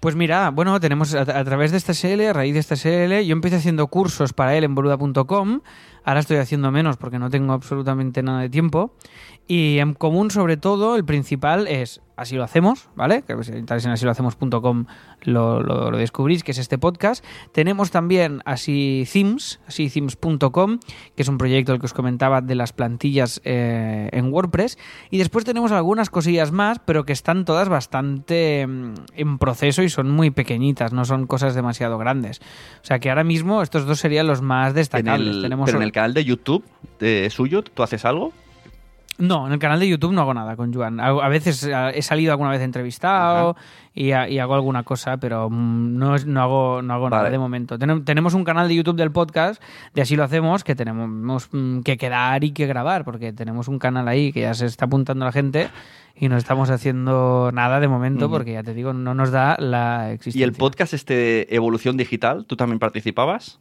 Pues 0.00 0.14
mira, 0.14 0.50
bueno, 0.50 0.78
tenemos 0.78 1.14
a, 1.14 1.22
a 1.22 1.44
través 1.44 1.72
de 1.72 1.76
esta 1.76 1.92
SL, 1.92 2.28
a 2.28 2.32
raíz 2.32 2.54
de 2.54 2.60
esta 2.60 2.76
SL, 2.76 3.24
yo 3.26 3.32
empecé 3.32 3.56
haciendo 3.56 3.88
cursos 3.88 4.32
para 4.32 4.56
él 4.56 4.62
en 4.62 4.74
boluda.com, 4.76 5.60
ahora 6.04 6.20
estoy 6.20 6.36
haciendo 6.36 6.70
menos 6.70 6.96
porque 6.96 7.18
no 7.18 7.30
tengo 7.30 7.52
absolutamente 7.52 8.22
nada 8.22 8.42
de 8.42 8.48
tiempo, 8.48 8.94
y 9.48 9.78
en 9.78 9.94
común 9.94 10.30
sobre 10.30 10.56
todo 10.56 10.94
el 10.94 11.04
principal 11.04 11.66
es 11.66 12.00
Así 12.18 12.34
lo 12.34 12.42
hacemos, 12.42 12.88
¿vale? 12.96 13.22
Que 13.22 13.40
si 13.44 13.52
entráis 13.52 13.84
en 13.84 13.92
asilohacemos.com 13.92 14.86
lo, 15.22 15.62
lo, 15.62 15.92
lo 15.92 15.98
descubrís, 15.98 16.42
que 16.42 16.50
es 16.50 16.58
este 16.58 16.76
podcast. 16.76 17.24
Tenemos 17.52 17.92
también 17.92 18.42
Así 18.44 19.06
Themes, 19.12 19.60
asithemes.com, 19.68 20.80
que 21.14 21.22
es 21.22 21.28
un 21.28 21.38
proyecto 21.38 21.72
el 21.72 21.78
que 21.78 21.86
os 21.86 21.92
comentaba 21.92 22.40
de 22.40 22.56
las 22.56 22.72
plantillas 22.72 23.40
eh, 23.44 24.08
en 24.10 24.32
WordPress. 24.32 24.78
Y 25.10 25.18
después 25.18 25.44
tenemos 25.44 25.70
algunas 25.70 26.10
cosillas 26.10 26.50
más, 26.50 26.80
pero 26.80 27.04
que 27.04 27.12
están 27.12 27.44
todas 27.44 27.68
bastante 27.68 28.66
mm, 28.66 28.94
en 29.14 29.38
proceso 29.38 29.84
y 29.84 29.88
son 29.88 30.10
muy 30.10 30.32
pequeñitas, 30.32 30.92
no 30.92 31.04
son 31.04 31.28
cosas 31.28 31.54
demasiado 31.54 31.98
grandes. 31.98 32.40
O 32.82 32.84
sea 32.84 32.98
que 32.98 33.10
ahora 33.10 33.22
mismo 33.22 33.62
estos 33.62 33.86
dos 33.86 34.00
serían 34.00 34.26
los 34.26 34.42
más 34.42 34.70
En 34.70 34.74
destacables. 34.74 35.36
el, 35.36 35.42
tenemos 35.42 35.66
pero 35.66 35.78
en 35.78 35.84
el 35.84 35.92
canal 35.92 36.14
de 36.14 36.24
YouTube 36.24 36.64
de 36.98 37.30
suyo, 37.30 37.62
¿tú 37.62 37.84
haces 37.84 38.04
algo? 38.04 38.32
No, 39.18 39.48
en 39.48 39.52
el 39.52 39.58
canal 39.58 39.80
de 39.80 39.88
YouTube 39.88 40.12
no 40.12 40.20
hago 40.20 40.32
nada 40.32 40.54
con 40.54 40.72
Joan. 40.72 41.00
A 41.00 41.28
veces 41.28 41.64
eh, 41.64 41.72
he 41.94 42.02
salido 42.02 42.30
alguna 42.30 42.50
vez 42.50 42.60
entrevistado 42.62 43.56
y, 43.92 44.12
ha- 44.12 44.28
y 44.28 44.38
hago 44.38 44.54
alguna 44.54 44.84
cosa, 44.84 45.16
pero 45.16 45.50
mm, 45.50 45.98
no, 45.98 46.14
es- 46.14 46.24
no 46.24 46.40
hago, 46.40 46.82
no 46.82 46.94
hago 46.94 47.10
nada 47.10 47.28
de 47.28 47.36
momento. 47.38 47.78
Tenem- 47.80 48.04
tenemos 48.04 48.34
un 48.34 48.44
canal 48.44 48.68
de 48.68 48.76
YouTube 48.76 48.94
del 48.96 49.10
podcast, 49.10 49.60
de 49.92 50.02
así 50.02 50.14
lo 50.14 50.22
hacemos, 50.22 50.62
que 50.62 50.76
tenemos 50.76 51.48
mm, 51.50 51.80
que 51.80 51.96
quedar 51.96 52.44
y 52.44 52.52
que 52.52 52.66
grabar, 52.66 53.04
porque 53.04 53.32
tenemos 53.32 53.66
un 53.66 53.80
canal 53.80 54.06
ahí 54.06 54.32
que 54.32 54.42
ya 54.42 54.54
se 54.54 54.66
está 54.66 54.84
apuntando 54.84 55.24
la 55.24 55.32
gente 55.32 55.68
y 56.14 56.28
no 56.28 56.36
estamos 56.36 56.70
haciendo 56.70 57.50
nada 57.52 57.80
de 57.80 57.88
momento, 57.88 58.30
porque 58.30 58.52
ya 58.52 58.62
te 58.62 58.72
digo, 58.72 58.92
no 58.92 59.14
nos 59.14 59.32
da 59.32 59.56
la 59.58 60.08
¿Y 60.10 60.14
existencia. 60.14 60.44
el 60.44 60.52
podcast 60.52 60.94
este 60.94 61.14
de 61.14 61.46
Evolución 61.50 61.96
Digital, 61.96 62.44
tú 62.46 62.54
también 62.56 62.78
participabas? 62.78 63.58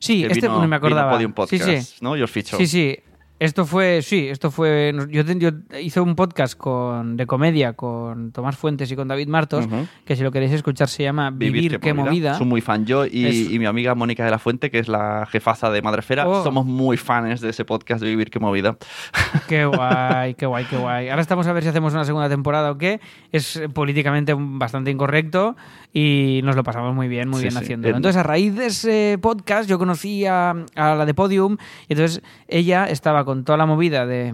Sí, 0.00 0.20
Que 0.26 0.32
este 0.34 0.48
vino- 0.48 0.68
me 0.68 0.76
acordaba. 0.76 1.12
Podium 1.12 1.30
sí, 1.30 1.34
Podcast, 1.34 1.64
sí. 1.64 1.96
¿no? 2.02 2.14
Your 2.14 2.28
feature. 2.28 2.58
Sí, 2.58 2.66
sí. 2.66 2.98
Esto 3.38 3.66
fue, 3.66 4.00
sí, 4.00 4.28
esto 4.28 4.50
fue. 4.50 4.94
Yo, 5.10 5.20
yo 5.22 5.50
hice 5.78 6.00
un 6.00 6.16
podcast 6.16 6.56
con, 6.56 7.18
de 7.18 7.26
comedia 7.26 7.74
con 7.74 8.32
Tomás 8.32 8.56
Fuentes 8.56 8.90
y 8.90 8.96
con 8.96 9.08
David 9.08 9.28
Martos, 9.28 9.66
Ujú. 9.66 9.86
que 10.06 10.16
si 10.16 10.22
lo 10.22 10.32
queréis 10.32 10.52
escuchar 10.52 10.88
se 10.88 11.02
llama 11.02 11.30
Vivir, 11.30 11.78
qué 11.78 11.92
movida. 11.92 12.38
Soy 12.38 12.46
muy 12.46 12.62
fan 12.62 12.86
yo 12.86 13.04
y, 13.04 13.26
Es- 13.26 13.50
y 13.50 13.58
mi 13.58 13.66
amiga 13.66 13.94
Mónica 13.94 14.24
de 14.24 14.30
la 14.30 14.38
Fuente, 14.38 14.70
que 14.70 14.78
es 14.78 14.88
la 14.88 15.26
jefaza 15.30 15.68
de 15.70 15.82
Madrefera, 15.82 16.26
Oh. 16.26 16.42
somos 16.44 16.64
muy 16.64 16.96
fans 16.96 17.42
de 17.42 17.50
ese 17.50 17.66
podcast 17.66 18.00
de 18.02 18.08
Vivir 18.08 18.30
qué 18.30 18.38
movida. 18.40 18.78
Qué 19.48 19.66
guay, 19.66 20.32
qué 20.34 20.46
guay, 20.46 20.64
qué 20.64 20.76
guay. 20.78 21.08
Ahora 21.10 21.20
estamos 21.20 21.46
a 21.46 21.52
ver 21.52 21.62
si 21.62 21.68
hacemos 21.68 21.92
una 21.92 22.04
segunda 22.06 22.28
temporada 22.30 22.70
o 22.70 22.78
qué. 22.78 23.00
Es 23.32 23.60
políticamente 23.74 24.34
bastante 24.36 24.90
incorrecto 24.90 25.56
y 25.92 26.40
nos 26.42 26.56
lo 26.56 26.64
pasamos 26.64 26.94
muy 26.94 27.06
bien, 27.06 27.28
muy 27.28 27.40
Sí, 27.40 27.44
bien 27.44 27.52
sí. 27.52 27.58
haciéndolo. 27.58 27.90
En- 27.90 27.96
Entonces, 27.96 28.18
a 28.18 28.22
raíz 28.22 28.54
de 28.56 28.66
ese 28.66 29.18
podcast, 29.20 29.68
yo 29.68 29.78
conocí 29.78 30.24
a, 30.24 30.50
a 30.74 30.94
la 30.94 31.04
de 31.04 31.12
Podium 31.14 31.58
y 31.86 31.92
entonces 31.92 32.22
ella 32.48 32.86
estaba 32.88 33.25
con 33.26 33.44
toda 33.44 33.58
la 33.58 33.66
movida 33.66 34.06
de. 34.06 34.32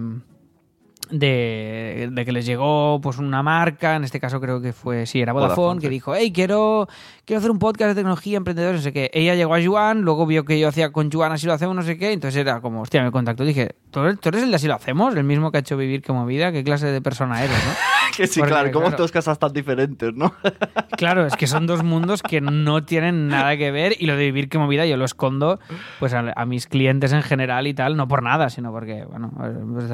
De, 1.11 2.09
de 2.11 2.25
que 2.25 2.31
les 2.31 2.45
llegó 2.45 2.99
pues 3.01 3.19
una 3.19 3.43
marca, 3.43 3.97
en 3.97 4.05
este 4.05 4.21
caso 4.21 4.39
creo 4.39 4.61
que 4.61 4.71
fue, 4.71 5.05
sí, 5.05 5.21
era 5.21 5.33
Vodafone, 5.33 5.55
Vodafone, 5.55 5.81
que 5.81 5.87
sí. 5.87 5.91
dijo, 5.91 6.15
hey, 6.15 6.31
quiero, 6.33 6.87
quiero 7.25 7.39
hacer 7.39 7.51
un 7.51 7.59
podcast 7.59 7.89
de 7.89 7.95
tecnología, 7.95 8.37
emprendedores, 8.37 8.79
no 8.79 8.83
sé 8.83 8.93
qué. 8.93 9.11
Ella 9.13 9.35
llegó 9.35 9.53
a 9.53 9.63
Juan, 9.63 10.01
luego 10.01 10.25
vio 10.25 10.45
que 10.45 10.57
yo 10.57 10.69
hacía 10.69 10.91
con 10.91 11.11
Juan, 11.11 11.33
así 11.33 11.45
lo 11.45 11.53
hacemos, 11.53 11.75
no 11.75 11.83
sé 11.83 11.97
qué, 11.97 12.13
entonces 12.13 12.39
era 12.39 12.61
como, 12.61 12.81
hostia, 12.81 13.03
me 13.03 13.11
contactó, 13.11 13.43
dije, 13.43 13.75
¿tú 13.91 13.99
eres, 13.99 14.19
tú 14.21 14.29
eres 14.29 14.43
el 14.43 14.49
de 14.49 14.55
así 14.55 14.65
lo 14.65 14.75
hacemos? 14.75 15.13
El 15.15 15.25
mismo 15.25 15.51
que 15.51 15.57
ha 15.57 15.59
hecho 15.59 15.77
vivir 15.77 16.01
que 16.01 16.13
movida, 16.13 16.51
¿qué 16.51 16.63
clase 16.63 16.87
de 16.87 17.01
persona 17.01 17.43
eres, 17.43 17.57
no? 17.63 17.92
Que 18.15 18.27
sí, 18.27 18.39
Porque, 18.39 18.51
claro, 18.53 18.71
como 18.71 18.87
claro. 18.87 19.01
dos 19.01 19.11
casas 19.11 19.37
tan 19.39 19.51
diferentes, 19.53 20.13
¿no? 20.13 20.33
Claro, 20.97 21.25
es 21.25 21.35
que 21.35 21.47
son 21.47 21.65
dos 21.67 21.83
mundos 21.83 22.21
que 22.21 22.39
no 22.39 22.83
tienen 22.85 23.27
nada 23.27 23.57
que 23.57 23.71
ver 23.71 23.95
y 23.99 24.05
lo 24.05 24.15
de 24.15 24.25
vivir 24.25 24.47
que 24.47 24.57
movida 24.59 24.85
yo 24.85 24.95
lo 24.95 25.05
escondo 25.05 25.59
pues 25.99 26.13
a, 26.13 26.31
a 26.35 26.45
mis 26.45 26.67
clientes 26.67 27.11
en 27.11 27.23
general 27.23 27.65
y 27.67 27.73
tal, 27.73 27.97
no 27.97 28.07
por 28.07 28.21
nada, 28.23 28.49
sino 28.49 28.71
porque, 28.71 29.03
bueno, 29.05 29.31
pues 29.35 29.89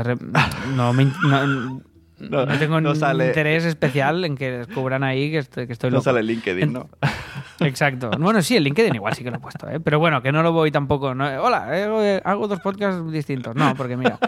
no, 0.75 0.93
me 0.93 1.05
no- 1.05 1.45
no 2.19 2.45
No, 2.45 2.45
tengo 2.59 2.81
no 2.81 2.93
sale- 2.95 3.27
interés 3.27 3.63
especial 3.63 4.25
en 4.25 4.35
que 4.35 4.51
descubran 4.51 5.03
ahí 5.03 5.31
que 5.31 5.37
estoy, 5.39 5.67
que 5.67 5.73
estoy 5.73 5.89
No 5.89 6.01
sale 6.01 6.21
LinkedIn, 6.21 6.73
¿no? 6.73 6.89
Exacto. 7.61 8.11
Bueno, 8.19 8.41
sí, 8.41 8.55
el 8.57 8.63
LinkedIn 8.65 8.95
igual 8.95 9.13
sí 9.15 9.23
que 9.23 9.31
lo 9.31 9.37
he 9.37 9.39
puesto, 9.39 9.69
¿eh? 9.69 9.79
pero 9.79 9.99
bueno, 9.99 10.21
que 10.21 10.31
no 10.31 10.43
lo 10.43 10.51
voy 10.51 10.69
tampoco. 10.69 11.15
no- 11.15 11.41
hola, 11.41 11.67
eh, 11.71 12.21
hago 12.25 12.47
dos 12.47 12.59
podcasts 12.59 13.09
distintos. 13.11 13.55
No, 13.55 13.73
porque 13.75 13.95
mira. 13.97 14.19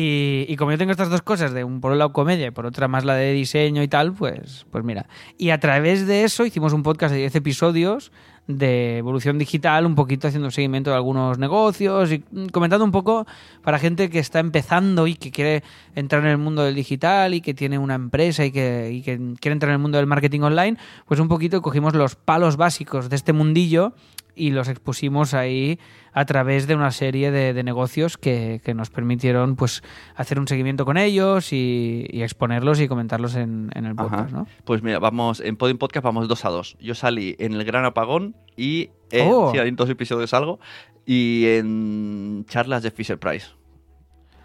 Y, 0.00 0.46
y 0.48 0.54
como 0.54 0.70
yo 0.70 0.78
tengo 0.78 0.92
estas 0.92 1.10
dos 1.10 1.22
cosas, 1.22 1.52
de 1.52 1.64
un 1.64 1.80
por 1.80 1.90
un 1.90 1.98
lado 1.98 2.12
comedia 2.12 2.46
y 2.46 2.50
por 2.52 2.66
otra 2.66 2.86
más 2.86 3.04
la 3.04 3.14
de 3.14 3.32
diseño 3.32 3.82
y 3.82 3.88
tal, 3.88 4.12
pues, 4.12 4.64
pues 4.70 4.84
mira. 4.84 5.08
Y 5.36 5.50
a 5.50 5.58
través 5.58 6.06
de 6.06 6.22
eso 6.22 6.46
hicimos 6.46 6.72
un 6.72 6.84
podcast 6.84 7.12
de 7.12 7.18
10 7.18 7.34
episodios 7.34 8.12
de 8.46 8.98
evolución 8.98 9.38
digital, 9.38 9.86
un 9.86 9.96
poquito 9.96 10.28
haciendo 10.28 10.52
seguimiento 10.52 10.90
de 10.90 10.96
algunos 10.96 11.36
negocios 11.40 12.12
y 12.12 12.22
mm, 12.30 12.46
comentando 12.46 12.84
un 12.84 12.92
poco 12.92 13.26
para 13.64 13.80
gente 13.80 14.08
que 14.08 14.20
está 14.20 14.38
empezando 14.38 15.08
y 15.08 15.16
que 15.16 15.32
quiere 15.32 15.64
entrar 15.96 16.22
en 16.22 16.28
el 16.28 16.38
mundo 16.38 16.62
del 16.62 16.76
digital 16.76 17.34
y 17.34 17.40
que 17.40 17.52
tiene 17.52 17.76
una 17.76 17.96
empresa 17.96 18.44
y 18.44 18.52
que, 18.52 18.92
y 18.92 19.02
que 19.02 19.16
quiere 19.40 19.54
entrar 19.54 19.70
en 19.70 19.74
el 19.74 19.80
mundo 19.80 19.98
del 19.98 20.06
marketing 20.06 20.42
online, 20.42 20.78
pues 21.06 21.18
un 21.18 21.26
poquito 21.26 21.60
cogimos 21.60 21.94
los 21.96 22.14
palos 22.14 22.56
básicos 22.56 23.10
de 23.10 23.16
este 23.16 23.32
mundillo 23.32 23.94
y 24.38 24.50
los 24.50 24.68
expusimos 24.68 25.34
ahí 25.34 25.78
a 26.12 26.24
través 26.24 26.66
de 26.66 26.74
una 26.74 26.90
serie 26.90 27.30
de, 27.30 27.52
de 27.52 27.62
negocios 27.62 28.16
que, 28.16 28.60
que 28.64 28.74
nos 28.74 28.90
permitieron 28.90 29.56
pues 29.56 29.82
hacer 30.14 30.38
un 30.38 30.48
seguimiento 30.48 30.84
con 30.84 30.96
ellos 30.96 31.52
y, 31.52 32.06
y 32.10 32.22
exponerlos 32.22 32.80
y 32.80 32.88
comentarlos 32.88 33.34
en, 33.34 33.70
en 33.74 33.84
el 33.86 33.94
podcast. 33.94 34.32
¿no? 34.32 34.46
Pues 34.64 34.82
mira, 34.82 34.98
vamos, 34.98 35.40
en 35.40 35.56
Podium 35.56 35.78
Podcast 35.78 36.04
vamos 36.04 36.28
dos 36.28 36.44
a 36.44 36.48
dos. 36.50 36.76
Yo 36.80 36.94
salí 36.94 37.36
en 37.38 37.52
El 37.52 37.64
Gran 37.64 37.84
Apagón 37.84 38.34
y 38.56 38.90
en, 39.10 39.28
Oh. 39.30 39.50
sí, 39.52 39.58
en 39.58 39.76
dos 39.76 39.90
episodios 39.90 40.32
algo, 40.34 40.58
y 41.06 41.46
en 41.46 42.44
charlas 42.48 42.82
de 42.82 42.90
Fisher 42.90 43.18
Price. 43.18 43.46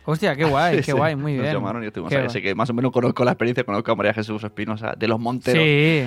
Hostia, 0.05 0.35
qué 0.35 0.43
guay, 0.43 0.81
qué 0.85 0.93
guay, 0.93 1.15
muy 1.15 1.33
nos 1.33 1.43
bien. 1.43 1.53
llamaron 1.55 1.83
y 1.83 1.87
estuvimos 1.87 2.11
ahí. 2.13 2.25
Así 2.25 2.41
que 2.41 2.53
más 2.55 2.69
o 2.69 2.73
menos 2.73 2.91
conozco 2.91 3.23
la 3.23 3.31
experiencia, 3.31 3.63
conozco 3.63 3.91
a 3.91 3.95
María 3.95 4.13
Jesús 4.13 4.43
Espinosa 4.43 4.93
de 4.97 5.07
los 5.07 5.19
Monteros. 5.19 5.63
Sí, 5.63 6.03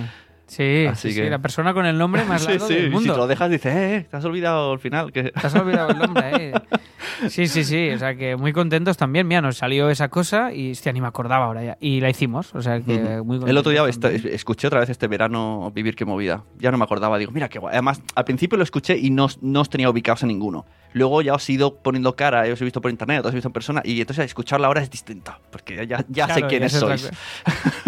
sí, 0.47 0.87
Así 0.87 1.09
sí, 1.09 1.15
sí, 1.15 1.21
que- 1.23 1.31
la 1.31 1.39
persona 1.39 1.75
con 1.75 1.87
el 1.87 1.97
nombre 1.99 2.25
más 2.25 2.43
sí, 2.45 2.49
largo 2.49 2.67
sí, 2.69 2.75
del 2.75 2.87
y 2.87 2.91
mundo. 2.91 3.01
si 3.03 3.11
te 3.11 3.17
lo 3.17 3.27
dejas 3.27 3.51
dices, 3.51 3.75
eh, 3.75 4.07
te 4.11 4.17
has 4.17 4.25
olvidado 4.25 4.73
al 4.73 4.79
final. 4.79 5.13
Que... 5.13 5.25
Te 5.25 5.47
has 5.47 5.55
olvidado 5.55 5.91
el 5.91 5.99
nombre, 5.99 6.31
¿eh? 6.51 6.53
Sí, 7.31 7.47
sí, 7.47 7.65
sí. 7.65 7.91
O 7.91 7.99
sea, 7.99 8.15
que 8.15 8.37
muy 8.37 8.53
contentos 8.53 8.97
también. 8.99 9.27
Mira, 9.27 9.41
nos 9.41 9.57
salió 9.57 9.89
esa 9.89 10.09
cosa 10.09 10.53
y, 10.53 10.73
hostia, 10.73 10.93
ni 10.93 11.01
me 11.01 11.07
acordaba 11.07 11.47
ahora 11.47 11.65
ya. 11.65 11.79
Y 11.81 12.01
la 12.01 12.11
hicimos. 12.11 12.55
O 12.55 12.61
sea, 12.61 12.81
que 12.81 12.93
Ujú. 12.95 13.25
muy 13.25 13.39
contentos. 13.39 13.49
El 13.51 13.57
otro 13.57 13.73
día 13.73 13.89
esta- 13.89 14.11
escuché 14.11 14.67
otra 14.67 14.81
vez 14.81 14.91
este 14.91 15.09
verano 15.09 15.71
Vivir 15.75 15.95
qué 15.97 16.05
movida. 16.05 16.45
Ya 16.59 16.71
no 16.71 16.77
me 16.77 16.85
acordaba, 16.85 17.17
digo, 17.17 17.33
mira 17.33 17.49
qué 17.49 17.59
guay. 17.59 17.73
Además, 17.73 18.03
al 18.15 18.25
principio 18.25 18.59
lo 18.59 18.65
escuché 18.65 18.99
y 18.99 19.09
no, 19.11 19.29
no 19.41 19.61
os 19.63 19.71
tenía 19.71 19.89
ubicados 19.89 20.25
a 20.25 20.27
ninguno. 20.27 20.67
Luego 20.93 21.21
ya 21.23 21.35
os 21.35 21.49
he 21.49 21.53
ido 21.53 21.77
poniendo 21.77 22.17
cara, 22.17 22.47
eh, 22.47 22.53
os 22.53 22.61
he 22.61 22.65
visto 22.65 22.81
por 22.81 22.91
internet, 22.91 23.25
os 23.25 23.33
he 23.33 23.35
visto 23.35 23.49
en 23.49 23.53
persona 23.53 23.83
y 23.85 24.01
entonces 24.01 24.25
escucharla 24.25 24.67
ahora 24.67 24.81
es 24.81 24.91
distinto, 24.91 25.31
porque 25.51 25.87
ya, 25.87 26.05
ya 26.09 26.27
sé 26.27 26.33
Claro, 26.35 26.49
quiénes 26.49 26.73
ya 26.73 26.79
es 26.79 26.83
otra 26.83 26.99
sois. 26.99 27.13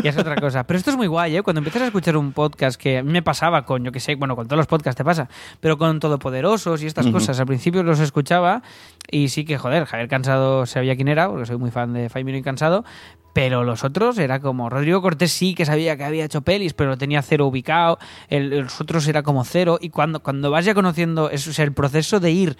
Ya 0.03 0.11
es 0.11 0.16
otra 0.18 0.37
cosa. 0.37 0.64
Pero 0.66 0.79
esto 0.79 0.90
es 0.90 0.97
muy 0.97 1.07
guay, 1.07 1.37
¿eh? 1.37 1.42
Cuando 1.42 1.59
empiezas 1.61 1.83
a 1.83 1.87
escuchar 1.87 2.16
un 2.18 2.33
podcast 2.33 2.47
que 2.50 2.98
a 2.98 3.02
mí 3.02 3.12
me 3.12 3.22
pasaba 3.22 3.64
con, 3.64 3.84
yo 3.84 3.92
que 3.92 4.00
sé, 4.00 4.14
bueno, 4.14 4.37
con 4.37 4.46
todos 4.46 4.58
los 4.58 4.66
podcasts 4.66 4.96
te 4.96 5.04
pasa, 5.04 5.28
pero 5.61 5.78
con 5.78 6.00
Todopoderosos 6.00 6.82
y 6.82 6.87
estas 6.87 7.06
cosas. 7.12 7.38
Al 7.40 7.46
principio 7.46 7.82
los 7.82 8.00
escuchaba 8.00 8.62
y 9.11 9.28
sí 9.28 9.44
que, 9.44 9.58
joder, 9.58 9.84
Javier 9.87 10.08
Cansado 10.08 10.66
sabía 10.66 10.96
quién 10.96 11.08
era, 11.08 11.28
porque 11.28 11.46
soy 11.46 11.56
muy 11.58 11.70
fan 11.70 11.92
de 11.92 12.08
Faimino 12.08 12.38
y 12.38 12.42
Cansado, 12.42 12.84
pero 13.34 13.62
los 13.62 13.84
otros 13.84 14.18
era 14.18 14.40
como 14.40 14.68
Rodrigo 14.68 15.00
Cortés 15.00 15.30
sí 15.32 15.54
que 15.54 15.64
sabía 15.64 15.96
que 15.96 16.04
había 16.04 16.24
hecho 16.24 16.42
pelis, 16.42 16.74
pero 16.74 16.90
lo 16.90 16.98
tenía 16.98 17.22
cero 17.22 17.46
ubicado, 17.46 17.98
el- 18.28 18.50
los 18.61 18.80
otros 18.80 19.06
era 19.06 19.22
como 19.22 19.44
cero, 19.44 19.78
y 19.80 19.90
cuando, 19.90 20.20
cuando 20.20 20.50
vas 20.50 20.64
ya 20.64 20.74
conociendo, 20.74 21.30
es, 21.30 21.46
o 21.46 21.52
sea, 21.52 21.64
el 21.64 21.72
proceso 21.72 22.18
de 22.20 22.30
ir 22.32 22.56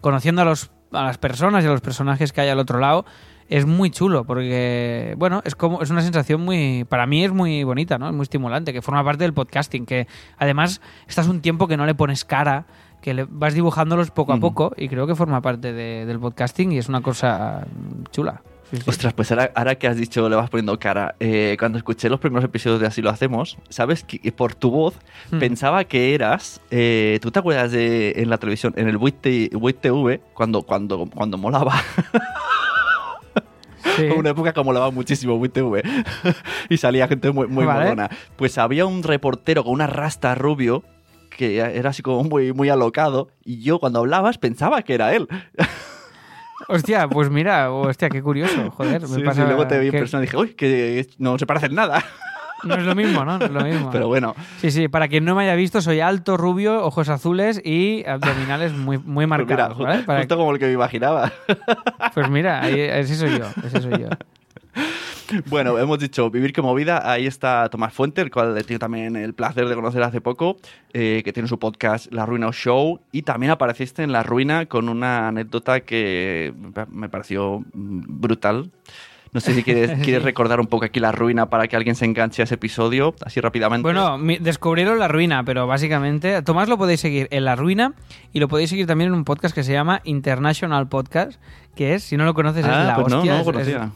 conociendo 0.00 0.42
a, 0.42 0.44
los, 0.44 0.70
a 0.92 1.04
las 1.04 1.18
personas 1.18 1.64
y 1.64 1.66
a 1.68 1.70
los 1.70 1.80
personajes 1.80 2.32
que 2.32 2.40
hay 2.40 2.48
al 2.48 2.58
otro 2.58 2.78
lado 2.78 3.04
es 3.50 3.66
muy 3.66 3.90
chulo 3.90 4.24
porque 4.24 5.14
bueno 5.18 5.42
es 5.44 5.54
como 5.54 5.82
es 5.82 5.90
una 5.90 6.00
sensación 6.00 6.40
muy 6.40 6.84
para 6.88 7.04
mí 7.06 7.22
es 7.24 7.32
muy 7.32 7.62
bonita 7.64 7.98
no 7.98 8.08
es 8.08 8.14
muy 8.14 8.22
estimulante 8.22 8.72
que 8.72 8.80
forma 8.80 9.04
parte 9.04 9.24
del 9.24 9.34
podcasting 9.34 9.84
que 9.84 10.06
además 10.38 10.80
estás 11.06 11.26
un 11.28 11.40
tiempo 11.42 11.66
que 11.68 11.76
no 11.76 11.84
le 11.84 11.94
pones 11.94 12.24
cara 12.24 12.64
que 13.02 13.12
le 13.12 13.26
vas 13.28 13.52
dibujándolos 13.54 14.10
poco 14.10 14.32
a 14.32 14.36
Ujú. 14.36 14.40
poco 14.40 14.72
y 14.76 14.88
creo 14.88 15.06
que 15.06 15.14
forma 15.14 15.42
parte 15.42 15.72
de- 15.72 16.06
del 16.06 16.18
podcasting 16.20 16.72
y 16.72 16.78
es 16.78 16.88
una 16.88 17.02
cosa 17.02 17.66
mm, 17.66 18.04
chula 18.12 18.40
Sí, 18.70 18.76
sí. 18.76 18.82
Ostras, 18.86 19.12
pues 19.14 19.28
ahora, 19.32 19.50
ahora 19.56 19.74
que 19.74 19.88
has 19.88 19.96
dicho, 19.96 20.28
le 20.28 20.36
vas 20.36 20.48
poniendo 20.48 20.78
cara. 20.78 21.16
eh, 21.18 21.56
cuando 21.58 21.76
escuché 21.76 22.08
los 22.08 22.20
primeros 22.20 22.44
episodios 22.44 22.78
de 22.80 22.86
Así 22.86 23.02
lo 23.02 23.10
hacemos, 23.10 23.58
¿sabes? 23.68 24.04
Que 24.04 24.30
por 24.30 24.54
tu 24.54 24.70
voz 24.70 24.94
Hmm. 25.32 25.40
pensaba 25.40 25.82
que 25.82 26.14
eras. 26.14 26.60
eh, 26.70 27.18
¿Tú 27.20 27.32
te 27.32 27.40
acuerdas 27.40 27.72
de 27.72 28.12
en 28.14 28.30
la 28.30 28.38
televisión, 28.38 28.72
en 28.76 28.86
el 28.86 28.96
Buit 28.96 29.16
TV, 29.22 30.20
cuando, 30.34 30.62
cuando, 30.62 31.04
cuando 31.06 31.36
molaba? 31.36 31.74
Sí. 33.96 34.08
Una 34.16 34.30
época 34.30 34.52
que 34.52 34.62
molaba 34.62 34.90
muchísimo 34.90 35.36
Buit 35.36 35.52
TV 35.52 35.82
y 36.68 36.76
salía 36.76 37.08
gente 37.08 37.30
muy, 37.30 37.46
muy 37.46 37.64
Vale. 37.64 37.84
molona. 37.84 38.10
Pues 38.36 38.58
había 38.58 38.86
un 38.86 39.02
reportero 39.02 39.64
con 39.64 39.72
una 39.72 39.86
rasta 39.86 40.34
rubio 40.34 40.82
que 41.36 41.58
era 41.58 41.90
así 41.90 42.02
como 42.02 42.24
muy, 42.24 42.52
muy 42.52 42.68
alocado 42.68 43.28
y 43.44 43.62
yo 43.62 43.78
cuando 43.78 44.00
hablabas 44.00 44.38
pensaba 44.38 44.82
que 44.82 44.94
era 44.94 45.14
él. 45.14 45.28
hostia 46.68 47.08
pues 47.08 47.30
mira 47.30 47.72
hostia 47.72 48.10
qué 48.10 48.22
curioso 48.22 48.70
joder 48.70 49.00
me 49.02 49.08
Sí, 49.08 49.14
sí, 49.14 49.22
pasa 49.22 49.44
luego 49.44 49.66
te 49.66 49.78
vi 49.78 49.86
en 49.86 49.92
que 49.92 49.98
persona 49.98 50.22
y 50.22 50.26
dije, 50.26 50.36
uy, 50.36 50.54
que 50.54 51.06
no 51.18 51.38
se 51.38 51.46
parecen 51.46 51.74
nada. 51.74 52.04
No 52.64 52.74
es 52.74 52.84
lo 52.84 52.94
mismo 52.94 53.24
no 53.24 53.38
No 53.38 53.44
es 53.44 53.50
lo 53.50 53.60
mismo 53.62 53.90
Pero 53.90 54.08
bueno, 54.08 54.34
Sí, 54.58 54.70
sí, 54.70 54.88
para 54.88 55.08
quien 55.08 55.24
no 55.24 55.34
me 55.34 55.42
haya 55.44 55.54
visto, 55.54 55.80
soy 55.80 56.00
alto, 56.00 56.36
rubio, 56.36 56.84
ojos 56.84 57.08
azules 57.08 57.60
y 57.64 58.04
abdominales 58.06 58.72
muy, 58.72 58.98
muy 58.98 59.26
pues 59.26 59.38
mira, 59.46 59.56
marcados, 59.66 59.78
¿vale? 59.78 60.02
Para- 60.04 60.20
justo 60.20 60.36
como 60.36 60.52
el 60.52 60.58
que 60.58 60.66
me 60.66 60.72
imaginaba. 60.72 61.32
Pues 62.14 62.28
mira, 62.28 62.60
ahí- 62.62 62.80
ese 62.80 63.14
soy 63.16 63.38
yo, 63.38 63.46
ese 63.64 63.80
soy 63.80 64.00
yo. 64.00 64.08
Bueno, 65.46 65.78
hemos 65.78 65.98
dicho 66.00 66.28
Vivir 66.28 66.52
que 66.52 66.60
movida. 66.60 67.08
Ahí 67.10 67.26
está 67.26 67.68
Tomás 67.70 67.92
Fuente, 67.92 68.20
el 68.20 68.32
cual 68.32 68.56
he 68.58 68.62
tenido 68.64 68.80
también 68.80 69.14
el 69.14 69.32
placer 69.32 69.68
de 69.68 69.74
conocer 69.76 70.02
hace 70.02 70.20
poco, 70.20 70.56
eh, 70.92 71.22
que 71.24 71.32
tiene 71.32 71.48
su 71.48 71.58
podcast 71.58 72.12
La 72.12 72.26
Ruina 72.26 72.50
Show. 72.52 72.98
Y 73.12 73.22
también 73.22 73.52
apareciste 73.52 74.02
en 74.02 74.10
La 74.10 74.24
Ruina 74.24 74.66
con 74.66 74.88
una 74.88 75.28
anécdota 75.28 75.80
que 75.80 76.52
me 76.90 77.08
pareció 77.08 77.62
brutal. 77.72 78.70
No 79.32 79.40
sé 79.40 79.54
si 79.54 79.62
quieres, 79.62 79.90
quieres 80.04 80.22
recordar 80.22 80.58
un 80.60 80.66
poco 80.66 80.84
aquí 80.86 80.98
La 81.00 81.12
Ruina 81.12 81.50
para 81.50 81.68
que 81.68 81.76
alguien 81.76 81.94
se 81.94 82.04
enganche 82.04 82.42
a 82.42 82.44
ese 82.44 82.54
episodio, 82.56 83.14
así 83.24 83.40
rápidamente. 83.40 83.82
Bueno, 83.82 84.18
descubrieron 84.40 84.98
La 84.98 85.06
Ruina, 85.08 85.44
pero 85.44 85.66
básicamente, 85.66 86.42
Tomás 86.42 86.68
lo 86.68 86.76
podéis 86.78 87.00
seguir 87.00 87.28
en 87.30 87.44
La 87.44 87.54
Ruina 87.56 87.94
y 88.32 88.40
lo 88.40 88.48
podéis 88.48 88.70
seguir 88.70 88.86
también 88.86 89.08
en 89.08 89.14
un 89.14 89.24
podcast 89.24 89.54
que 89.54 89.62
se 89.62 89.72
llama 89.72 90.00
International 90.04 90.88
Podcast, 90.88 91.40
que 91.76 91.94
es, 91.94 92.02
si 92.02 92.16
no 92.16 92.24
lo 92.24 92.34
conoces, 92.34 92.64
es 92.64 92.70
ah, 92.72 92.84
la 92.84 92.94
pues 92.96 93.08
no, 93.08 93.18
hostia. 93.18 93.32
no 93.32 93.38
es- 93.38 93.46
es- 93.46 93.52
conocía. 93.52 93.90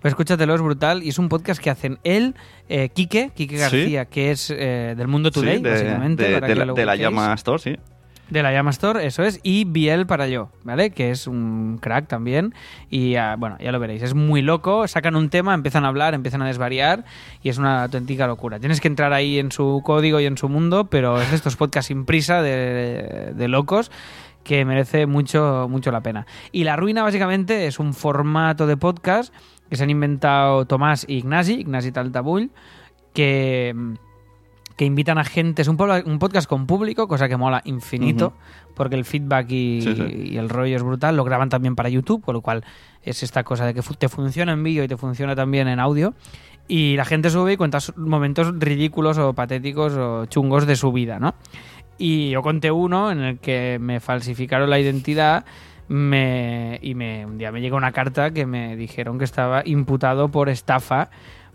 Pues 0.00 0.12
escúchatelo, 0.12 0.54
es 0.54 0.62
brutal. 0.62 1.02
Y 1.02 1.10
es 1.10 1.18
un 1.18 1.28
podcast 1.28 1.60
que 1.62 1.68
hacen 1.68 1.98
él, 2.04 2.34
eh, 2.70 2.88
Quique, 2.88 3.32
Quique 3.36 3.56
Sí. 3.56 3.60
García, 3.60 4.04
que 4.06 4.30
es 4.30 4.50
eh, 4.50 4.94
del 4.96 5.08
Mundo 5.08 5.28
Sí, 5.28 5.40
Today, 5.40 5.60
de, 5.60 5.70
básicamente. 5.70 6.22
de- 6.22 6.34
para 6.36 6.46
de 6.46 6.52
que 6.54 6.58
la, 6.58 6.64
lo 6.64 6.72
de 6.74 6.86
la 6.86 6.92
busquéis. 6.92 7.06
Llama 7.10 7.34
Store, 7.34 7.58
sí. 7.58 7.76
De 8.30 8.42
la 8.42 8.52
Llama 8.52 8.70
Store, 8.70 9.04
eso 9.04 9.24
es. 9.24 9.40
Y 9.42 9.64
Biel 9.64 10.06
para 10.06 10.28
yo, 10.28 10.50
¿vale? 10.62 10.90
Que 10.90 11.10
es 11.10 11.26
un 11.26 11.78
crack 11.80 12.06
también. 12.06 12.54
Y 12.88 13.16
ah, 13.16 13.36
bueno, 13.36 13.56
ya 13.60 13.72
lo 13.72 13.80
veréis. 13.80 14.02
Es 14.02 14.14
muy 14.14 14.40
loco. 14.40 14.86
Sacan 14.86 15.16
un 15.16 15.30
tema, 15.30 15.52
empiezan 15.52 15.84
a 15.84 15.88
hablar, 15.88 16.14
empiezan 16.14 16.42
a 16.42 16.46
desvariar. 16.46 17.04
Y 17.42 17.48
es 17.48 17.58
una 17.58 17.84
auténtica 17.84 18.26
locura. 18.26 18.60
Tienes 18.60 18.80
que 18.80 18.88
entrar 18.88 19.12
ahí 19.12 19.38
en 19.38 19.50
su 19.50 19.82
código 19.84 20.20
y 20.20 20.26
en 20.26 20.38
su 20.38 20.48
mundo, 20.48 20.84
pero 20.84 21.20
es 21.20 21.32
estos 21.32 21.56
podcasts 21.56 21.88
sin 21.88 22.04
prisa 22.04 22.40
de, 22.40 23.32
de 23.34 23.48
locos 23.48 23.90
que 24.44 24.64
merece 24.64 25.06
mucho, 25.06 25.66
mucho 25.68 25.90
la 25.90 26.00
pena. 26.00 26.26
Y 26.52 26.64
La 26.64 26.76
Ruina, 26.76 27.02
básicamente, 27.02 27.66
es 27.66 27.78
un 27.78 27.94
formato 27.94 28.66
de 28.66 28.76
podcast 28.76 29.34
que 29.68 29.76
se 29.76 29.84
han 29.84 29.90
inventado 29.90 30.64
Tomás 30.64 31.04
y 31.08 31.18
Ignasi, 31.18 31.60
Ignasi 31.60 31.92
Taltabull, 31.92 32.50
que 33.14 33.74
que 34.80 34.86
invitan 34.86 35.18
a 35.18 35.24
gente. 35.24 35.60
Es 35.60 35.68
un, 35.68 35.76
podcast 35.76 36.48
con 36.48 36.66
público, 36.66 37.06
cosa 37.06 37.28
que 37.28 37.36
mola 37.36 37.60
infinito, 37.66 38.32
porque 38.72 38.96
el 38.96 39.04
feedback 39.04 39.50
y, 39.50 39.82
Sí, 39.82 39.94
sí. 39.94 40.30
y 40.32 40.36
el 40.38 40.48
rollo 40.48 40.74
es 40.74 40.82
brutal. 40.82 41.18
Lo 41.18 41.24
graban 41.24 41.50
también 41.50 41.76
para 41.76 41.90
YouTube, 41.90 42.24
con 42.24 42.32
lo 42.32 42.40
cual 42.40 42.64
es 43.02 43.22
esta 43.22 43.44
cosa 43.44 43.66
de 43.66 43.74
que 43.74 43.82
te 43.82 44.08
funciona 44.08 44.52
en 44.52 44.62
vídeo 44.62 44.82
y 44.82 44.88
te 44.88 44.96
funciona 44.96 45.36
también 45.36 45.68
en 45.68 45.80
audio. 45.80 46.14
Y 46.66 46.96
la 46.96 47.04
gente 47.04 47.28
sube 47.28 47.52
y 47.52 47.56
cuenta 47.58 47.76
momentos 47.94 48.58
ridículos 48.58 49.18
o 49.18 49.34
patéticos 49.34 49.92
o 49.92 50.24
chungos 50.24 50.66
de 50.66 50.76
su 50.76 50.92
vida, 50.92 51.18
¿no? 51.18 51.34
Y 51.98 52.30
yo 52.30 52.40
conté 52.40 52.70
uno 52.70 53.10
en 53.10 53.20
el 53.20 53.38
que 53.38 53.76
me 53.78 54.00
falsificaron 54.00 54.70
la 54.70 54.80
identidad 54.80 55.44
me, 55.88 56.78
y 56.80 56.94
me, 56.94 57.26
un 57.26 57.36
día 57.36 57.52
me 57.52 57.60
llegó 57.60 57.76
una 57.76 57.92
carta 57.92 58.30
que 58.30 58.46
me 58.46 58.76
dijeron 58.76 59.18
que 59.18 59.24
estaba 59.24 59.62
imputado 59.66 60.30
por 60.30 60.48
estafa 60.48 61.10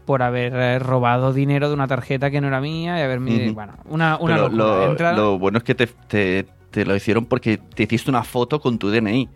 por 0.06 0.22
haber 0.24 0.54
eh, 0.54 0.80
robado 0.80 1.34
dinero 1.34 1.68
de 1.68 1.74
una 1.74 1.88
tarjeta 1.88 2.30
que 2.32 2.40
no 2.42 2.48
era 2.48 2.62
mía 2.62 3.00
y 3.00 3.02
haberme... 3.02 3.46
Ujú. 3.46 3.54
Bueno, 3.56 3.74
una, 3.86 4.18
una 4.18 4.36
Pero 4.36 4.50
locura. 4.50 5.14
lo, 5.14 5.40
bueno 5.40 5.58
es 5.58 5.64
que 5.64 5.76
te, 5.76 5.88
te- 5.88 6.46
te 6.72 6.86
lo 6.86 6.96
hicieron 6.96 7.26
porque 7.26 7.58
te 7.58 7.84
hiciste 7.84 8.10
una 8.10 8.24
foto 8.24 8.60
con 8.62 8.78
tu 8.78 8.90
DNI. 8.92 9.28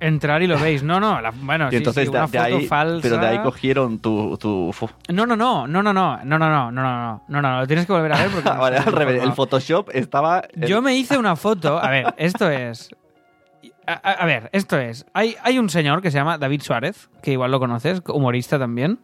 Entrar 0.00 0.40
y 0.42 0.46
lo 0.46 0.56
veis. 0.60 0.84
No, 0.84 1.00
no, 1.00 1.20
la- 1.20 1.32
bueno, 1.32 1.66
y 1.66 1.70
sí, 1.70 1.76
entonces 1.78 2.06
sí, 2.06 2.12
de, 2.12 2.16
una 2.18 2.26
de 2.28 2.38
foto 2.38 2.56
ahí, 2.56 2.66
falsa. 2.66 3.02
pero 3.02 3.18
de 3.20 3.26
ahí 3.26 3.38
cogieron 3.40 3.98
tu, 3.98 4.36
tu 4.38 4.72
No, 5.08 5.26
no, 5.26 5.34
no, 5.34 5.66
no, 5.66 5.82
no, 5.82 5.92
no, 5.92 5.92
no, 5.92 6.18
no, 6.24 6.38
no, 6.38 6.48
no, 6.48 6.70
no, 6.70 6.70
no, 6.70 7.22
no, 7.26 7.42
no, 7.42 7.60
lo 7.60 7.66
tienes 7.66 7.84
que 7.84 7.92
volver 7.92 8.12
a 8.12 8.18
ver 8.18 8.28
porque... 8.30 8.48
Ah, 8.48 8.58
vale, 8.58 8.76
al 8.78 8.92
revés. 8.92 9.22
El. 9.24 9.32
Photoshop 9.32 9.90
estaba. 9.92 10.42
Yo 10.54 10.80
me 10.82 10.94
hice 10.94 11.18
una 11.18 11.34
foto. 11.34 11.78
A 11.82 11.90
ver, 11.90 12.14
esto 12.16 12.48
es. 12.48 12.90
A, 13.88 13.94
a- 13.94 14.12
a 14.22 14.26
ver, 14.26 14.50
esto 14.52 14.78
es. 14.78 15.04
Hay, 15.14 15.34
hay 15.42 15.58
un 15.58 15.68
señor 15.68 16.00
que 16.00 16.10
se 16.12 16.18
llama 16.18 16.38
David 16.38 16.60
Suárez, 16.62 17.08
que 17.22 17.32
igual 17.32 17.50
lo 17.50 17.58
conoces, 17.58 18.00
humorista 18.06 18.56
también. 18.58 19.00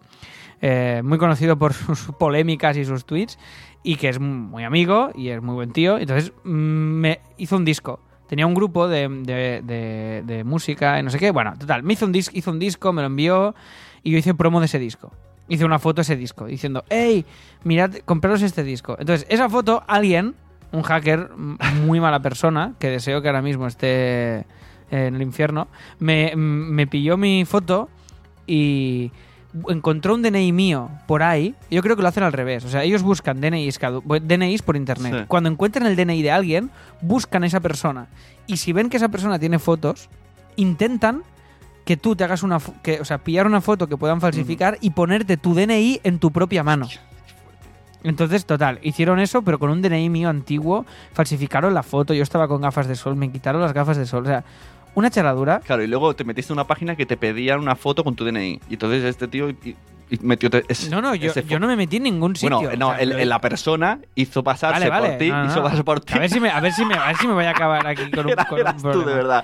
Eh, 0.61 1.03
muy 1.05 1.19
conocido 1.19 1.59
por 1.59 1.73
sus 1.75 2.01
polémicas 2.19 2.77
y 2.77 2.85
sus 2.85 3.05
tweets. 3.05 3.39
Y 3.83 3.97
que 3.97 4.09
es 4.09 4.19
muy 4.19 4.65
amigo 4.65 5.11
y 5.15 5.29
es 5.29 5.43
muy 5.43 5.55
buen 5.55 5.73
tío. 5.73 5.99
Entonces 5.99 6.33
mm, 6.45 6.49
me 6.51 7.21
hizo 7.37 7.57
un 7.57 7.65
disco. 7.65 8.01
Tenía 8.29 8.47
un 8.47 8.55
grupo 8.55 8.89
de, 8.89 9.09
de- 9.09 9.61
de- 9.63 10.23
de 10.25 10.45
música 10.45 10.99
y 10.99 11.03
no 11.03 11.11
sé 11.11 11.19
qué. 11.19 11.31
Bueno, 11.31 11.53
total, 11.59 11.83
me 11.83 11.93
hizo 11.93 12.07
un, 12.07 12.13
dis- 12.15 12.31
hizo 12.33 12.51
un 12.51 12.59
disco, 12.59 12.93
me 12.95 13.03
lo 13.03 13.07
envió 13.07 13.55
y 14.03 14.11
yo 14.13 14.19
hice 14.19 14.33
promo 14.35 14.61
de 14.61 14.67
ese 14.67 14.79
disco. 14.79 15.13
Hice 15.49 15.67
una 15.67 15.79
foto 15.79 15.97
de 15.97 16.03
ese 16.03 16.17
disco 16.17 16.47
diciendo, 16.47 16.85
hey, 16.89 17.27
mirad, 17.65 17.93
compraros 18.07 18.41
este 18.41 18.65
disco. 18.65 18.97
Entonces, 18.99 19.27
esa 19.29 19.51
foto, 19.51 19.85
alguien, 19.87 20.35
un 20.73 20.81
hacker, 20.83 21.29
muy 21.85 22.01
mala 22.01 22.21
persona, 22.21 22.73
que 22.79 22.89
deseo 22.89 23.21
que 23.21 23.29
ahora 23.29 23.43
mismo 23.43 23.67
esté 23.67 24.47
en 24.91 25.15
el 25.17 25.21
infierno, 25.21 25.69
me, 25.99 26.33
me 26.37 26.87
pilló 26.87 27.19
mi 27.19 27.45
foto 27.45 27.91
y 28.47 29.13
encontró 29.69 30.15
un 30.15 30.23
DNI 30.23 30.53
mío 30.53 30.91
por 31.07 31.23
ahí, 31.23 31.55
yo 31.71 31.83
creo 31.83 31.97
que 31.97 32.03
lo 32.03 32.09
hacen 32.09 32.23
al 32.23 32.33
revés. 32.33 32.65
O 32.65 32.69
sea, 32.69 32.83
ellos 32.83 33.03
buscan 33.03 33.41
DNIs, 33.41 33.79
DNIs 34.23 34.63
por 34.63 34.77
internet. 34.77 35.15
Sí. 35.17 35.25
Cuando 35.29 35.49
encuentran 35.49 35.87
el 35.87 35.97
DNI 35.97 36.23
de 36.23 36.31
alguien, 36.31 36.71
buscan 37.01 37.45
a 37.45 37.47
esa 37.47 37.61
persona. 37.61 38.09
Y 38.47 38.57
si 38.59 38.73
ven 38.73 38.91
que 38.91 38.97
esa 38.97 39.09
persona 39.09 39.39
tiene 39.39 39.59
fotos, 39.59 40.09
intentan 40.57 41.23
que 41.85 41.97
tú 41.97 42.17
te 42.17 42.25
hagas 42.25 42.43
una... 42.43 42.59
Que, 42.83 43.01
o 43.01 43.05
sea, 43.05 43.19
pillar 43.19 43.47
una 43.47 43.61
foto 43.61 43.87
que 43.87 43.97
puedan 43.97 44.21
falsificar 44.21 44.79
y 44.81 44.91
ponerte 44.91 45.37
tu 45.37 45.55
DNI 45.55 46.01
en 46.03 46.19
tu 46.19 46.31
propia 46.31 46.63
mano. 46.63 46.89
Entonces, 48.03 48.45
total, 48.45 48.81
hicieron 48.83 49.19
eso, 49.19 49.43
pero 49.43 49.59
con 49.59 49.71
un 49.71 49.81
DNI 49.81 50.11
mío 50.11 50.29
antiguo, 50.29 50.85
falsificaron 51.15 51.73
la 51.73 51.83
foto, 51.83 52.13
yo 52.13 52.23
estaba 52.23 52.49
con 52.49 52.61
gafas 52.61 52.87
de 52.87 52.97
sol, 52.97 53.17
me 53.17 53.33
quitaron 53.33 53.63
las 53.63 53.73
gafas 53.73 53.97
de 53.97 54.05
sol, 54.05 54.25
o 54.25 54.27
sea, 54.27 54.45
una 54.95 55.11
charadura. 55.11 55.61
Claro, 55.61 55.83
y 55.83 55.87
luego 55.87 56.15
te 56.15 56.25
metiste 56.25 56.53
en 56.53 56.59
una 56.59 56.67
página 56.67 56.97
que 56.97 57.07
te 57.07 57.17
pedían 57.17 57.61
una 57.61 57.77
foto 57.77 58.05
con 58.05 58.15
tu 58.15 58.25
DNI. 58.25 58.61
Y 58.69 58.75
entonces 58.75 59.05
este 59.05 59.29
tío 59.29 59.51
y- 59.51 59.77
y 60.11 60.19
metió 60.21 60.51
ese- 60.69 60.91
No, 60.91 61.01
no, 61.01 61.15
yo, 61.15 61.33
yo 61.33 61.59
no 61.59 61.67
me 61.67 61.77
metí 61.77 61.97
en 61.97 62.03
ningún 62.03 62.37
sitio. 62.37 62.59
Bueno, 62.61 62.77
no, 62.77 62.89
o 62.91 62.95
sea, 62.95 63.03
el- 63.03 63.29
la 63.29 63.41
persona 63.41 64.01
hizo 64.15 64.45
pasarse 64.45 64.89
Vale, 64.89 64.91
vale, 64.91 65.09
por 65.09 65.19
ti, 65.19 65.31
no, 65.31 65.45
no, 65.45 65.51
hizo 65.51 65.63
pasar 65.63 65.85
por 65.85 66.01
ti. 66.01 66.13
A 66.15 66.19
ver 66.19 66.31
si 66.31 66.41
me, 66.41 66.51
a 66.51 66.61
ver 66.61 66.73
si 66.73 66.85
me, 66.85 66.95
a 66.95 67.07
ver 67.07 67.17
si 67.17 67.27
me 67.27 67.33
voy 67.33 67.45
a 67.47 67.51
acabar 67.51 67.87
aquí 67.87 68.11
con 68.11 68.27
un, 68.27 68.33
Era- 68.33 68.45
con 68.45 68.61
un 68.61 68.67
eras 68.67 68.83
tú, 68.83 69.03
de 69.05 69.15
verdad. 69.15 69.43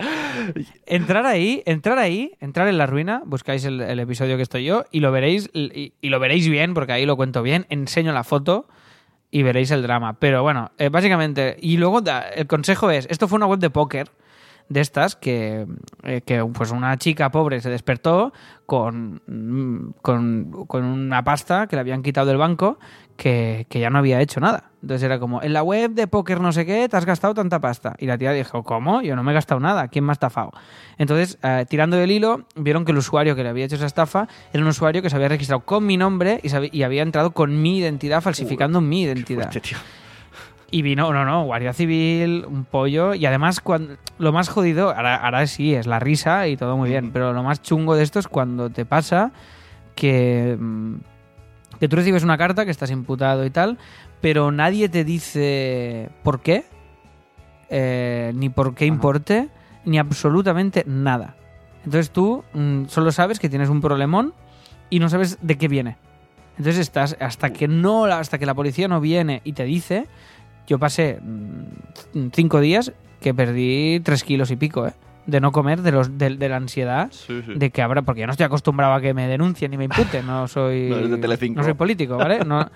Entrar 0.87 1.27
ahí, 1.27 1.63
entrar 1.67 1.99
ahí, 1.99 2.33
entrar 2.41 2.69
en 2.69 2.79
la 2.79 2.87
ruina, 2.87 3.23
buscáis 3.25 3.65
el, 3.65 3.81
el 3.81 3.99
episodio 4.01 4.37
que 4.37 4.43
estoy 4.43 4.65
yo 4.65 4.85
y 4.91 5.01
lo 5.01 5.11
veréis 5.13 5.49
y, 5.53 5.95
y 6.01 6.09
lo 6.11 6.21
veréis 6.21 6.49
bien 6.49 6.75
porque 6.75 6.93
ahí 6.93 7.07
lo 7.07 7.17
cuento 7.17 7.43
bien. 7.43 7.67
Enseño 7.71 8.13
la 8.13 8.23
foto 8.25 8.69
y 9.31 9.43
veréis 9.43 9.71
el 9.71 9.83
drama. 9.83 10.15
Pero 10.19 10.43
bueno, 10.43 10.73
eh, 10.79 10.89
básicamente 10.91 11.57
y 11.61 11.77
luego 11.79 12.01
da- 12.03 12.29
el 12.29 12.47
consejo 12.47 12.91
es, 12.91 13.07
esto 13.11 13.29
fue 13.29 13.37
una 13.37 13.47
web 13.47 13.61
de 13.61 13.71
póker 13.71 14.11
de 14.71 14.81
estas 14.81 15.17
que, 15.17 15.67
eh, 16.05 16.23
que 16.25 16.43
pues 16.45 16.71
una 16.71 16.97
chica 16.97 17.31
pobre 17.31 17.61
se 17.61 17.69
despertó 17.69 18.33
con, 18.67 19.21
mm, 19.27 19.95
con, 20.01 20.65
con 20.67 20.85
una 20.85 21.23
pasta 21.25 21.67
que 21.67 21.77
le 21.77 21.81
habían 21.81 22.03
quitado 22.03 22.29
del 22.29 22.37
banco 22.37 22.79
que, 23.17 23.67
que 23.69 23.81
ya 23.81 23.91
no 23.91 23.99
había 23.99 24.21
hecho 24.21 24.39
nada. 24.41 24.71
Entonces 24.81 25.05
era 25.05 25.19
como, 25.19 25.43
en 25.43 25.53
la 25.53 25.65
web 25.65 25.91
de 25.91 26.07
póker 26.07 26.41
no 26.41 26.53
sé 26.53 26.65
qué, 26.65 26.89
te 26.89 26.97
has 26.97 27.05
gastado 27.05 27.35
tanta 27.35 27.61
pasta. 27.61 27.97
Y 27.99 28.07
la 28.07 28.17
tía 28.17 28.33
dijo, 28.33 28.63
¿cómo? 28.63 29.03
Yo 29.03 29.17
no 29.17 29.25
me 29.25 29.33
he 29.33 29.35
gastado 29.35 29.61
nada, 29.61 29.89
¿quién 29.89 30.05
me 30.05 30.13
ha 30.13 30.15
estafado? 30.15 30.53
Entonces, 30.99 31.37
eh, 31.43 31.67
tirando 31.69 31.97
del 31.97 32.13
hilo, 32.13 32.47
vieron 32.55 32.85
que 32.85 32.93
el 32.93 32.99
usuario 32.99 33.35
que 33.35 33.43
le 33.43 33.49
había 33.49 33.65
hecho 33.65 33.75
esa 33.75 33.87
estafa 33.87 34.29
era 34.53 34.63
un 34.63 34.69
usuario 34.69 35.03
que 35.03 35.11
se 35.11 35.17
había 35.17 35.29
registrado 35.29 35.65
con 35.65 35.85
mi 35.85 35.97
nombre 35.97 36.41
y, 36.45 36.79
y 36.79 36.85
había 36.85 37.03
entrado 37.03 37.33
con 37.33 37.61
mi 37.61 37.79
identidad, 37.79 38.23
falsificando 38.23 38.81
mi 38.81 39.03
identidad. 39.03 39.51
Fuerte, 39.51 39.61
tío. 39.61 39.79
Y 40.71 40.83
vino, 40.83 41.13
no, 41.13 41.25
no, 41.25 41.45
Guardia 41.45 41.73
Civil, 41.73 42.45
un 42.47 42.65
pollo. 42.65 43.15
Y 43.15 43.27
además, 43.27 43.61
cuando, 43.61 43.97
lo 44.19 44.33
más 44.33 44.49
jodido, 44.49 44.91
ahora, 44.91 45.17
ahora 45.17 45.47
sí, 45.47 45.75
es 45.75 45.87
la 45.87 45.99
risa 45.99 46.47
y 46.47 46.57
todo 46.57 46.77
muy 46.77 46.91
bien. 46.91 47.11
Pero 47.13 47.33
lo 47.33 47.43
más 47.43 47.61
chungo 47.61 47.97
de 47.97 48.05
esto 48.05 48.21
es 48.21 48.29
cuando 48.29 48.71
te 48.71 48.85
pasa 48.85 49.33
que, 49.97 50.57
mm, 50.59 50.95
que 51.81 51.89
tú 51.89 51.97
recibes 51.97 52.23
una 52.23 52.39
carta 52.39 52.65
que 52.65 52.71
estás 52.71 52.91
imputado 52.91 53.45
y 53.45 53.51
tal, 53.51 53.79
pero 54.21 54.53
nadie 54.53 54.89
te 54.89 55.03
dice 55.05 56.11
por 56.23 56.41
qué, 56.41 56.65
eh, 57.69 58.33
ni 58.35 58.49
por 58.49 58.75
qué 58.75 58.85
Ajá. 58.85 58.95
importe, 58.95 59.49
ni 59.85 59.99
absolutamente 59.99 60.85
nada. 60.87 61.37
Entonces 61.85 62.11
tú 62.11 62.45
mm, 62.53 62.87
solo 62.87 63.13
sabes 63.13 63.39
que 63.39 63.49
tienes 63.49 63.69
un 63.69 63.81
problemón 63.81 64.35
y 64.91 64.99
no 64.99 65.09
sabes 65.09 65.39
de 65.41 65.57
qué 65.57 65.69
viene. 65.69 65.97
Entonces 66.59 66.79
estás 66.79 67.17
hasta 67.21 67.53
que 67.53 67.69
no 67.69 68.05
hasta 68.05 68.39
que 68.39 68.45
la 68.45 68.55
policía 68.55 68.87
no 68.89 69.01
viene 69.01 69.41
y 69.45 69.55
te 69.55 69.65
dice, 69.65 70.07
yo 70.71 70.79
pasé 70.79 71.19
mm, 71.21 72.29
cinco 72.33 72.61
días 72.61 72.93
que 73.21 73.35
perdí 73.35 74.01
tres 74.01 74.25
kilos 74.25 74.51
y 74.51 74.57
pico, 74.57 74.87
¿eh? 74.87 74.93
De 75.27 75.39
no 75.41 75.53
comer, 75.53 75.83
de 75.83 75.93
los 75.93 76.17
de, 76.17 76.31
de 76.37 76.49
la 76.49 76.57
ansiedad, 76.57 77.09
Sí, 77.13 77.43
sí. 77.45 77.53
de 77.55 77.71
que 77.71 77.83
habrá, 77.83 78.03
porque 78.03 78.23
yo 78.23 78.27
no 78.27 78.33
estoy 78.33 78.47
acostumbrado 78.47 78.95
a 78.95 79.01
que 79.01 79.13
me 79.13 79.29
denuncien 79.29 79.71
ni 79.71 79.77
me 79.77 79.85
imputen, 79.85 80.27
no 80.27 80.49
soy, 80.49 80.89
No 80.91 81.17
de 81.19 81.63
soy 81.63 81.75
político, 81.75 82.17
¿vale? 82.17 82.39
No, 82.45 82.69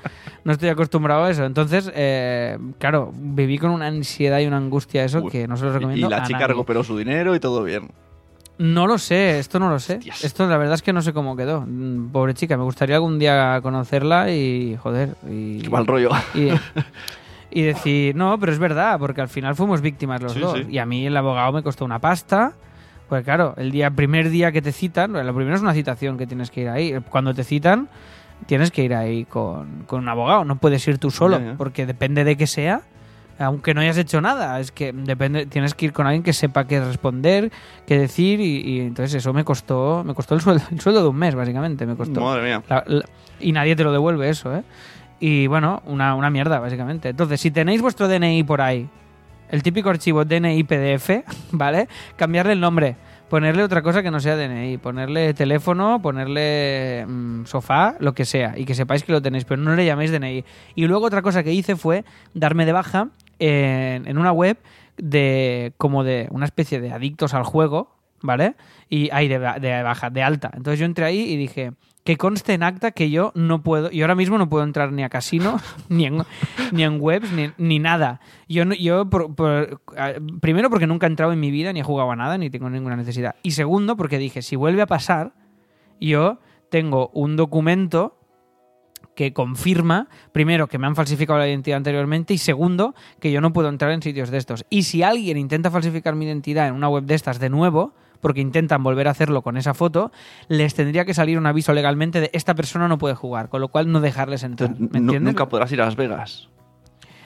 no 0.44 0.52
estoy 0.52 0.68
acostumbrado 0.68 1.24
a 1.24 1.30
eso. 1.30 1.44
Entonces, 1.44 1.90
eh, 1.94 2.59
claro, 2.78 3.12
viví 3.16 3.59
con 3.59 3.70
una 3.70 3.87
ansiedad 3.87 4.40
y 4.40 4.46
una 4.46 4.59
angustia 4.59 5.04
eso 5.04 5.22
Uy. 5.22 5.30
que 5.30 5.48
no 5.48 5.57
se 5.57 5.64
lo 5.64 5.72
recomiendo 5.72 6.07
Y 6.07 6.11
la 6.11 6.18
a 6.18 6.22
chica 6.22 6.40
nadie. 6.40 6.48
recuperó 6.48 6.85
su 6.85 6.96
dinero 6.98 7.35
y 7.35 7.40
todo 7.40 7.64
bien. 7.64 7.88
No 8.59 8.87
lo 8.87 8.98
sé, 8.98 9.38
esto 9.40 9.59
no 9.59 9.68
lo 9.70 9.80
sé. 9.80 9.94
Hostias. 9.94 10.22
Esto 10.22 10.46
la 10.46 10.57
verdad 10.59 10.74
es 10.74 10.83
que 10.83 10.92
no 10.92 11.02
sé 11.02 11.12
cómo 11.12 11.35
quedó. 11.35 11.64
Mm, 11.66 12.11
Pobre 12.12 12.35
chica, 12.35 12.57
me 12.57 12.62
gustaría 12.62 12.96
algún 12.96 13.18
día 13.18 13.59
conocerla 13.62 14.30
y 14.30 14.76
joder. 14.80 15.16
Y, 15.28 15.61
Qué 15.62 15.70
mal 15.70 15.87
rollo. 15.87 16.11
y, 16.35 16.50
y 17.55 17.62
decir, 17.62 18.14
no, 18.17 18.38
pero 18.38 18.53
es 18.53 18.59
verdad, 18.59 18.99
porque 18.99 19.21
al 19.23 19.29
final 19.29 19.55
fuimos 19.55 19.81
víctimas 19.81 20.21
los 20.21 20.33
Sí, 20.35 20.40
dos. 20.40 20.59
sí. 20.59 20.67
Y 20.69 20.79
a 20.79 20.85
mí 20.85 21.07
el 21.07 21.17
abogado 21.17 21.53
me 21.53 21.62
costó 21.62 21.85
una 21.87 21.99
pasta. 22.01 22.53
Pues 23.09 23.23
claro, 23.25 23.55
el 23.57 23.71
día, 23.71 23.90
primer 23.90 24.29
día 24.29 24.51
que 24.53 24.61
te 24.61 24.73
citan, 24.73 25.12
lo 25.12 25.35
primero 25.35 25.55
es 25.57 25.62
una 25.62 25.73
citación 25.75 26.19
que 26.19 26.27
tienes 26.27 26.51
que 26.51 26.62
ir 26.62 26.69
ahí. 26.69 26.95
Cuando 27.11 27.33
te 27.33 27.45
citan, 27.45 27.88
tienes 28.47 28.71
que 28.71 28.83
ir 28.83 28.95
ahí 28.95 29.25
con, 29.25 29.85
con 29.87 30.01
un 30.01 30.09
abogado. 30.09 30.45
No 30.45 30.57
puedes 30.57 30.87
ir 30.88 30.99
tú 30.99 31.11
solo, 31.11 31.40
porque 31.57 31.87
depende 31.87 32.25
de 32.25 32.37
qué 32.37 32.47
sea. 32.47 32.83
Aunque 33.38 33.75
no 33.75 33.81
hayas 33.81 33.99
hecho 33.99 34.21
nada, 34.21 34.61
es 34.61 34.71
que 34.71 34.93
depende, 34.93 35.45
tienes 35.47 35.75
que 35.75 35.87
ir 35.87 35.93
con 35.93 36.07
alguien 36.07 36.23
que 36.23 36.33
sepa 36.33 36.69
qué 36.69 36.79
responder, 36.81 37.51
qué 37.85 37.99
decir, 37.99 38.40
y, 38.40 38.61
y 38.61 38.81
entonces 38.81 39.12
eso 39.17 39.33
me 39.33 39.43
costó, 39.43 40.05
me 40.05 40.14
costó 40.14 40.37
el 40.37 40.40
sueldo, 40.40 40.62
el 40.71 40.81
sueldo 40.81 41.03
de 41.03 41.09
un 41.09 41.17
mes, 41.17 41.35
básicamente, 41.35 41.85
me 41.85 41.97
costó. 41.97 42.21
Madre 42.21 42.43
mía. 42.45 42.62
La- 42.69 42.85
la- 42.87 43.05
y 43.40 43.51
nadie 43.51 43.75
te 43.75 43.83
lo 43.83 43.90
devuelve 43.90 44.29
eso, 44.29 44.55
¿eh? 44.55 44.62
Y 45.20 45.46
bueno, 45.46 45.83
una, 45.87 46.14
una 46.14 46.31
mierda, 46.31 46.59
básicamente. 46.59 47.11
Entonces, 47.11 47.40
si 47.40 47.50
tenéis 47.50 47.81
vuestro 47.81 48.09
DNI 48.09 48.44
por 48.44 48.61
ahí, 48.61 48.88
el 49.48 49.62
típico 49.62 49.90
archivo 49.90 50.24
DNI 50.24 50.64
PDF, 50.64 51.11
¿vale? 51.53 51.88
Cambiarle 52.16 52.53
el 52.53 52.61
nombre, 52.61 52.96
ponerle 53.29 53.62
otra 53.62 53.83
cosa 53.83 54.03
que 54.03 54.11
no 54.11 54.20
sea 54.20 54.37
DNI, 54.37 54.79
ponerle 54.79 55.35
teléfono, 55.35 56.00
ponerle 56.03 57.05
mm, 57.07 57.44
sofá, 57.44 57.96
lo 58.00 58.14
que 58.14 58.24
sea, 58.24 58.55
y 58.57 58.64
que 58.64 58.74
sepáis 58.74 59.05
que 59.05 59.12
lo 59.12 59.22
tenéis, 59.22 59.44
pero 59.44 59.62
no 59.62 59.74
le 59.74 59.85
llaméis 59.85 60.11
DNI. 60.11 60.44
Y 60.74 60.87
luego 60.87 61.07
otra 61.07 61.22
cosa 61.22 61.42
que 61.42 61.53
hice 61.53 61.77
fue 61.77 62.05
darme 62.35 62.66
de 62.66 62.72
baja 62.72 63.09
en, 63.38 64.18
una 64.18 64.33
web 64.33 64.59
de 64.96 65.72
como 65.77 66.05
de 66.05 66.29
una 66.31 66.46
especie 66.46 66.81
de 66.81 66.92
adictos 66.92 67.35
al 67.35 67.44
juego, 67.44 67.94
¿vale? 68.22 68.55
Y 68.88 69.11
ahí 69.12 69.29
de, 69.29 69.38
de 69.38 69.83
baja, 69.83 70.11
de 70.11 70.22
alta. 70.22 70.50
Entonces 70.55 70.79
yo 70.79 70.87
entré 70.87 71.05
ahí 71.05 71.20
y 71.20 71.37
dije, 71.37 71.72
que 72.05 72.17
conste 72.19 72.53
en 72.53 72.62
acta 72.62 72.90
que 72.90 73.09
yo 73.11 73.33
no 73.35 73.62
puedo, 73.62 73.90
yo 73.90 74.05
ahora 74.05 74.14
mismo 74.14 74.37
no 74.37 74.49
puedo 74.49 74.62
entrar 74.62 74.93
ni 74.93 75.03
a 75.03 75.09
casino, 75.09 75.59
ni 75.88 76.05
en, 76.05 76.23
ni 76.71 76.85
en 76.85 77.01
webs, 77.01 77.33
ni, 77.33 77.51
ni 77.57 77.79
nada. 77.79 78.21
Yo, 78.49 78.64
no- 78.67 78.75
yo 78.75 79.09
por- 79.09 79.35
por- 79.35 79.81
primero 80.40 80.69
porque 80.71 80.87
nunca 80.87 81.07
he 81.07 81.11
entrado 81.11 81.33
en 81.33 81.40
mi 81.40 81.51
vida, 81.51 81.73
ni 81.73 81.81
he 81.81 81.83
jugado 81.83 82.11
a 82.11 82.17
nada, 82.17 82.37
ni 82.38 82.51
tengo 82.51 82.69
ninguna 82.69 82.97
necesidad. 82.97 83.35
Y 83.43 83.53
segundo 83.53 83.97
porque 83.97 84.19
dije, 84.19 84.43
si 84.43 84.55
vuelve 84.55 84.83
a 84.83 84.87
pasar, 84.87 85.33
yo 86.01 86.40
tengo 86.71 87.09
un 87.14 87.37
documento 87.37 88.19
que 89.14 89.33
confirma, 89.33 90.09
primero, 90.33 90.67
que 90.67 90.77
me 90.77 90.87
han 90.88 90.97
falsificado 90.97 91.38
la 91.38 91.49
identidad 91.49 91.77
anteriormente 91.77 92.35
y 92.35 92.38
segundo, 92.38 92.95
que 93.21 93.31
yo 93.31 93.40
no 93.40 93.53
puedo 93.53 93.69
entrar 93.69 93.93
en 93.93 94.03
sitios 94.03 94.29
de 94.31 94.38
estos. 94.38 94.67
Y 94.71 94.83
si 94.83 95.03
alguien 95.05 95.38
intenta 95.38 95.71
falsificar 95.71 96.17
mi 96.17 96.25
identidad 96.27 96.67
en 96.69 96.75
una 96.75 96.88
web 96.88 97.05
de 97.05 97.14
estas 97.14 97.38
de 97.38 97.49
nuevo, 97.49 97.95
porque 98.24 98.40
intentan 98.40 98.82
volver 98.82 99.06
a 99.06 99.10
hacerlo 99.10 99.42
con 99.42 99.58
esa 99.58 99.74
foto, 99.74 100.10
les 100.48 100.74
tendría 100.74 101.04
que 101.04 101.12
salir 101.12 101.37
un 101.37 101.44
aviso 101.44 101.74
legalmente 101.74 102.22
de 102.22 102.30
esta 102.32 102.54
persona 102.54 102.88
no 102.88 102.96
puede 102.96 103.14
jugar, 103.14 103.50
con 103.50 103.60
lo 103.60 103.68
cual 103.68 103.92
no 103.92 104.00
dejarles 104.00 104.44
entrar. 104.44 104.70
¿Me 104.70 104.96
entiendes? 104.96 105.20
nunca 105.20 105.46
podrás 105.50 105.70
ir 105.72 105.82
a 105.82 105.84
Las 105.84 105.94
Vegas. 105.94 106.48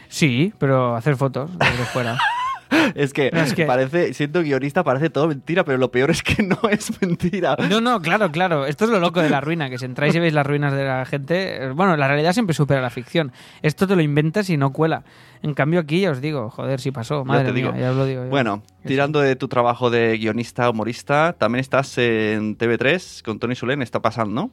Sí, 0.08 0.52
pero 0.58 0.96
hacer 0.96 1.14
fotos 1.14 1.56
desde 1.56 1.84
fuera. 1.84 2.18
Es 2.94 3.12
que, 3.12 3.30
Es 3.32 3.54
que- 3.54 3.64
parece, 3.64 4.12
siento 4.14 4.42
guionista, 4.42 4.82
parece 4.84 5.10
todo 5.10 5.28
mentira, 5.28 5.64
pero 5.64 5.78
lo 5.78 5.90
peor 5.90 6.10
es 6.10 6.22
que 6.22 6.42
no 6.42 6.58
es 6.70 7.00
mentira. 7.00 7.56
No, 7.68 7.80
no, 7.80 8.00
claro, 8.00 8.30
claro. 8.30 8.66
Esto 8.66 8.84
es 8.84 8.90
lo 8.90 8.98
loco 9.00 9.20
de 9.20 9.30
la 9.30 9.40
ruina, 9.40 9.68
que 9.70 9.78
si 9.78 9.84
entráis 9.84 10.14
y 10.14 10.18
veis 10.18 10.32
las 10.32 10.46
ruinas 10.46 10.72
de 10.72 10.84
la 10.84 11.04
gente, 11.04 11.64
eh, 11.64 11.70
bueno, 11.70 11.96
la 11.96 12.08
realidad 12.08 12.32
siempre 12.32 12.54
supera 12.54 12.80
la 12.80 12.90
ficción. 12.90 13.32
Esto 13.62 13.86
te 13.86 13.94
lo 13.96 14.02
inventas 14.02 14.50
y 14.50 14.56
no 14.56 14.72
cuela. 14.72 15.04
En 15.42 15.54
cambio 15.54 15.80
aquí 15.80 16.00
ya 16.00 16.10
os 16.10 16.20
digo, 16.20 16.50
joder, 16.50 16.80
si 16.80 16.90
pasó, 16.90 17.24
madre 17.24 17.46
te 17.46 17.52
mía, 17.52 17.64
digo. 17.72 17.76
ya 17.78 17.90
os 17.90 17.96
lo 17.96 18.04
digo. 18.06 18.24
yo. 18.24 18.30
Bueno, 18.30 18.62
tirando 18.84 19.20
de 19.20 19.36
tu 19.36 19.48
trabajo 19.48 19.90
de 19.90 20.18
guionista, 20.18 20.68
humorista, 20.68 21.34
también 21.38 21.60
estás 21.60 21.96
en 21.98 22.56
TV3 22.58 23.22
con 23.22 23.38
Tony 23.38 23.54
Solén, 23.54 23.82
está 23.82 24.00
pasando, 24.02 24.34
¿no? 24.34 24.50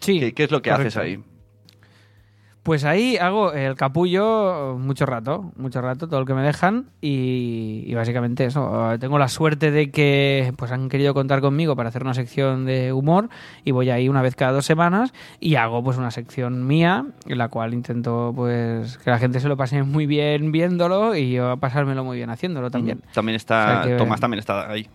sí, 0.00 0.20
¿Qué, 0.20 0.34
qué 0.34 0.44
es 0.44 0.50
lo 0.50 0.62
que 0.62 0.70
correcto. 0.70 1.00
haces 1.00 1.02
ahí? 1.02 1.18
Pues 2.66 2.82
ahí 2.84 3.16
hago 3.16 3.52
el 3.52 3.76
capullo 3.76 4.76
mucho 4.76 5.06
rato, 5.06 5.52
mucho 5.56 5.80
rato, 5.80 6.08
todo 6.08 6.18
lo 6.18 6.26
que 6.26 6.34
me 6.34 6.42
dejan 6.42 6.86
y, 7.00 7.84
y 7.86 7.94
básicamente 7.94 8.44
eso. 8.44 8.92
Eh, 8.92 8.98
Tengo 8.98 9.20
la 9.20 9.28
suerte 9.28 9.70
de 9.70 9.92
que 9.92 10.52
pues 10.56 10.72
han 10.72 10.88
querido 10.88 11.14
contar 11.14 11.40
conmigo 11.40 11.76
para 11.76 11.90
hacer 11.90 12.02
una 12.02 12.12
sección 12.12 12.64
de 12.66 12.92
humor 12.92 13.28
y 13.64 13.70
voy 13.70 13.90
ahí 13.90 14.08
una 14.08 14.20
vez 14.20 14.34
cada 14.34 14.50
dos 14.50 14.66
semanas 14.66 15.14
y 15.38 15.54
hago 15.54 15.84
pues 15.84 15.96
una 15.96 16.10
sección 16.10 16.66
mía 16.66 17.06
en 17.28 17.38
la 17.38 17.46
cual 17.50 17.72
intento 17.72 18.32
pues 18.34 18.98
que 18.98 19.10
la 19.10 19.20
gente 19.20 19.38
se 19.38 19.46
lo 19.46 19.56
pase 19.56 19.84
muy 19.84 20.06
bien 20.06 20.50
viéndolo 20.50 21.14
y 21.14 21.30
yo 21.34 21.56
pasármelo 21.58 22.02
muy 22.02 22.16
bien 22.16 22.30
haciéndolo 22.30 22.68
también. 22.72 23.00
También 23.14 23.36
está, 23.36 23.62
O 23.80 23.82
sea 23.84 23.92
que- 23.92 23.96
Tomás 23.96 24.18
también 24.18 24.40
está 24.40 24.68
ahí. 24.68 24.88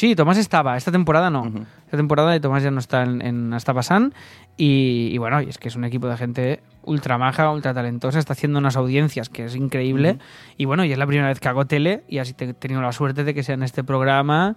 Sí, 0.00 0.14
Tomás 0.14 0.38
estaba, 0.38 0.78
esta 0.78 0.90
temporada 0.90 1.28
no. 1.28 1.44
Esta 1.84 1.98
temporada 1.98 2.30
de 2.30 2.40
Tomás 2.40 2.62
ya 2.62 2.70
no 2.70 2.78
está 2.78 3.02
en, 3.02 3.20
en 3.20 3.52
Hasta 3.52 3.74
Pasan. 3.74 4.14
Y, 4.56 5.10
y 5.12 5.18
bueno, 5.18 5.42
y 5.42 5.50
es 5.50 5.58
que 5.58 5.68
es 5.68 5.76
un 5.76 5.84
equipo 5.84 6.06
de 6.08 6.16
gente 6.16 6.62
ultra 6.84 7.18
maja, 7.18 7.50
ultra 7.50 7.74
talentosa, 7.74 8.18
está 8.18 8.32
haciendo 8.32 8.58
unas 8.58 8.76
audiencias 8.76 9.28
que 9.28 9.44
es 9.44 9.56
increíble. 9.56 10.16
Y 10.56 10.64
bueno, 10.64 10.86
y 10.86 10.92
es 10.92 10.96
la 10.98 11.06
primera 11.06 11.28
vez 11.28 11.38
que 11.38 11.48
hago 11.48 11.66
tele 11.66 12.02
y 12.08 12.16
así 12.16 12.32
te- 12.32 12.46
he 12.46 12.54
tenido 12.54 12.80
la 12.80 12.92
suerte 12.92 13.24
de 13.24 13.34
que 13.34 13.42
sea 13.42 13.54
en 13.56 13.62
este 13.62 13.84
programa. 13.84 14.56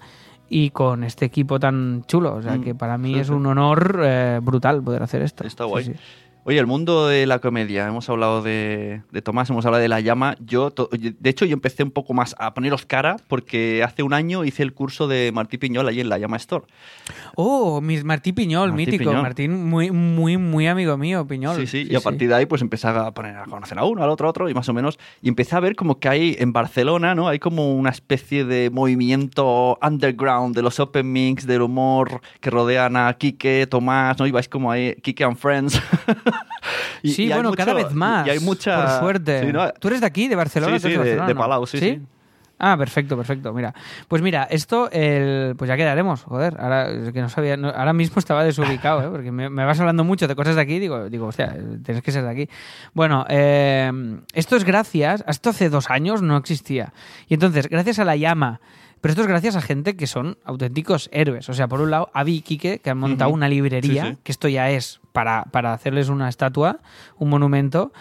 y 0.49 0.69
con 0.69 1.03
este 1.03 1.25
equipo 1.25 1.59
tan 1.59 2.03
chulo. 2.05 2.35
O 2.35 2.41
sea, 2.41 2.57
Mm, 2.57 2.63
que 2.63 2.75
para 2.75 2.97
mí 2.97 3.13
sí, 3.15 3.19
es 3.21 3.29
un 3.29 3.45
honor 3.47 4.01
eh, 4.03 4.39
brutal 4.43 4.83
poder 4.83 5.01
hacer 5.01 5.23
esto. 5.23 5.47
Está 5.47 5.63
Sí, 5.63 5.69
guay. 5.69 5.83
sí. 5.85 5.93
Oye, 6.45 6.59
el 6.59 6.67
mundo 6.67 7.07
de 7.07 7.25
la 7.25 7.39
comedia, 7.39 7.87
hemos 7.87 8.09
hablado 8.09 8.41
de, 8.41 9.01
de 9.11 9.21
Tomás, 9.21 9.49
hemos 9.49 9.65
hablado 9.65 9.81
de 9.81 9.87
La 9.87 10.01
Llama. 10.01 10.35
Yo, 10.45 10.71
to- 10.71 10.89
de 10.91 11.29
hecho, 11.29 11.45
yo 11.45 11.53
empecé 11.53 11.83
un 11.83 11.91
poco 11.91 12.13
más 12.13 12.35
a 12.37 12.53
poneros 12.53 12.85
cara 12.85 13.15
porque 13.29 13.81
hace 13.81 14.03
un 14.03 14.11
año 14.13 14.43
hice 14.43 14.61
el 14.61 14.73
curso 14.73 15.07
de 15.07 15.31
Martí 15.33 15.57
Piñol 15.57 15.87
allí 15.87 16.01
en 16.01 16.09
La 16.09 16.17
Llama 16.17 16.35
Store. 16.35 16.65
Oh, 17.35 17.79
mi- 17.79 18.03
Martí 18.03 18.33
Piñol, 18.33 18.71
Martí 18.71 18.85
mítico. 18.87 19.05
Piñol. 19.11 19.21
Martín, 19.21 19.69
muy, 19.69 19.91
muy, 19.91 20.35
muy 20.35 20.67
amigo 20.67 20.97
mío, 20.97 21.25
Piñol. 21.25 21.55
Sí, 21.55 21.65
sí, 21.67 21.87
y 21.89 21.95
a 21.95 22.01
partir 22.01 22.27
de 22.27 22.35
ahí 22.35 22.45
pues 22.45 22.61
empecé 22.61 22.89
a 22.89 23.11
poner 23.11 23.37
a 23.37 23.45
conocer 23.45 23.79
a 23.79 23.85
uno, 23.85 24.03
al 24.03 24.09
otro, 24.09 24.27
a 24.27 24.29
otro, 24.31 24.49
y 24.49 24.53
más 24.53 24.67
o 24.67 24.73
menos, 24.73 24.99
y 25.21 25.29
empecé 25.29 25.55
a 25.55 25.61
ver 25.61 25.77
como 25.77 25.97
que 25.99 26.09
hay 26.09 26.35
en 26.39 26.51
Barcelona, 26.51 27.15
¿no? 27.15 27.29
Hay 27.29 27.39
como 27.39 27.73
una 27.73 27.89
especie 27.91 28.43
de 28.43 28.69
movimiento 28.69 29.79
underground 29.81 30.55
de 30.57 30.61
los 30.61 30.77
open 30.81 31.09
mix, 31.09 31.47
del 31.47 31.61
humor 31.61 32.19
que 32.41 32.49
rodean 32.49 32.97
a 32.97 33.13
Quique, 33.13 33.65
Tomás, 33.69 34.19
¿no? 34.19 34.27
Y 34.27 34.31
vais 34.31 34.49
como 34.49 34.69
ahí, 34.69 34.95
Quique 35.01 35.23
and 35.23 35.37
Friends. 35.37 35.81
Y- 37.01 37.11
sí, 37.11 37.23
y 37.25 37.27
bueno, 37.33 37.49
mucho- 37.49 37.57
cada 37.65 37.73
vez 37.73 37.93
más. 37.93 38.25
Y 38.27 38.29
hay 38.31 38.39
mucha... 38.39 38.75
Por 38.81 38.99
suerte. 38.99 39.41
Sí, 39.45 39.51
¿no? 39.53 39.71
¿Tú 39.73 39.87
eres 39.89 40.01
de 40.01 40.07
aquí, 40.07 40.27
de 40.27 40.35
Barcelona? 40.35 40.77
Sí, 40.79 40.81
¿Tú 40.83 40.87
eres 40.87 40.97
sí, 40.99 41.03
de- 41.03 41.15
Barcelona, 41.17 41.27
de 41.27 41.33
no? 41.33 41.39
Palau, 41.39 41.67
sí, 41.67 41.77
sí. 41.79 42.01
Ah, 42.59 42.77
perfecto, 42.77 43.17
perfecto. 43.17 43.51
Mira, 43.51 43.73
pues 44.07 44.21
mira, 44.21 44.43
esto, 44.43 44.89
el, 44.91 45.53
pues 45.57 45.67
ya 45.67 45.75
quedaremos. 45.75 46.23
Joder, 46.23 46.55
ahora 46.59 46.87
que 47.11 47.19
no 47.19 47.27
sabía, 47.27 47.57
no- 47.57 47.67
ahora 47.69 47.91
mismo 47.91 48.19
estaba 48.19 48.43
desubicado, 48.45 49.03
¿eh? 49.03 49.09
porque 49.11 49.31
me, 49.33 49.49
me 49.49 49.65
vas 49.65 49.77
hablando 49.81 50.05
mucho 50.05 50.29
de 50.29 50.35
cosas 50.35 50.55
de 50.55 50.61
aquí. 50.61 50.79
Digo, 50.79 51.09
digo, 51.09 51.27
hostia, 51.27 51.53
tienes 51.83 52.01
que 52.03 52.11
ser 52.13 52.23
de 52.23 52.29
aquí. 52.29 52.49
Bueno, 52.93 53.25
eh, 53.27 53.91
esto 54.33 54.55
es 54.55 54.63
gracias. 54.63 55.25
Esto 55.27 55.49
hace 55.49 55.69
dos 55.69 55.89
años 55.89 56.21
no 56.21 56.37
existía. 56.37 56.93
Y 57.27 57.33
entonces, 57.33 57.67
gracias 57.67 57.99
a 57.99 58.05
la 58.05 58.15
llama. 58.15 58.61
Pero 59.03 59.11
esto 59.11 59.21
es 59.23 59.27
gracias 59.27 59.57
a 59.57 59.61
gente 59.61 59.97
que 59.97 60.07
son 60.07 60.37
auténticos 60.45 61.09
héroes. 61.11 61.49
O 61.49 61.53
sea, 61.53 61.67
por 61.67 61.81
un 61.81 61.91
lado, 61.91 62.09
Avi 62.13 62.35
y 62.37 62.41
Quique, 62.41 62.79
que 62.79 62.89
han 62.89 62.97
montado 62.99 63.31
una 63.31 63.49
librería, 63.49 64.05
Sí, 64.05 64.11
sí. 64.11 64.17
que 64.23 64.31
esto 64.31 64.47
ya 64.47 64.69
es 64.71 65.01
para, 65.11 65.43
para 65.51 65.73
hacerles 65.73 66.07
una 66.07 66.29
estatua, 66.29 66.79
un 67.17 67.27
monumento. 67.29 67.91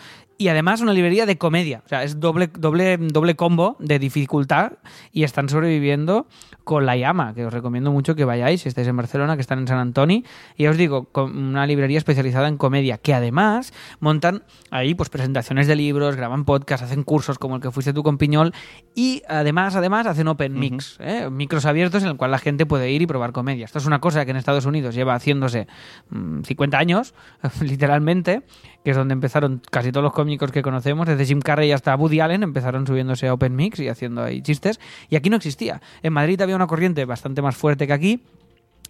Y 0.43 0.49
además 0.49 0.81
una 0.81 0.93
librería 0.93 1.25
de 1.25 1.39
comedia. 1.39 1.83
O 1.87 1.89
sea, 1.89 2.03
es 2.03 2.19
doble, 2.19 2.49
doble, 2.49 2.97
doble 2.97 3.37
combo 3.37 3.77
de 3.79 4.01
dificultad 4.01 4.73
y 5.13 5.23
están 5.23 5.49
sobreviviendo 5.49 6.27
con 6.65 6.85
La 6.85 6.97
Llama, 6.97 7.33
que 7.33 7.47
os 7.47 7.53
recomiendo 7.53 7.93
mucho 7.93 8.17
que 8.17 8.25
vayáis 8.25 8.63
si 8.63 8.69
estáis 8.69 8.89
en 8.89 8.97
Barcelona, 8.97 9.37
que 9.37 9.41
están 9.41 9.61
en 9.61 9.69
San 9.69 9.79
Antonio. 9.79 10.23
Y 10.57 10.65
ya 10.65 10.71
os 10.71 10.77
digo, 10.77 11.05
con 11.05 11.37
una 11.37 11.65
librería 11.65 11.99
especializada 11.99 12.49
en 12.49 12.57
comedia, 12.57 12.99
que 12.99 13.15
además 13.15 13.73
montan 14.01 14.43
ahí 14.73 14.95
pues 14.95 15.11
presentaciones 15.11 15.69
de 15.69 15.77
libros, 15.77 16.17
graban 16.17 16.45
podcasts, 16.45 16.87
hacen 16.87 17.05
cursos 17.05 17.39
como 17.39 17.55
el 17.55 17.63
que 17.63 17.71
fuiste 17.71 17.93
tú 17.93 18.03
con 18.03 18.19
Piñol 18.19 18.53
y 18.97 19.23
además, 19.29 19.77
además 19.77 20.09
hacen 20.09 20.27
open 20.27 20.59
mix, 20.59 20.97
¿eh? 20.99 21.29
micros 21.31 21.67
abiertos 21.67 22.03
en 22.03 22.09
el 22.09 22.17
cual 22.17 22.33
la 22.33 22.39
gente 22.39 22.67
puede 22.67 22.91
ir 22.91 23.03
y 23.03 23.07
probar 23.07 23.31
comedia. 23.31 23.65
Esto 23.65 23.79
es 23.79 23.87
una 23.87 24.01
cosa 24.01 24.25
que 24.25 24.33
en 24.33 24.39
Estados 24.39 24.67
Unidos 24.67 24.97
lleva 24.97 25.15
haciéndose 25.15 25.69
mm, 26.11 26.43
50 26.43 26.79
años, 26.79 27.15
literalmente, 27.61 28.43
que 28.85 28.91
es 28.91 28.97
donde 28.97 29.13
empezaron 29.15 29.63
casi 29.71 29.93
todos 29.93 30.05
los 30.05 30.13
cómicos 30.13 30.51
que 30.53 30.63
conocemos, 30.63 31.07
desde 31.07 31.25
Jim 31.27 31.41
Carrey 31.41 31.73
hasta 31.73 31.95
Woody 31.95 32.21
Allen, 32.21 32.43
empezaron 32.43 32.87
subiéndose 32.87 33.29
a 33.29 33.35
Open 33.35 33.55
Mix 33.57 33.79
y 33.81 33.89
haciendo 33.89 34.23
ahí 34.23 34.43
chistes. 34.43 34.81
Y 35.09 35.17
aquí 35.17 35.31
no 35.31 35.37
existía. 35.37 35.81
En 36.03 36.13
Madrid 36.13 36.41
había 36.41 36.57
una 36.57 36.67
corriente 36.67 37.05
bastante 37.05 37.43
más 37.43 37.57
fuerte 37.57 37.87
que 37.87 37.93
aquí. 37.93 38.23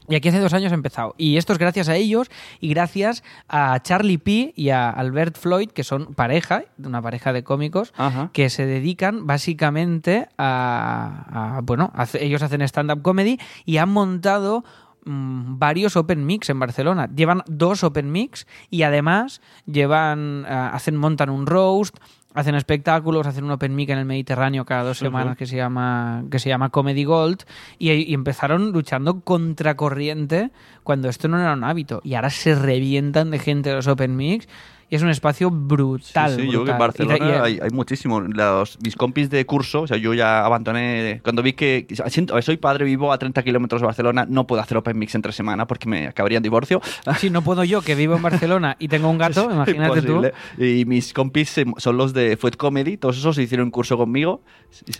Y 0.09 0.17
aquí 0.17 0.31
hace 0.31 0.41
dos 0.41 0.53
años 0.53 0.73
ha 0.73 0.75
empezado. 0.75 1.15
Y 1.17 1.37
esto 1.37 1.53
es 1.53 1.61
gracias 1.61 1.89
a 1.89 1.95
ellos 1.95 2.29
y 2.61 2.71
gracias 2.71 3.23
a 3.49 3.79
Charlie 3.83 4.19
P. 4.19 4.53
y 4.57 4.71
a 4.71 4.91
Albert 4.91 5.39
Floyd, 5.39 5.71
que 5.71 5.85
son 5.85 6.15
pareja, 6.15 6.65
una 6.85 7.01
pareja 7.01 7.33
de 7.33 7.45
cómicos, 7.45 7.95
Ajá. 7.97 8.31
que 8.33 8.51
se 8.51 8.67
dedican 8.67 9.29
básicamente 9.29 10.27
a, 10.39 11.57
a- 11.59 11.61
bueno, 11.63 11.93
ellos 12.19 12.43
hacen 12.43 12.63
stand-up 12.63 13.03
comedy 13.03 13.39
y 13.65 13.77
han 13.77 13.91
montado 13.91 14.65
mm, 15.05 15.59
varios 15.59 15.97
open 15.97 16.25
mix 16.27 16.51
en 16.51 16.59
Barcelona. 16.59 17.09
Llevan 17.15 17.43
dos 17.47 17.85
open 17.85 18.11
mix 18.11 18.47
y 18.71 18.83
además 18.83 19.41
llevan, 19.67 20.45
ah, 20.49 20.71
hacen, 20.73 20.97
montan 20.97 21.31
un 21.31 21.47
roast, 21.47 21.97
hacen 22.35 22.55
espectáculos, 22.55 23.27
hacen 23.27 23.45
un 23.45 23.51
open 23.51 23.75
mic 23.75 23.91
en 23.91 23.99
el 23.99 24.05
Mediterráneo 24.05 24.65
cada 24.65 24.85
dos 24.85 24.99
semanas 24.99 25.37
que 25.37 25.47
se 25.47 25.57
llama 25.57 26.25
que 26.31 26.39
se 26.39 26.49
llama 26.49 26.71
Comedy 26.71 27.05
Gold 27.05 27.45
y, 27.79 27.91
y 27.93 28.15
empezaron 28.15 28.73
luchando 28.73 29.21
contra 29.21 29.77
corriente 29.77 30.51
cuando 30.83 31.09
esto 31.09 31.29
no 31.29 31.39
era 31.39 31.53
un 31.53 31.65
hábito. 31.65 32.01
Y 32.05 32.15
ahora 32.15 32.31
se 32.31 32.55
revientan 32.55 33.31
de 33.31 33.39
gente 33.39 33.73
los 33.73 33.87
open 33.87 34.17
mix 34.17 34.49
y 34.93 34.95
es 34.97 35.01
un 35.03 35.09
espacio 35.09 35.51
brutal. 35.51 36.37
Sí, 36.37 36.43
sí, 36.43 36.51
yo 36.51 36.65
creo 36.65 36.65
que 36.67 36.71
en. 36.73 36.77
Y- 36.77 36.79
Barcelona 36.79 37.17
y- 37.19 37.31
hay, 37.55 37.59
hay 37.63 37.71
muchísimo. 37.71 38.21
Los, 38.21 38.79
mis 38.83 38.95
compis 38.95 39.31
de 39.31 39.47
curso, 39.47 39.81
o 39.81 39.87
sea, 39.87 39.97
yo 39.97 40.13
ya 40.13 40.45
abandoné. 40.45 41.23
Cuando 41.25 41.43
vi 41.43 41.55
que. 41.55 41.87
siento- 42.09 42.41
soy 42.43 42.59
padre 42.59 42.85
vivo 42.85 43.11
a 43.11 43.17
30 43.17 43.43
kilómetros 43.43 43.81
de 43.81 43.87
Barcelona, 43.87 44.27
no 44.29 44.47
puedo 44.47 44.61
hacer 44.61 44.77
Open 44.77 44.99
Mix 44.99 45.15
entre 45.15 45.33
semana 45.33 45.67
porque 45.67 45.89
me 45.89 46.09
acabaría 46.09 46.37
en 46.37 46.43
divorcio. 46.43 46.83
Si 47.23 47.31
no 47.31 47.41
puedo 47.41 47.65
yo, 47.65 47.81
que 47.81 47.95
vivo 47.95 48.17
en 48.17 48.23
Barcelona 48.23 48.77
y 48.79 48.89
tengo 48.89 49.09
un 49.09 49.17
gato, 49.17 49.45
imagínate 49.51 50.03
tú. 50.03 50.17
Imposible. 50.25 50.33
Y 50.59 50.85
mis 50.85 51.15
compis 51.15 51.55
son 51.79 51.97
los 51.97 52.13
de 52.13 52.37
Food 52.37 52.57
Comedy, 52.57 52.99
todos 52.99 53.17
esos 53.17 53.39
hicieron 53.39 53.69
un 53.69 53.71
curso 53.71 53.97
conmigo. 53.97 54.43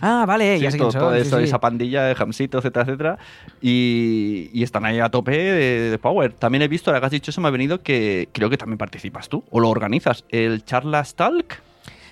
Ah, 0.01 0.25
vale, 0.27 0.57
Sí, 0.57 0.63
ya 0.63 0.71
sé 0.71 0.77
todo- 0.79 0.89
quién 0.89 1.01
son, 1.01 1.13
sí, 1.15 1.21
esa, 1.21 1.37
sí. 1.37 1.43
esa 1.43 1.59
pandilla 1.59 2.03
de 2.05 2.15
Jamsito, 2.15 2.57
etcétera, 2.57 2.85
etcétera. 2.85 3.17
Y, 3.61 4.49
y 4.53 4.63
están 4.63 4.85
ahí 4.85 4.99
a 4.99 5.09
tope 5.09 5.31
de, 5.37 5.91
de 5.91 5.97
Power. 5.99 6.33
También 6.33 6.61
he 6.61 6.67
visto, 6.67 6.89
ahora 6.89 6.99
que 6.99 7.05
has 7.07 7.11
dicho 7.11 7.31
eso, 7.31 7.41
me 7.41 7.47
ha 7.47 7.51
venido 7.51 7.81
que 7.81 8.29
creo 8.31 8.49
que 8.49 8.57
también 8.57 8.77
participas 8.77 9.29
tú 9.29 9.43
o 9.51 9.59
lo 9.59 9.69
organizas. 9.83 10.23
El 10.29 10.63
Charlas 10.65 11.15
Talk. 11.15 11.61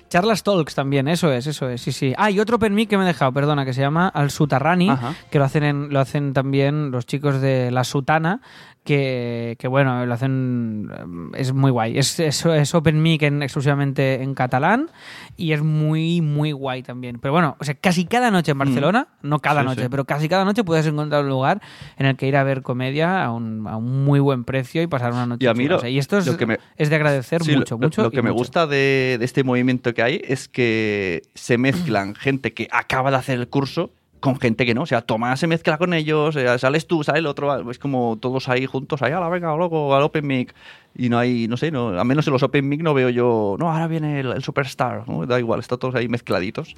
Charlas 0.09 0.43
Talks 0.43 0.75
también, 0.75 1.07
eso 1.07 1.31
es, 1.31 1.47
eso 1.47 1.69
es, 1.69 1.79
sí, 1.81 1.93
sí. 1.93 2.13
Ah, 2.17 2.29
y 2.29 2.41
otro 2.41 2.57
open 2.57 2.75
mic 2.75 2.89
que 2.89 2.97
me 2.97 3.05
he 3.05 3.07
dejado, 3.07 3.31
perdona, 3.31 3.63
que 3.63 3.73
se 3.73 3.79
llama 3.79 4.09
Al 4.09 4.29
Sutarrani, 4.29 4.89
Ajá. 4.89 5.15
que 5.29 5.39
lo 5.39 5.45
hacen, 5.45 5.63
en- 5.63 5.93
lo 5.93 6.01
hacen 6.01 6.33
también 6.33 6.91
los 6.91 7.05
chicos 7.05 7.39
de 7.39 7.71
La 7.71 7.85
Sutana, 7.85 8.41
que, 8.83 9.55
que 9.59 9.67
bueno, 9.67 10.05
lo 10.05 10.13
hacen, 10.13 10.89
es 11.35 11.53
muy 11.53 11.69
guay. 11.71 11.97
Es, 11.97 12.19
es, 12.19 12.45
es 12.45 12.73
open 12.73 13.01
mic 13.01 13.21
en, 13.21 13.43
exclusivamente 13.43 14.23
en 14.23 14.33
catalán 14.33 14.89
y 15.37 15.51
es 15.51 15.61
muy, 15.61 16.21
muy 16.21 16.51
guay 16.51 16.81
también. 16.81 17.19
Pero 17.19 17.31
bueno, 17.33 17.57
o 17.59 17.63
sea, 17.63 17.75
casi 17.75 18.05
cada 18.05 18.31
noche 18.31 18.51
en 18.53 18.57
Barcelona, 18.57 19.07
no 19.21 19.39
cada 19.39 19.61
Mm. 19.61 19.63
Sí, 19.63 19.69
noche, 19.69 19.81
sí. 19.83 19.87
pero 19.89 20.05
casi 20.05 20.27
cada 20.27 20.45
noche 20.45 20.63
puedes 20.63 20.85
encontrar 20.87 21.23
un 21.23 21.29
lugar 21.29 21.61
en 21.97 22.07
el 22.07 22.15
que 22.17 22.27
ir 22.27 22.35
a 22.35 22.43
ver 22.43 22.63
comedia 22.63 23.23
a 23.23 23.31
un, 23.31 23.67
a 23.67 23.77
un 23.77 24.03
muy 24.03 24.19
buen 24.19 24.43
precio 24.43 24.81
y 24.81 24.87
pasar 24.87 25.11
una 25.13 25.25
noche 25.27 25.45
Y 25.45 25.47
a 25.47 25.53
mí 25.53 25.65
chula. 25.65 25.69
lo- 25.73 25.77
O 25.77 25.81
sea, 25.81 25.89
y 25.89 25.99
esto 25.99 26.17
es, 26.17 26.25
lo 26.25 26.37
que 26.37 26.45
me- 26.47 26.57
es 26.77 26.89
de 26.89 26.95
agradecer 26.95 27.43
Sí, 27.43 27.55
mucho, 27.55 27.75
lo, 27.75 27.79
mucho. 27.85 28.01
Lo 28.03 28.09
que 28.11 28.21
me 28.23 28.29
mucho. 28.31 28.39
gusta 28.39 28.65
de, 28.67 29.17
de 29.19 29.25
este 29.25 29.43
movimiento 29.43 29.93
que 29.93 30.01
hay 30.01 30.21
es 30.27 30.47
que 30.47 31.21
se 31.35 31.57
mezclan 31.59 32.15
gente 32.15 32.53
que 32.53 32.67
acaba 32.71 33.11
de 33.11 33.17
hacer 33.17 33.39
el 33.39 33.47
curso 33.47 33.91
con 34.21 34.39
gente 34.39 34.65
que 34.65 34.73
no. 34.73 34.83
O 34.83 34.85
sea, 34.85 35.01
Tomás 35.01 35.41
se 35.41 35.47
mezcla 35.47 35.77
con 35.77 35.93
ellos, 35.93 36.37
eh, 36.37 36.57
sales 36.57 36.87
tú, 36.87 37.03
sale 37.03 37.19
el 37.19 37.25
otro. 37.25 37.69
Es 37.69 37.79
como 37.79 38.17
todos 38.21 38.47
ahí 38.47 38.65
juntos, 38.65 39.01
ahí, 39.01 39.11
a 39.11 39.19
la 39.19 39.27
venga, 39.27 39.53
luego 39.57 39.93
al 39.93 40.03
Open 40.03 40.25
Mic. 40.25 40.55
Y 40.95 41.09
no 41.09 41.17
hay, 41.17 41.47
no 41.49 41.57
sé, 41.57 41.71
no, 41.71 41.89
al 41.89 42.05
menos 42.05 42.25
en 42.27 42.33
los 42.33 42.43
Open 42.43 42.69
Mic 42.69 42.81
no 42.81 42.93
veo 42.93 43.09
yo, 43.09 43.57
no, 43.59 43.69
ahora 43.69 43.87
viene 43.87 44.21
el, 44.21 44.31
el 44.31 44.43
Superstar. 44.43 45.03
¿no? 45.09 45.25
Da 45.25 45.39
igual, 45.39 45.59
está 45.59 45.75
todos 45.75 45.95
ahí 45.95 46.07
mezcladitos. 46.07 46.75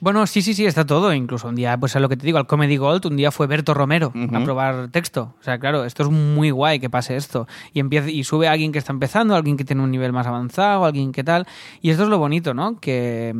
Bueno, 0.00 0.24
sí, 0.28 0.42
sí, 0.42 0.54
sí, 0.54 0.64
está 0.64 0.86
todo. 0.86 1.12
Incluso 1.12 1.48
un 1.48 1.56
día, 1.56 1.76
pues 1.76 1.96
a 1.96 2.00
lo 2.00 2.08
que 2.08 2.16
te 2.16 2.24
digo, 2.24 2.38
al 2.38 2.46
Comedy 2.46 2.76
Gold, 2.76 3.06
un 3.06 3.16
día 3.16 3.32
fue 3.32 3.46
Berto 3.46 3.74
Romero 3.74 4.12
a 4.32 4.44
probar 4.44 4.88
texto. 4.88 5.34
O 5.40 5.42
sea, 5.42 5.58
claro, 5.58 5.84
esto 5.84 6.04
es 6.04 6.10
muy 6.10 6.50
guay 6.50 6.78
que 6.78 6.88
pase 6.88 7.16
esto. 7.16 7.48
Y 7.72 7.80
empieza, 7.80 8.08
y 8.08 8.22
sube 8.22 8.48
alguien 8.48 8.70
que 8.70 8.78
está 8.78 8.92
empezando, 8.92 9.34
alguien 9.34 9.56
que 9.56 9.64
tiene 9.64 9.82
un 9.82 9.90
nivel 9.90 10.12
más 10.12 10.26
avanzado, 10.26 10.84
alguien 10.84 11.10
que 11.12 11.24
tal. 11.24 11.46
Y 11.82 11.90
esto 11.90 12.04
es 12.04 12.08
lo 12.08 12.18
bonito, 12.18 12.54
¿no? 12.54 12.78
Que. 12.78 13.34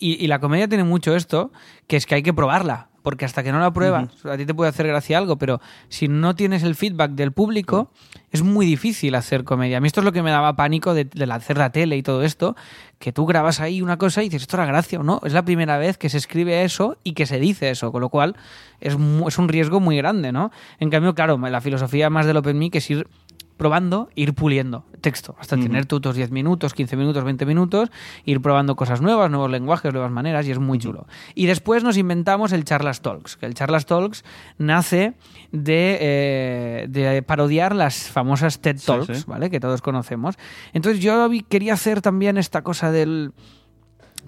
Y, 0.00 0.24
y 0.24 0.26
la 0.26 0.40
comedia 0.40 0.66
tiene 0.66 0.82
mucho 0.82 1.14
esto, 1.14 1.52
que 1.86 1.96
es 1.96 2.06
que 2.06 2.16
hay 2.16 2.22
que 2.22 2.34
probarla. 2.34 2.88
Porque 3.02 3.24
hasta 3.24 3.42
que 3.42 3.50
no 3.50 3.60
la 3.60 3.72
pruebas, 3.72 4.10
a 4.26 4.36
ti 4.36 4.44
te 4.44 4.52
puede 4.52 4.68
hacer 4.68 4.86
gracia 4.86 5.16
algo, 5.16 5.38
pero 5.38 5.58
si 5.88 6.06
no 6.06 6.34
tienes 6.34 6.62
el 6.62 6.74
feedback 6.74 7.12
del 7.12 7.32
público, 7.32 7.90
es 8.30 8.42
muy 8.42 8.66
difícil 8.66 9.14
hacer 9.14 9.44
comedia. 9.44 9.78
A 9.78 9.80
mí 9.80 9.86
esto 9.86 10.00
es 10.00 10.04
lo 10.04 10.12
que 10.12 10.22
me 10.22 10.30
daba 10.30 10.54
pánico 10.54 10.92
de, 10.92 11.06
de 11.06 11.32
hacer 11.32 11.56
la 11.56 11.72
tele 11.72 11.96
y 11.96 12.02
todo 12.02 12.22
esto, 12.22 12.56
que 12.98 13.10
tú 13.10 13.24
grabas 13.24 13.60
ahí 13.60 13.80
una 13.80 13.96
cosa 13.96 14.22
y 14.22 14.26
dices, 14.26 14.42
esto 14.42 14.58
era 14.58 14.66
gracia 14.66 15.00
o 15.00 15.02
no. 15.02 15.22
Es 15.24 15.32
la 15.32 15.46
primera 15.46 15.78
vez 15.78 15.96
que 15.96 16.10
se 16.10 16.18
escribe 16.18 16.62
eso 16.62 16.98
y 17.02 17.14
que 17.14 17.24
se 17.24 17.40
dice 17.40 17.70
eso, 17.70 17.90
con 17.90 18.02
lo 18.02 18.10
cual 18.10 18.36
es, 18.80 18.98
es 19.26 19.38
un 19.38 19.48
riesgo 19.48 19.80
muy 19.80 19.96
grande, 19.96 20.30
¿no? 20.30 20.50
En 20.78 20.90
cambio, 20.90 21.14
claro, 21.14 21.38
la 21.38 21.60
filosofía 21.62 22.10
más 22.10 22.26
del 22.26 22.36
Open 22.36 22.58
Mic 22.58 22.74
es 22.74 22.90
ir 22.90 23.08
probando, 23.60 24.08
ir 24.14 24.32
puliendo 24.32 24.86
texto, 25.02 25.36
hasta 25.38 25.54
tener 25.54 25.84
tú 25.84 26.00
tus 26.00 26.16
10 26.16 26.30
minutos, 26.30 26.72
15 26.72 26.96
minutos, 26.96 27.24
20 27.24 27.44
minutos, 27.44 27.90
ir 28.24 28.40
probando 28.40 28.74
cosas 28.74 29.02
nuevas, 29.02 29.30
nuevos 29.30 29.50
lenguajes, 29.50 29.92
nuevas 29.92 30.10
maneras, 30.10 30.46
y 30.46 30.50
es 30.50 30.58
muy 30.58 30.78
chulo. 30.78 31.06
Y 31.34 31.44
después 31.44 31.84
nos 31.84 31.98
inventamos 31.98 32.52
el 32.52 32.64
Charlas 32.64 33.02
Talks, 33.02 33.36
que 33.36 33.44
el 33.44 33.52
Charlas 33.52 33.84
Talks 33.84 34.24
nace 34.56 35.12
de, 35.52 35.98
eh, 36.00 36.86
de 36.88 37.22
parodiar 37.22 37.76
las 37.76 38.08
famosas 38.08 38.60
TED 38.60 38.80
Talks, 38.82 39.18
sí. 39.18 39.24
¿vale? 39.26 39.50
Que 39.50 39.60
todos 39.60 39.82
conocemos. 39.82 40.36
Entonces 40.72 41.02
yo 41.02 41.28
quería 41.50 41.74
hacer 41.74 42.00
también 42.00 42.38
esta 42.38 42.62
cosa 42.62 42.90
del 42.90 43.34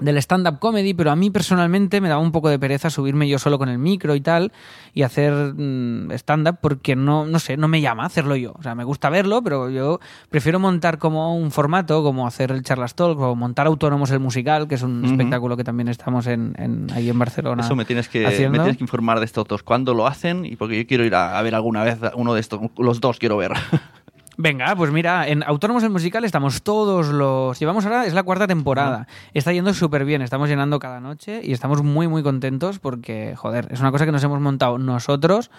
del 0.01 0.17
stand-up 0.19 0.59
comedy, 0.59 0.95
pero 0.95 1.11
a 1.11 1.17
mí 1.17 1.31
personalmente 1.31 2.01
me 2.01 2.09
daba 2.09 2.21
un 2.21 2.33
poco 2.33 2.49
de 2.49 2.59
pereza 2.59 2.91
subirme 2.91 3.29
yo 3.29 3.39
solo 3.39 3.59
con 3.59 3.69
el 3.69 3.79
micro 3.79 4.15
y 4.15 4.21
tal 4.21 4.53
y 4.95 5.03
hacer 5.03 5.33
mm, 5.55 6.11
stand-up 6.13 6.59
porque 6.61 6.97
no, 6.97 7.27
no 7.27 7.38
sé, 7.38 7.57
no 7.57 7.69
me 7.69 7.81
llama 7.81 8.05
hacerlo 8.05 8.37
yo. 8.37 8.53
O 8.59 8.63
sea, 8.63 8.75
me 8.75 8.85
gusta 8.85 9.11
verlo, 9.11 9.43
pero 9.43 9.71
yo 9.71 10.01
prefiero 10.31 10.59
montar 10.59 10.99
como 10.99 11.37
un 11.37 11.51
formato, 11.51 12.03
como 12.03 12.27
hacer 12.27 12.51
el 12.51 12.63
Charlas 12.63 12.95
Talk 12.95 13.19
o 13.21 13.35
montar 13.37 13.67
Autónomos 13.67 14.11
el 14.11 14.21
Musical, 14.21 14.69
que 14.69 14.75
es 14.77 14.83
un 14.83 15.05
espectáculo 15.05 15.57
que 15.57 15.65
también 15.65 15.88
estamos 15.88 16.27
en, 16.27 16.55
en- 16.59 16.87
ahí 16.93 17.09
en 17.09 17.19
Barcelona. 17.19 17.63
Eso 17.65 17.77
me 17.77 17.85
tienes, 17.85 18.09
que, 18.09 18.21
me 18.49 18.59
tienes 18.59 18.77
que 18.79 18.85
informar 18.85 19.19
de 19.19 19.25
estos 19.27 19.47
dos. 19.47 19.63
¿Cuándo 19.63 19.95
lo 19.95 20.07
hacen? 20.07 20.45
Y 20.45 20.57
porque 20.57 20.77
yo 20.79 20.87
quiero 20.87 21.05
ir 21.05 21.15
a, 21.15 21.38
a 21.38 21.43
ver 21.43 21.55
alguna 21.55 21.85
vez 21.85 21.99
uno 22.15 22.35
de 22.35 22.40
estos. 22.40 22.61
Los 22.79 23.01
dos 23.01 23.19
quiero 23.19 23.37
ver. 23.37 23.53
Venga, 24.39 24.75
pues 24.77 24.91
mira, 24.91 25.29
en 25.29 25.43
Autónomos 25.43 25.83
el 25.83 25.91
Musical 25.91 26.25
estamos 26.25 26.63
todos 26.63 27.09
los... 27.09 27.59
Llevamos 27.59 27.85
ahora, 27.85 28.07
es 28.07 28.15
la 28.15 28.23
cuarta 28.23 28.47
temporada. 28.47 29.07
Está 29.35 29.53
yendo 29.53 29.75
súper 29.75 30.05
bien, 30.05 30.23
estamos 30.23 30.49
llenando 30.49 30.79
cada 30.79 31.01
noche 31.01 31.41
y 31.45 31.53
estamos 31.53 31.83
muy, 31.83 32.09
muy 32.09 32.23
contentos 32.23 32.79
porque, 32.79 33.35
joder, 33.37 33.69
es 33.71 33.81
una 33.81 33.91
cosa 33.91 34.07
que 34.07 34.13
nos 34.13 34.25
hemos 34.25 34.41
montado 34.41 34.79
nosotros 34.79 35.51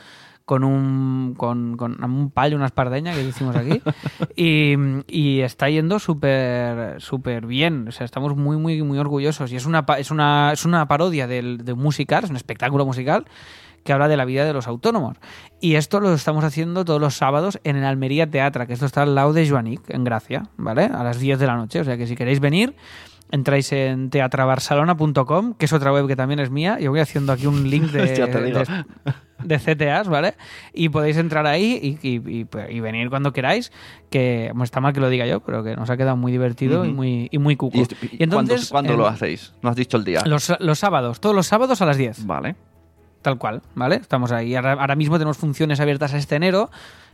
con 0.45 0.63
un, 0.63 1.35
con, 1.37 1.77
con 1.77 2.03
un 2.03 2.29
palo, 2.31 2.55
una 2.55 2.65
espardeña 2.65 3.13
que 3.13 3.23
decimos 3.23 3.55
aquí 3.55 3.81
y, 4.35 4.73
y 5.07 5.41
está 5.41 5.69
yendo 5.69 5.99
súper 5.99 6.99
súper 6.99 7.45
bien. 7.45 7.87
O 7.87 7.91
sea, 7.91 8.05
estamos 8.05 8.35
muy, 8.35 8.57
muy, 8.57 8.81
muy 8.81 8.97
orgullosos 8.97 9.51
y 9.51 9.55
es 9.55 9.65
una, 9.65 9.85
es 9.97 10.11
una, 10.11 10.51
es 10.51 10.65
una 10.65 10.87
parodia 10.87 11.27
del, 11.27 11.63
de 11.63 11.73
musical, 11.75 12.23
es 12.23 12.29
un 12.29 12.35
espectáculo 12.35 12.85
musical 12.85 13.25
que 13.83 13.93
habla 13.93 14.07
de 14.07 14.17
la 14.17 14.25
vida 14.25 14.45
de 14.45 14.53
los 14.53 14.67
autónomos. 14.67 15.17
Y 15.59 15.75
esto 15.75 15.99
lo 15.99 16.13
estamos 16.13 16.43
haciendo 16.43 16.85
todos 16.85 17.01
los 17.01 17.15
sábados 17.15 17.59
en 17.63 17.75
el 17.75 17.83
Almería 17.85 18.29
Teatra, 18.29 18.65
que 18.67 18.73
esto 18.73 18.85
está 18.85 19.01
al 19.03 19.15
lado 19.15 19.33
de 19.33 19.47
Joanic, 19.49 19.89
en 19.89 20.03
Gracia, 20.03 20.43
¿vale? 20.57 20.85
A 20.85 21.03
las 21.03 21.19
10 21.19 21.39
de 21.39 21.47
la 21.47 21.55
noche. 21.55 21.79
O 21.81 21.83
sea 21.83 21.97
que 21.97 22.07
si 22.07 22.15
queréis 22.15 22.39
venir, 22.39 22.75
entráis 23.31 23.71
en 23.73 24.09
teatrabarcelona.com, 24.09 25.53
que 25.55 25.65
es 25.65 25.73
otra 25.73 25.91
web 25.91 26.07
que 26.07 26.15
también 26.15 26.39
es 26.39 26.49
mía. 26.49 26.79
Yo 26.79 26.91
voy 26.91 26.99
haciendo 26.99 27.31
aquí 27.33 27.47
un 27.47 27.69
link 27.69 27.83
de, 27.91 28.01
de, 28.05 28.83
de 29.43 29.59
CTAs, 29.59 30.07
¿vale? 30.07 30.35
Y 30.73 30.89
podéis 30.89 31.17
entrar 31.17 31.45
ahí 31.47 31.97
y, 32.01 32.07
y- 32.07 32.39
y, 32.39 32.45
pues, 32.45 32.69
y 32.71 32.79
venir 32.79 33.09
cuando 33.09 33.33
queráis, 33.33 33.71
que 34.09 34.47
bueno, 34.51 34.63
está 34.63 34.79
mal 34.81 34.93
que 34.93 34.99
lo 34.99 35.09
diga 35.09 35.25
yo, 35.25 35.39
pero 35.41 35.63
que 35.63 35.75
nos 35.75 35.89
ha 35.89 35.97
quedado 35.97 36.15
muy 36.17 36.31
divertido 36.31 36.85
y 36.85 36.93
muy, 36.93 37.27
y 37.31 37.37
muy 37.37 37.55
cuco. 37.55 37.77
¿Y, 37.77 37.81
y 38.23 38.27
cuándo, 38.27 38.55
cuándo 38.71 38.95
lo 38.97 39.07
hacéis? 39.07 39.53
¿No 39.61 39.69
has 39.69 39.75
dicho 39.75 39.97
el 39.97 40.03
día? 40.03 40.21
Los, 40.25 40.53
los 40.59 40.79
sábados, 40.79 41.19
todos 41.19 41.35
los 41.35 41.47
sábados 41.47 41.81
a 41.81 41.85
las 41.85 41.97
10. 41.97 42.25
Vale. 42.25 42.55
Tal 43.23 43.37
cual, 43.39 43.61
¿vale? 43.73 43.95
Estamos 43.95 44.31
ahí. 44.31 44.53
Ahora, 44.55 44.73
ahora 44.73 44.95
mismo 44.95 45.17
tenemos 45.17 45.37
funciones 45.37 45.79
abiertas 45.79 46.13
este 46.13 46.35
enero 46.35 46.69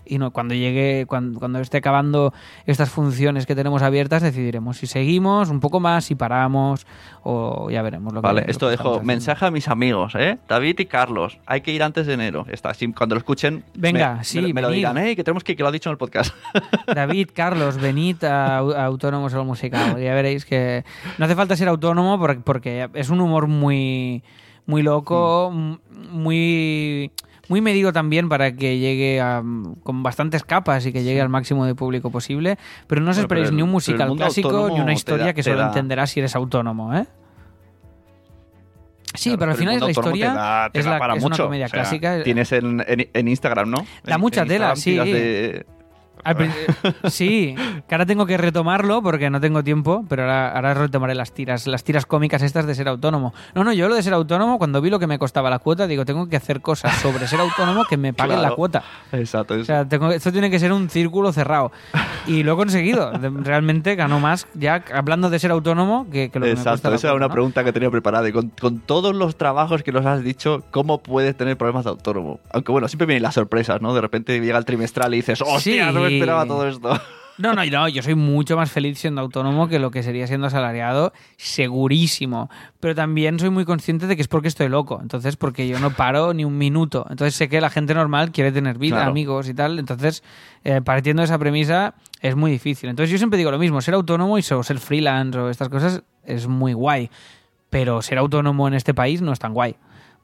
y 0.05 0.17
no, 0.17 0.31
cuando 0.31 0.55
llegue, 0.55 1.05
cuando, 1.07 1.39
cuando 1.39 1.59
esté 1.59 1.77
acabando 1.77 2.33
estas 2.65 2.89
funciones 2.89 3.45
que 3.45 3.53
tenemos 3.53 3.83
abiertas, 3.83 4.23
decidiremos 4.23 4.77
si 4.77 4.87
seguimos 4.87 5.49
un 5.49 5.59
poco 5.59 5.79
más, 5.79 6.05
si 6.05 6.15
paramos 6.15 6.87
o 7.21 7.69
ya 7.69 7.83
veremos 7.83 8.11
lo 8.11 8.21
que 8.21 8.25
Vale, 8.27 8.39
lo 8.41 8.45
que 8.45 8.51
esto 8.51 8.71
estamos 8.71 8.93
dejo 8.95 9.05
mensaje 9.05 9.45
a 9.45 9.51
mis 9.51 9.67
amigos, 9.67 10.15
¿eh? 10.15 10.39
David 10.47 10.79
y 10.79 10.85
Carlos. 10.87 11.37
Hay 11.45 11.61
que 11.61 11.71
ir 11.73 11.83
antes 11.83 12.07
de 12.07 12.13
enero. 12.15 12.45
Está, 12.49 12.69
así, 12.71 12.91
cuando 12.91 13.13
lo 13.13 13.19
escuchen, 13.19 13.63
Venga, 13.75 14.15
me, 14.15 14.23
sí, 14.23 14.41
me, 14.41 14.53
me 14.53 14.61
lo 14.63 14.69
digan, 14.71 14.97
¿eh? 14.97 15.15
Que 15.15 15.23
tenemos 15.23 15.43
que 15.43 15.51
ir, 15.51 15.57
que 15.57 15.61
lo 15.63 15.69
ha 15.69 15.71
dicho 15.71 15.89
en 15.89 15.91
el 15.91 15.97
podcast. 15.99 16.33
David, 16.95 17.29
Carlos, 17.35 17.77
venid 17.77 18.23
a, 18.23 18.57
a 18.57 18.85
Autónomos 18.85 19.35
al 19.35 19.45
Musical. 19.45 20.01
Ya 20.01 20.15
veréis 20.15 20.43
que 20.45 20.83
no 21.19 21.25
hace 21.25 21.35
falta 21.35 21.55
ser 21.55 21.67
autónomo 21.67 22.17
por- 22.17 22.41
porque 22.41 22.89
es 22.95 23.09
un 23.11 23.21
humor 23.21 23.45
muy, 23.45 24.23
muy 24.69 24.83
loco, 24.83 25.49
Mm. 25.51 25.57
m- 25.57 25.77
muy, 26.11 27.11
muy 27.47 27.61
medido 27.61 27.91
también 27.91 28.29
para 28.29 28.55
que 28.55 28.77
llegue 28.77 29.19
a- 29.19 29.43
con 29.83 30.03
bastantes 30.03 30.43
capas 30.43 30.85
y 30.85 30.93
que 30.93 31.03
llegue 31.03 31.19
al 31.21 31.29
máximo 31.29 31.65
de 31.65 31.73
público 31.75 32.11
posible. 32.11 32.57
Pero 32.87 33.01
no 33.01 33.11
os 33.11 33.17
esperéis 33.17 33.47
pero 33.47 33.49
el- 33.49 33.55
ni 33.57 33.61
un 33.63 33.71
musical 33.71 34.15
clásico 34.15 34.69
ni 34.71 34.79
una 34.79 34.93
historia 34.93 35.25
da- 35.27 35.33
que 35.33 35.41
solo 35.43 35.57
da- 35.59 35.67
entenderás 35.67 36.11
si 36.11 36.19
eres 36.19 36.35
autónomo, 36.35 36.93
¿eh? 36.95 37.05
Sí, 39.15 39.29
Claro, 39.31 39.39
pero 39.39 39.51
al 39.53 39.57
final 39.57 39.75
es 39.75 39.81
la 39.81 39.89
historia, 39.91 40.31
te 40.31 40.37
da- 40.37 40.69
te 40.71 40.79
es, 40.79 40.85
la, 40.85 40.99
para 40.99 41.15
es 41.15 41.23
mucho. 41.23 41.35
una 41.35 41.45
comedia 41.45 41.65
O 41.65 41.69
sea, 41.69 41.79
clásica. 41.81 42.23
Tienes 42.23 42.51
en, 42.51 42.83
en- 42.87 43.09
en 43.11 43.27
Instagram, 43.27 43.71
¿no? 43.71 43.77
Da 44.03 44.15
En- 44.15 44.21
mucha 44.21 44.45
tela, 44.45 44.69
Instagram 44.75 45.07
sí. 45.07 45.11
de- 45.13 45.65
sí, 47.09 47.55
que 47.87 47.95
ahora 47.95 48.05
tengo 48.05 48.25
que 48.25 48.37
retomarlo 48.37 49.01
porque 49.01 49.29
no 49.29 49.39
tengo 49.41 49.63
tiempo, 49.63 50.05
pero 50.09 50.23
ahora, 50.23 50.51
ahora 50.51 50.73
retomaré 50.73 51.15
las 51.15 51.31
tiras, 51.31 51.67
las 51.67 51.83
tiras 51.83 52.05
cómicas 52.05 52.41
estas 52.41 52.65
de 52.65 52.75
ser 52.75 52.87
autónomo. 52.87 53.33
No, 53.55 53.63
no, 53.63 53.73
yo 53.73 53.87
lo 53.89 53.95
de 53.95 54.03
ser 54.03 54.13
autónomo, 54.13 54.57
cuando 54.57 54.81
vi 54.81 54.89
lo 54.89 54.99
que 54.99 55.07
me 55.07 55.19
costaba 55.19 55.49
la 55.49 55.59
cuota, 55.59 55.87
digo, 55.87 56.05
tengo 56.05 56.27
que 56.27 56.35
hacer 56.37 56.61
cosas 56.61 56.95
sobre 56.97 57.27
ser 57.27 57.39
autónomo 57.39 57.85
que 57.85 57.97
me 57.97 58.13
paguen 58.13 58.37
Claro. 58.37 58.49
la 58.49 58.55
cuota. 58.55 58.83
Exacto. 59.11 59.55
O 59.55 59.63
sea, 59.63 59.87
tengo, 59.87 60.11
esto 60.11 60.31
tiene 60.31 60.49
que 60.51 60.59
ser 60.59 60.71
un 60.71 60.89
círculo 60.89 61.31
cerrado. 61.33 61.71
Y 62.27 62.43
lo 62.43 62.53
he 62.53 62.55
conseguido. 62.55 63.11
Realmente 63.13 63.95
ganó 63.95 64.19
más 64.19 64.47
ya 64.53 64.83
hablando 64.93 65.29
de 65.29 65.39
ser 65.39 65.51
autónomo 65.51 66.05
que, 66.11 66.29
que 66.29 66.39
lo 66.39 66.45
que 66.45 66.51
me 66.51 66.55
cuesta 66.55 66.71
Exacto, 66.71 66.89
la 66.89 66.95
esa 66.97 67.07
era 67.07 67.15
una 67.15 67.27
¿no? 67.27 67.33
pregunta 67.33 67.63
que 67.63 67.73
tenía 67.73 67.89
preparada. 67.89 68.27
Y 68.29 68.31
con, 68.31 68.49
con 68.49 68.79
todos 68.79 69.15
los 69.15 69.35
trabajos 69.37 69.83
que 69.83 69.91
nos 69.91 70.05
has 70.05 70.23
dicho, 70.23 70.63
¿cómo 70.71 70.99
puedes 71.01 71.35
tener 71.35 71.57
problemas 71.57 71.85
de 71.85 71.91
autónomo? 71.91 72.39
Aunque 72.51 72.71
bueno, 72.71 72.87
siempre 72.87 73.07
vienen 73.07 73.23
las 73.23 73.33
sorpresas, 73.35 73.81
¿no? 73.81 73.93
De 73.93 74.01
repente 74.01 74.39
llega 74.39 74.57
el 74.57 74.65
trimestral 74.65 75.13
y 75.13 75.17
dices, 75.17 75.41
¡hostia, 75.41 75.87
Sí. 75.89 75.93
no 75.93 76.01
me 76.09 76.17
esperaba 76.17 76.45
todo 76.45 76.67
esto! 76.67 76.89
No, 77.39 77.53
no, 77.53 77.63
no, 77.63 77.87
yo 77.87 78.03
soy 78.03 78.15
mucho 78.15 78.57
más 78.57 78.69
feliz 78.69 78.99
siendo 78.99 79.21
autónomo 79.21 79.69
que 79.69 79.79
lo 79.79 79.91
que 79.91 80.03
sería 80.03 80.27
siendo 80.27 80.47
asalariado, 80.47 81.13
segurísimo. 81.37 82.49
Pero 82.81 82.95
también 82.95 83.39
soy 83.39 83.49
muy 83.49 83.63
consciente 83.63 84.07
de 84.07 84.15
que 84.17 84.21
es 84.21 84.27
porque 84.27 84.49
estoy 84.49 84.67
loco. 84.67 84.99
Entonces, 85.01 85.37
porque 85.37 85.65
yo 85.67 85.79
no 85.79 85.91
paro 85.91 86.33
ni 86.33 86.43
un 86.43 86.57
minuto. 86.57 87.05
Entonces 87.09 87.35
sé 87.35 87.47
que 87.47 87.61
la 87.61 87.69
gente 87.69 87.93
normal 87.93 88.31
quiere 88.33 88.51
tener 88.51 88.77
vida, 88.77 88.97
Claro. 88.97 89.11
amigos 89.11 89.47
y 89.47 89.53
tal. 89.53 89.79
Entonces, 89.79 90.21
eh, 90.65 90.81
partiendo 90.83 91.21
de 91.21 91.25
esa 91.27 91.37
premisa, 91.37 91.93
es 92.21 92.35
muy 92.35 92.51
difícil. 92.51 92.89
Entonces 92.89 93.09
yo 93.11 93.17
siempre 93.17 93.37
digo 93.37 93.51
lo 93.51 93.59
mismo, 93.59 93.79
ser 93.81 93.93
autónomo 93.93 94.37
y 94.37 94.41
so- 94.41 94.61
ser 94.63 94.79
freelance 94.79 95.37
o 95.39 95.49
estas 95.49 95.69
cosas 95.69 96.03
es 96.25 96.47
muy 96.47 96.73
guay. 96.73 97.09
Pero 97.69 98.01
ser 98.01 98.17
autónomo 98.17 98.67
en 98.67 98.73
este 98.73 98.93
país 98.93 99.21
no 99.21 99.31
es 99.31 99.39
tan 99.39 99.53
guay 99.53 99.75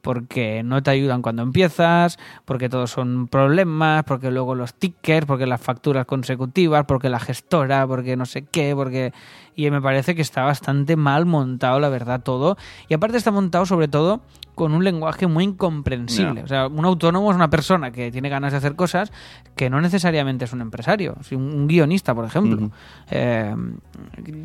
porque 0.06 0.62
no 0.62 0.84
te 0.84 0.92
ayudan 0.92 1.20
cuando 1.20 1.42
empiezas, 1.42 2.16
porque 2.44 2.68
todos 2.68 2.92
son 2.92 3.26
problemas, 3.26 4.04
porque 4.04 4.30
luego 4.30 4.54
los 4.54 4.72
tickets, 4.72 5.26
porque 5.26 5.46
las 5.46 5.60
facturas 5.60 6.06
consecutivas, 6.06 6.84
porque 6.86 7.08
la 7.08 7.18
gestora, 7.18 7.84
porque 7.88 8.14
no 8.14 8.24
sé 8.24 8.44
qué, 8.44 8.72
porque... 8.76 9.12
Y 9.56 9.70
me 9.70 9.80
parece 9.80 10.14
que 10.14 10.20
está 10.20 10.42
bastante 10.42 10.96
mal 10.96 11.24
montado, 11.24 11.80
la 11.80 11.88
verdad, 11.88 12.20
todo. 12.20 12.58
Y 12.88 12.94
aparte 12.94 13.16
está 13.16 13.30
montado 13.30 13.64
sobre 13.64 13.88
todo 13.88 14.20
con 14.54 14.72
un 14.72 14.84
lenguaje 14.84 15.26
muy 15.26 15.44
incomprensible. 15.44 16.42
O 16.42 16.46
sea, 16.46 16.66
un 16.66 16.84
autónomo 16.84 17.30
es 17.30 17.36
una 17.36 17.48
persona 17.48 17.90
que 17.90 18.10
tiene 18.10 18.28
ganas 18.28 18.52
de 18.52 18.58
hacer 18.58 18.74
cosas 18.74 19.12
que 19.54 19.70
no 19.70 19.80
necesariamente 19.80 20.44
es 20.44 20.52
un 20.52 20.60
empresario. 20.60 21.16
Si 21.22 21.34
un, 21.34 21.66
guionista, 21.66 22.14
por 22.14 22.26
ejemplo. 22.26 22.70
Eh, 23.10 23.54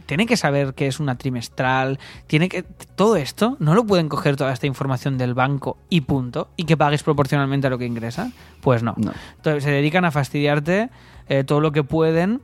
tiene 0.05 0.25
que 0.25 0.37
saber 0.37 0.73
qué 0.75 0.87
es 0.87 1.01
una 1.01 1.17
trimestral, 1.17 1.99
tiene 2.27 2.47
que 2.47 2.63
todo 2.63 3.15
esto 3.17 3.57
no 3.59 3.75
lo 3.75 3.85
pueden 3.85 4.07
coger 4.07 4.37
toda 4.37 4.53
esta 4.53 4.67
información 4.67 5.17
del 5.17 5.33
banco 5.33 5.77
y 5.89 6.01
punto 6.01 6.49
y 6.55 6.63
que 6.63 6.77
pagues 6.77 7.03
proporcionalmente 7.03 7.67
a 7.67 7.69
lo 7.69 7.77
que 7.77 7.85
ingresa. 7.85 8.31
Pues 8.61 8.81
no. 8.81 8.93
No. 8.97 9.11
Entonces 9.37 9.63
se 9.63 9.71
dedican 9.71 10.05
a 10.05 10.11
fastidiarte 10.11 10.89
eh, 11.27 11.43
todo 11.43 11.59
lo 11.59 11.71
que 11.71 11.83
pueden 11.83 12.41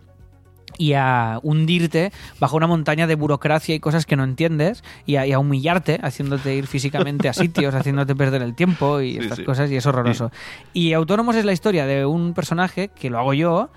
y 0.78 0.94
a 0.94 1.40
hundirte 1.44 2.12
bajo 2.40 2.56
una 2.58 2.68
montaña 2.68 3.08
de 3.08 3.16
burocracia 3.16 3.74
y 3.76 3.80
cosas 3.80 4.06
que 4.06 4.16
no 4.16 4.24
entiendes 4.24 4.84
y 5.06 5.16
a, 5.16 5.26
y 5.26 5.32
a 5.34 5.40
humillarte, 5.40 6.00
haciéndote 6.04 6.56
ir 6.56 6.68
físicamente 6.68 7.30
a 7.30 7.34
sitios, 7.34 7.74
haciéndote 7.76 8.16
perder 8.16 8.42
el 8.42 8.54
tiempo 8.56 9.02
y 9.02 9.14
Sí, 9.14 9.20
estas 9.20 9.38
sí. 9.40 9.44
cosas 9.44 9.72
y 9.72 9.76
es 9.76 9.86
horroroso. 9.86 10.32
Y 10.74 10.94
Autónomos 10.94 11.36
es 11.36 11.46
la 11.46 11.54
historia 11.54 11.86
de 11.86 12.06
un 12.06 12.34
personaje 12.34 12.90
que 12.90 13.10
lo 13.10 13.20
hago 13.20 13.34
yo. 13.34 13.70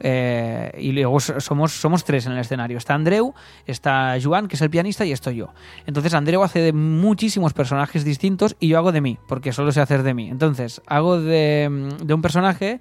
eh, 0.00 0.72
y 0.78 0.90
luego 0.92 1.20
so- 1.20 1.40
somos, 1.40 1.72
somos 1.72 2.04
tres 2.04 2.26
en 2.26 2.32
el 2.32 2.38
escenario. 2.38 2.76
Está 2.78 2.94
Andreu, 2.94 3.32
está 3.64 4.16
Joan, 4.22 4.48
que 4.48 4.56
es 4.56 4.62
el 4.62 4.68
pianista, 4.68 5.04
y 5.06 5.12
estoy 5.12 5.36
yo. 5.36 5.50
Entonces 5.86 6.12
Andreu 6.14 6.42
hace 6.42 6.58
de 6.60 6.72
muchísimos 6.72 7.52
personajes 7.52 8.04
distintos 8.04 8.56
y 8.58 8.68
yo 8.68 8.78
hago 8.78 8.90
de 8.90 9.00
mí, 9.00 9.18
porque 9.28 9.52
solo 9.52 9.70
sé 9.70 9.80
hacer 9.80 10.02
de 10.02 10.12
mí. 10.12 10.28
Entonces 10.28 10.82
hago 10.88 11.20
de, 11.20 11.88
de 12.04 12.12
un 12.14 12.22
personaje 12.22 12.80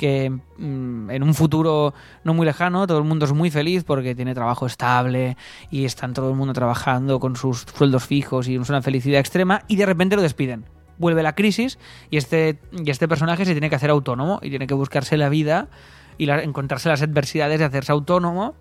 que 0.00 0.30
mm, 0.30 1.10
en 1.10 1.22
un 1.22 1.34
futuro 1.34 1.92
no 2.24 2.32
muy 2.32 2.46
lejano 2.46 2.86
todo 2.86 2.96
el 2.96 3.04
mundo 3.04 3.26
es 3.26 3.34
muy 3.34 3.50
feliz 3.50 3.84
porque 3.84 4.14
tiene 4.14 4.34
trabajo 4.34 4.64
estable 4.64 5.36
y 5.70 5.84
están 5.84 6.14
todo 6.14 6.30
el 6.30 6.36
mundo 6.36 6.54
trabajando 6.54 7.20
con 7.20 7.36
sus 7.36 7.66
sueldos 7.76 8.06
fijos 8.06 8.48
y 8.48 8.56
una 8.56 8.80
felicidad 8.80 9.20
extrema 9.20 9.62
y 9.68 9.76
de 9.76 9.84
repente 9.84 10.16
lo 10.16 10.22
despiden. 10.22 10.64
Vuelve 10.96 11.22
la 11.22 11.34
crisis 11.34 11.78
y 12.08 12.16
este, 12.16 12.58
y 12.72 12.90
este 12.90 13.08
personaje 13.08 13.44
se 13.44 13.52
tiene 13.52 13.68
que 13.68 13.76
hacer 13.76 13.90
autónomo 13.90 14.40
y 14.42 14.48
tiene 14.48 14.66
que 14.66 14.72
buscarse 14.72 15.18
la 15.18 15.28
vida 15.28 15.68
y 16.16 16.30
encontrarse 16.30 16.88
las 16.88 17.02
adversidades 17.02 17.58
de 17.58 17.66
hacerse 17.66 17.92
autónomo 17.92 18.54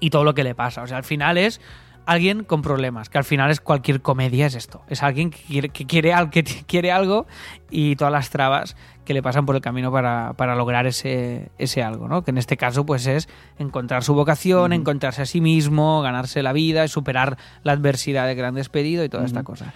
y 0.00 0.08
todo 0.08 0.24
lo 0.24 0.32
que 0.32 0.42
le 0.42 0.54
pasa. 0.54 0.82
O 0.82 0.86
sea, 0.86 0.96
al 0.96 1.04
final 1.04 1.36
es 1.36 1.60
alguien 2.06 2.44
con 2.44 2.62
problemas, 2.62 3.08
que 3.10 3.18
al 3.18 3.24
final 3.24 3.50
es 3.50 3.60
cualquier 3.60 4.00
comedia 4.00 4.46
es 4.46 4.54
esto. 4.54 4.82
Es 4.88 5.02
alguien 5.02 5.30
que 5.30 5.38
quiere, 5.42 5.68
que 5.70 5.84
quiere, 5.86 6.12
al- 6.14 6.30
que 6.30 6.42
quiere 6.66 6.92
algo 6.92 7.26
y 7.70 7.96
todas 7.96 8.12
las 8.12 8.30
trabas 8.30 8.76
que 9.04 9.12
le 9.14 9.22
pasan 9.22 9.44
por 9.46 9.54
el 9.54 9.60
camino 9.62 9.92
para, 9.92 10.32
para 10.36 10.56
lograr 10.56 10.86
ese, 10.86 11.50
ese 11.58 11.82
algo, 11.82 12.08
¿no? 12.08 12.22
Que 12.24 12.30
en 12.32 12.38
este 12.38 12.56
caso 12.56 12.84
pues 12.86 13.06
es 13.06 13.28
encontrar 13.58 14.02
su 14.02 14.14
vocación, 14.14 14.72
encontrarse 14.72 15.22
a 15.22 15.26
sí 15.26 15.40
mismo, 15.40 16.00
ganarse 16.02 16.42
la 16.42 16.52
vida, 16.52 16.84
y 16.84 16.88
superar 16.88 17.36
la 17.62 17.72
adversidad 17.72 18.26
de 18.26 18.34
gran 18.34 18.54
despedido 18.54 19.04
y 19.04 19.08
toda 19.08 19.24
esta 19.24 19.42
cosa. 19.44 19.72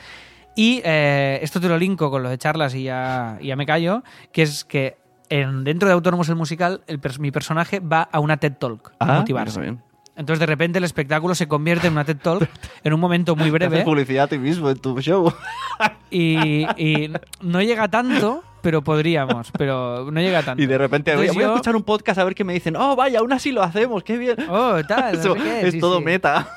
Y 0.57 0.83
eh, 0.85 1.39
esto 1.43 1.61
te 1.61 1.69
lo 1.69 1.79
linko 1.79 2.11
con 2.11 2.23
lo 2.25 2.29
de 2.29 2.39
charlas 2.39 2.75
y 2.75 2.83
ya, 2.85 3.39
ya 3.41 3.55
me 3.55 3.67
callo, 3.67 4.03
que 4.33 4.43
es 4.43 4.65
que 4.65 4.97
en, 5.29 5.63
dentro 5.63 5.87
de 5.89 5.95
Autónomos 5.95 6.29
el 6.29 6.35
musical, 6.35 6.83
el 6.89 7.01
mi 7.21 7.31
personaje 7.31 7.79
va 7.79 8.03
a 8.03 8.19
una 8.19 8.37
TED 8.39 8.55
Talk 8.59 8.93
a 8.99 9.15
Ah, 9.15 9.19
motivarse. 9.19 9.61
bien. 9.61 9.81
Entonces 10.17 10.41
de 10.41 10.47
repente 10.47 10.79
el 10.79 10.85
espectáculo 10.85 11.35
se 11.35 11.49
convierte 11.49 11.87
en 11.87 11.95
una 11.95 12.05
TED 12.05 12.19
Talk 12.19 12.49
en 12.85 12.93
un 12.93 13.01
momento 13.01 13.35
muy 13.37 13.47
Te 13.47 13.51
breve 13.53 13.77
haces 13.77 13.85
publicidad 13.85 14.25
a 14.25 14.29
ti 14.29 14.39
mismo 14.39 14.69
en 14.71 14.79
tu 14.79 15.01
show. 15.01 15.33
y, 16.11 16.65
y 16.77 17.11
no 17.41 17.63
llega 17.63 17.89
tanto, 17.89 18.43
pero 18.61 18.83
podríamos, 18.83 19.51
pero 19.57 20.11
no 20.11 20.21
llega 20.21 20.43
tanto. 20.43 20.63
Y 20.63 20.67
de 20.67 20.77
repente 20.77 21.13
voy, 21.15 21.23
Entonces 21.27 21.35
voy 21.35 21.45
a 21.45 21.55
escuchar 21.55 21.77
un 21.77 21.83
podcast 21.85 22.19
a 22.19 22.25
ver 22.25 22.35
qué 22.35 22.45
me 22.45 22.53
dicen. 22.53 22.77
Oh, 22.77 22.97
vaya, 22.97 23.21
aún 23.21 23.33
así 23.33 23.51
lo 23.53 23.63
hacemos, 23.63 24.03
qué 24.05 24.19
bien. 24.19 24.37
Oh, 24.49 24.77
tal, 24.87 25.13
no 25.15 25.21
Eso 25.21 25.35
sé 25.35 25.41
qué, 25.43 25.67
es 25.69 25.73
sí, 25.75 25.81
todo 25.81 25.99
sí. 25.99 26.05
meta. 26.05 26.49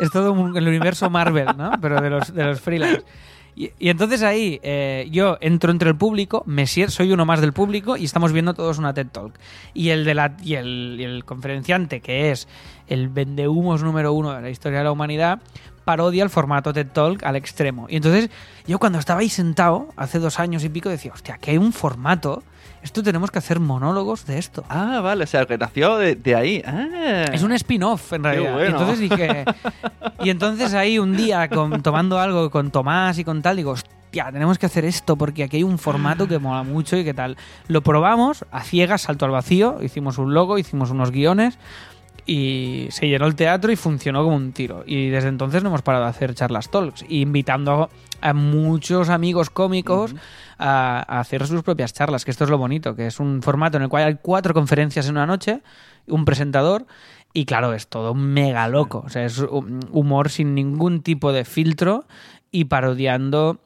Es 0.00 0.10
todo 0.10 0.32
un- 0.32 0.56
el 0.56 0.66
universo 0.68 1.08
Marvel, 1.10 1.48
¿no? 1.56 1.70
Pero 1.80 2.00
de 2.00 2.10
los, 2.10 2.34
de 2.34 2.44
los 2.44 2.60
freelance. 2.60 3.02
Y, 3.54 3.70
entonces 3.80 4.22
ahí 4.22 4.60
eh, 4.62 5.08
yo 5.10 5.36
entro 5.40 5.70
entre 5.70 5.90
el 5.90 5.96
público, 5.96 6.42
me 6.46 6.66
soy 6.66 7.12
uno 7.12 7.26
más 7.26 7.40
del 7.40 7.52
público 7.52 7.96
y 7.96 8.04
estamos 8.04 8.32
viendo 8.32 8.54
todos 8.54 8.78
una 8.78 8.94
TED 8.94 9.08
Talk. 9.08 9.34
Y 9.74 9.90
el, 9.90 10.04
de 10.04 10.14
la, 10.14 10.36
y 10.42 10.54
el, 10.54 10.96
y 10.98 11.04
el 11.04 11.24
conferenciante, 11.24 12.00
que 12.00 12.30
es 12.30 12.48
el 12.88 13.08
vendehumos 13.08 13.82
número 13.82 14.12
uno 14.12 14.32
de 14.32 14.42
la 14.42 14.50
historia 14.50 14.78
de 14.78 14.84
la 14.84 14.92
humanidad, 14.92 15.40
parodia 15.84 16.22
el 16.22 16.30
formato 16.30 16.72
TED 16.72 16.88
Talk 16.88 17.24
al 17.24 17.36
extremo. 17.36 17.86
Y 17.88 17.96
entonces 17.96 18.30
yo 18.66 18.78
cuando 18.78 18.98
estaba 18.98 19.20
ahí 19.20 19.28
sentado, 19.28 19.88
hace 19.96 20.18
dos 20.18 20.38
años 20.38 20.64
y 20.64 20.68
pico, 20.68 20.88
decía, 20.88 21.12
hostia, 21.12 21.38
que 21.38 21.52
hay 21.52 21.58
un 21.58 21.72
formato, 21.72 22.42
esto 22.82 23.02
tenemos 23.02 23.30
que 23.30 23.38
hacer 23.38 23.60
monólogos 23.60 24.26
de 24.26 24.38
esto. 24.38 24.64
Ah, 24.68 25.00
vale, 25.02 25.24
o 25.24 25.26
sea, 25.26 25.46
que 25.46 25.56
nació 25.56 25.96
de, 25.96 26.16
de 26.16 26.34
ahí. 26.34 26.62
Ah. 26.66 27.24
Es 27.32 27.42
un 27.42 27.52
spin-off, 27.52 28.12
en 28.12 28.24
realidad. 28.24 28.54
bueno. 28.54 28.68
Y 28.68 28.72
entonces 28.72 28.98
dije. 28.98 29.44
Y 30.24 30.30
entonces 30.30 30.74
ahí 30.74 30.98
un 30.98 31.16
día, 31.16 31.48
con- 31.48 31.82
tomando 31.82 32.18
algo 32.18 32.50
con 32.50 32.70
Tomás 32.70 33.18
y 33.18 33.24
con 33.24 33.40
tal, 33.42 33.56
digo, 33.56 33.70
hostia, 33.72 34.30
tenemos 34.32 34.58
que 34.58 34.66
hacer 34.66 34.84
esto 34.84 35.16
porque 35.16 35.44
aquí 35.44 35.56
hay 35.58 35.62
un 35.62 35.78
formato 35.78 36.28
que 36.28 36.38
mola 36.38 36.62
mucho 36.64 36.96
y 36.96 37.04
qué 37.04 37.14
tal. 37.14 37.36
Lo 37.68 37.80
probamos 37.82 38.44
a 38.50 38.62
ciegas, 38.62 39.02
salto 39.02 39.24
al 39.24 39.30
vacío, 39.30 39.78
hicimos 39.82 40.18
un 40.18 40.34
logo, 40.34 40.58
hicimos 40.58 40.90
unos 40.90 41.10
guiones 41.10 41.58
y 42.24 42.86
se 42.90 43.08
llenó 43.08 43.26
el 43.26 43.34
teatro 43.34 43.72
y 43.72 43.76
funcionó 43.76 44.22
como 44.22 44.36
un 44.36 44.52
tiro. 44.52 44.84
Y 44.86 45.08
desde 45.08 45.28
entonces 45.28 45.62
no 45.62 45.70
hemos 45.70 45.82
parado 45.82 46.04
de 46.04 46.10
hacer 46.10 46.34
charlas 46.34 46.70
talks, 46.70 47.04
y 47.08 47.20
invitando 47.22 47.90
a 48.20 48.32
muchos 48.32 49.08
amigos 49.08 49.50
cómicos 49.50 50.14
a, 50.62 51.04
a 51.16 51.20
hacer 51.20 51.46
sus 51.46 51.62
propias 51.62 51.92
charlas, 51.92 52.24
que 52.24 52.30
esto 52.30 52.44
es 52.44 52.50
lo 52.50 52.58
bonito, 52.58 52.94
que 52.94 53.06
es 53.06 53.18
un 53.20 53.42
formato 53.42 53.76
en 53.76 53.82
el 53.84 53.88
cual 53.88 54.04
hay 54.04 54.16
cuatro 54.22 54.54
conferencias 54.54 55.06
en 55.06 55.12
una 55.12 55.26
noche, 55.26 55.60
un 56.06 56.24
presentador, 56.24 56.86
y 57.34 57.44
claro, 57.46 57.72
es 57.72 57.88
todo 57.88 58.14
mega 58.14 58.68
loco. 58.68 59.02
O 59.06 59.08
sea, 59.08 59.24
es 59.24 59.40
hu- 59.42 59.88
humor 59.90 60.30
sin 60.30 60.54
ningún 60.54 61.02
tipo 61.02 61.32
de 61.32 61.44
filtro 61.44 62.04
y 62.50 62.66
parodiando 62.66 63.58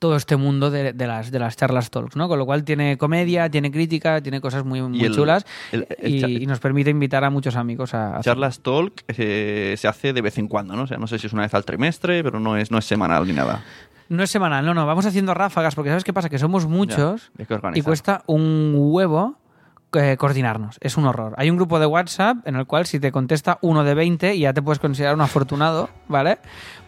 todo 0.00 0.16
este 0.16 0.36
mundo 0.36 0.70
de, 0.70 0.94
de 0.94 1.06
las, 1.06 1.30
de 1.30 1.38
las 1.38 1.54
charlas 1.56 1.90
talks, 1.90 2.16
¿no? 2.16 2.26
Con 2.26 2.38
lo 2.38 2.46
cual 2.46 2.64
tiene 2.64 2.96
comedia, 2.96 3.50
tiene 3.50 3.70
crítica, 3.70 4.22
tiene 4.22 4.40
cosas 4.40 4.64
muy, 4.64 4.80
muy 4.80 5.04
el- 5.04 5.14
chulas 5.14 5.44
el- 5.70 5.86
el 5.98 6.42
y, 6.42 6.46
nos 6.46 6.60
permite 6.60 6.88
invitar 6.88 7.24
a 7.24 7.30
muchos 7.30 7.56
amigos 7.56 7.92
a, 7.92 8.16
a 8.16 8.22
Charlas 8.22 8.60
Talk 8.60 9.04
eh, 9.08 9.74
se 9.76 9.88
hace 9.88 10.14
de 10.14 10.22
vez 10.22 10.38
en 10.38 10.48
cuando, 10.48 10.74
¿no? 10.76 10.84
O 10.84 10.86
sea, 10.86 10.96
no 10.96 11.06
sé 11.06 11.18
si 11.18 11.26
es 11.26 11.32
una 11.34 11.42
vez 11.42 11.52
al 11.52 11.64
trimestre, 11.66 12.22
pero 12.24 12.40
no 12.40 12.56
es, 12.56 12.70
no 12.70 12.78
es 12.78 12.86
semanal 12.86 13.26
ni 13.26 13.34
nada. 13.34 13.62
No 14.12 14.22
es 14.22 14.30
semanal, 14.30 14.66
no, 14.66 14.74
no, 14.74 14.84
vamos 14.84 15.06
haciendo 15.06 15.32
ráfagas 15.32 15.74
porque 15.74 15.88
¿sabes 15.88 16.04
qué 16.04 16.12
pasa? 16.12 16.28
Que 16.28 16.38
somos 16.38 16.66
muchos 16.66 17.32
y 17.74 17.80
cuesta 17.80 18.22
un 18.26 18.74
huevo 18.76 19.38
eh, 19.94 20.16
coordinarnos. 20.16 20.78
Es 20.80 20.96
un 20.96 21.04
horror. 21.04 21.34
Hay 21.36 21.50
un 21.50 21.56
grupo 21.56 21.78
de 21.78 21.86
WhatsApp 21.86 22.38
en 22.46 22.56
el 22.56 22.66
cual 22.66 22.86
si 22.86 22.98
te 22.98 23.12
contesta 23.12 23.58
uno 23.60 23.84
de 23.84 23.94
20 23.94 24.38
ya 24.38 24.52
te 24.52 24.62
puedes 24.62 24.78
considerar 24.78 25.14
un 25.14 25.20
afortunado, 25.20 25.90
¿vale? 26.08 26.38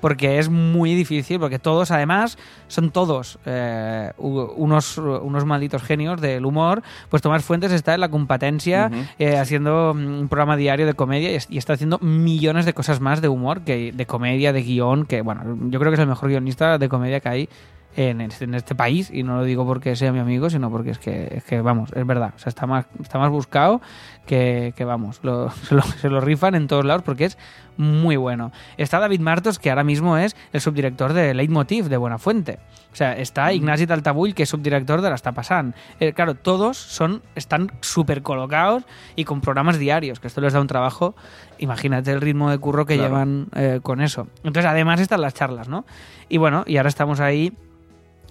Porque 0.01 0.39
es 0.39 0.49
muy 0.49 0.95
difícil, 0.95 1.39
porque 1.39 1.59
todos 1.59 1.91
además 1.91 2.39
son 2.69 2.91
todos 2.91 3.39
eh, 3.45 4.13
unos, 4.19 4.99
unos 4.99 5.45
malditos 5.45 5.83
genios 5.83 6.21
del 6.21 6.47
humor. 6.47 6.83
Pues 7.09 7.23
Tomás 7.23 7.45
Fuentes 7.45 7.73
está 7.73 7.95
en 7.95 8.01
la 8.01 8.09
competencia 8.09 8.91
eh, 9.19 9.37
haciendo 9.37 9.95
mm, 9.95 10.21
un 10.21 10.29
programa 10.29 10.57
diario 10.57 10.87
de 10.87 10.95
comedia 10.95 11.31
y 11.49 11.59
está 11.59 11.75
haciendo 11.75 11.99
millones 11.99 12.65
de 12.65 12.75
cosas 12.75 13.01
más 13.01 13.21
de 13.21 13.29
humor, 13.29 13.63
que 13.63 13.93
de 13.93 14.07
comedia, 14.07 14.53
de 14.53 14.63
guion, 14.63 15.07
que 15.07 15.21
bueno, 15.21 15.43
yo 15.69 15.79
creo 15.79 15.91
que 15.91 15.95
es 15.95 16.01
el 16.01 16.07
mejor 16.07 16.29
guionista 16.29 16.79
de 16.79 16.89
comedia 16.89 17.21
que 17.21 17.29
hay 17.29 17.49
en 17.97 18.21
este, 18.21 18.45
en 18.45 18.55
este 18.55 18.75
país 18.75 19.11
y 19.13 19.23
no 19.23 19.37
lo 19.39 19.45
digo 19.45 19.65
porque 19.67 19.95
sea 19.97 20.13
mi 20.13 20.19
amigo, 20.19 20.51
sino 20.51 20.71
porque 20.71 20.91
es 20.91 20.99
que, 20.99 21.29
es 21.37 21.45
que 21.45 21.61
vamos, 21.61 21.91
es 21.95 22.07
verdad, 22.07 22.33
o 22.35 22.39
sea, 22.39 22.51
está 22.51 22.67
más, 22.67 22.87
está 23.01 23.19
más 23.19 23.31
buscado 23.31 23.81
que, 24.27 24.73
que, 24.77 24.85
vamos, 24.85 25.21
lo- 25.23 25.51
se, 25.51 25.75
lo, 25.77 25.83
se 25.83 26.09
lo 26.09 26.21
rifan 26.21 26.55
en 26.55 26.67
todos 26.67 26.85
lados 26.85 27.03
porque 27.03 27.27
es 27.27 27.39
muy 27.77 28.17
bueno. 28.17 28.53
Está 28.77 29.01
David 29.01 29.21
Martos, 29.21 29.59
que 29.59 29.69
ahora 29.71 29.83
mismo 29.85 30.17
es 30.17 30.37
el 30.53 30.61
subdirector 30.61 31.13
de 31.13 31.35
Leitmotiv 31.35 31.87
de 31.89 31.97
Buenafuente. 31.97 32.61
O 32.93 32.97
sea, 32.97 33.17
está 33.19 33.53
Ignasi 33.53 33.89
Taltabull, 33.89 34.33
que 34.35 34.45
es 34.45 34.49
subdirector 34.49 35.01
de 35.01 35.09
la 35.09 35.17
Está 35.17 35.33
Pasant. 35.33 35.75
Eh, 35.99 36.13
claro, 36.13 36.37
todos 36.37 36.77
son, 36.77 37.23
están 37.35 37.73
súper 37.81 38.23
colocados 38.23 38.85
y 39.17 39.25
con 39.25 39.41
programas 39.41 39.79
diarios, 39.81 40.21
que 40.21 40.29
esto 40.29 40.41
les 40.41 40.53
da 40.53 40.61
un 40.61 40.69
trabajo. 40.69 41.17
Imagínate 41.59 42.13
el 42.13 42.21
ritmo 42.21 42.49
de 42.51 42.59
curro 42.59 42.87
que 42.87 42.95
Claro. 42.95 43.09
llevan 43.09 43.47
eh, 43.57 43.81
con 43.83 44.01
eso. 44.01 44.29
Entonces, 44.45 44.67
además 44.67 45.01
están 45.01 45.21
las 45.21 45.35
charlas, 45.35 45.69
¿no? 45.69 45.85
Y 46.29 46.39
bueno, 46.39 46.63
y 46.69 46.77
ahora 46.77 46.89
estamos 46.89 47.19
ahí 47.19 47.53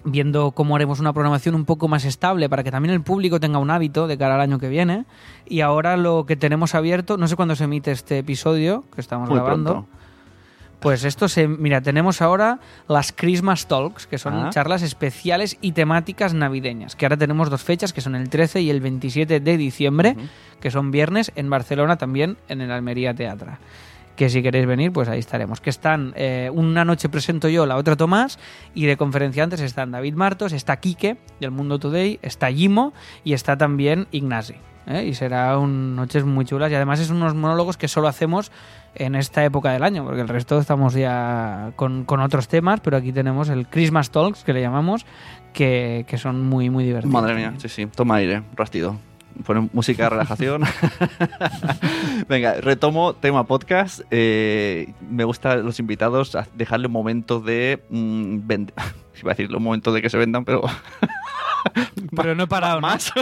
viendo 0.04 0.50
cómo 0.52 0.76
haremos 0.76 1.00
una 1.00 1.12
programación 1.12 1.54
un 1.54 1.64
poco 1.64 1.88
más 1.88 2.04
estable 2.04 2.48
para 2.48 2.62
que 2.62 2.70
también 2.70 2.94
el 2.94 3.02
público 3.02 3.40
tenga 3.40 3.58
un 3.58 3.70
hábito 3.70 4.06
de 4.06 4.18
cara 4.18 4.34
al 4.34 4.40
año 4.42 4.58
que 4.58 4.68
viene. 4.68 5.04
Y 5.46 5.60
ahora 5.62 5.96
lo 5.96 6.26
que 6.26 6.36
tenemos 6.36 6.74
abierto, 6.74 7.16
no 7.16 7.26
sé 7.28 7.36
cuándo 7.36 7.56
se 7.56 7.64
emite 7.64 7.90
este 7.90 8.18
episodio 8.18 8.84
que 8.94 9.00
estamos 9.00 9.28
Muy 9.28 9.38
grabando. 9.38 9.70
pronto. 9.72 9.88
Pues 10.80 11.04
esto 11.04 11.28
se. 11.28 11.48
Mira, 11.48 11.80
tenemos 11.80 12.20
ahora 12.20 12.58
las 12.88 13.10
Christmas 13.12 13.66
Talks, 13.68 14.06
que 14.06 14.18
son 14.18 14.34
Ah. 14.34 14.50
charlas 14.50 14.82
especiales 14.82 15.56
y 15.62 15.72
temáticas 15.72 16.34
navideñas. 16.34 16.94
Que 16.94 17.06
ahora 17.06 17.16
tenemos 17.16 17.48
dos 17.48 17.62
fechas, 17.62 17.94
que 17.94 18.02
son 18.02 18.14
el 18.14 18.28
13 18.28 18.60
y 18.60 18.68
el 18.68 18.82
27 18.82 19.40
de 19.40 19.56
diciembre, 19.56 20.14
que 20.60 20.70
son 20.70 20.90
viernes 20.90 21.32
en 21.36 21.48
Barcelona 21.48 21.96
también, 21.96 22.36
en 22.48 22.60
el 22.60 22.70
Almería 22.70 23.14
Teatra. 23.14 23.60
Que 24.16 24.28
si 24.28 24.42
queréis 24.42 24.66
venir, 24.66 24.92
pues 24.92 25.08
ahí 25.08 25.18
estaremos. 25.18 25.60
Que 25.60 25.70
están, 25.70 26.12
eh, 26.16 26.50
una 26.52 26.84
noche 26.84 27.08
presento 27.08 27.48
yo, 27.48 27.66
la 27.66 27.76
otra 27.76 27.96
Tomás, 27.96 28.38
y 28.74 28.86
de 28.86 28.96
conferenciantes 28.96 29.60
están 29.60 29.90
David 29.90 30.14
Martos, 30.14 30.52
está 30.52 30.76
Quique, 30.76 31.16
del 31.40 31.50
Mundo 31.50 31.78
Today, 31.78 32.20
está 32.22 32.52
Jimo 32.52 32.92
y 33.24 33.32
está 33.32 33.56
también 33.56 34.06
Ignasi. 34.12 34.54
¿eh? 34.86 35.04
Y 35.04 35.14
será 35.14 35.58
un 35.58 35.96
noches 35.96 36.24
muy 36.24 36.44
chulas. 36.44 36.70
Y 36.70 36.74
además 36.74 37.00
es 37.00 37.10
unos 37.10 37.34
monólogos 37.34 37.76
que 37.76 37.88
solo 37.88 38.06
hacemos 38.06 38.52
en 38.94 39.16
esta 39.16 39.44
época 39.44 39.72
del 39.72 39.82
año, 39.82 40.04
porque 40.04 40.20
el 40.20 40.28
resto 40.28 40.58
estamos 40.60 40.94
ya 40.94 41.72
con, 41.74 42.04
con 42.04 42.20
otros 42.20 42.46
temas, 42.46 42.78
pero 42.80 42.96
aquí 42.96 43.12
tenemos 43.12 43.48
el 43.48 43.66
Christmas 43.66 44.10
Talks, 44.10 44.44
que 44.44 44.52
le 44.52 44.60
llamamos, 44.60 45.04
que, 45.52 46.04
que 46.06 46.18
son 46.18 46.42
muy, 46.42 46.70
muy 46.70 46.84
divertidos. 46.84 47.12
Madre 47.12 47.34
mía, 47.34 47.54
sí, 47.58 47.68
sí. 47.68 47.86
Toma 47.86 48.16
aire, 48.16 48.44
rastido. 48.54 48.96
Pone 49.44 49.68
música 49.72 50.04
de 50.04 50.10
relajación. 50.10 50.62
Venga, 52.28 52.60
retomo 52.60 53.14
tema 53.14 53.44
podcast. 53.44 54.00
Eh, 54.10 54.92
me 55.10 55.24
gusta 55.24 55.56
los 55.56 55.80
invitados 55.80 56.34
a 56.36 56.46
dejarle 56.54 56.86
un 56.86 56.92
momento 56.92 57.40
de 57.40 57.82
mm, 57.90 58.46
vender. 58.46 58.74
Iba 59.20 59.32
a 59.32 59.34
decir 59.34 59.54
un 59.54 59.62
momento 59.62 59.92
de 59.92 60.02
que 60.02 60.10
se 60.10 60.18
vendan, 60.18 60.44
pero 60.44 60.62
Pero 62.16 62.34
no 62.34 62.44
he 62.44 62.46
parado, 62.46 62.80
más. 62.80 63.12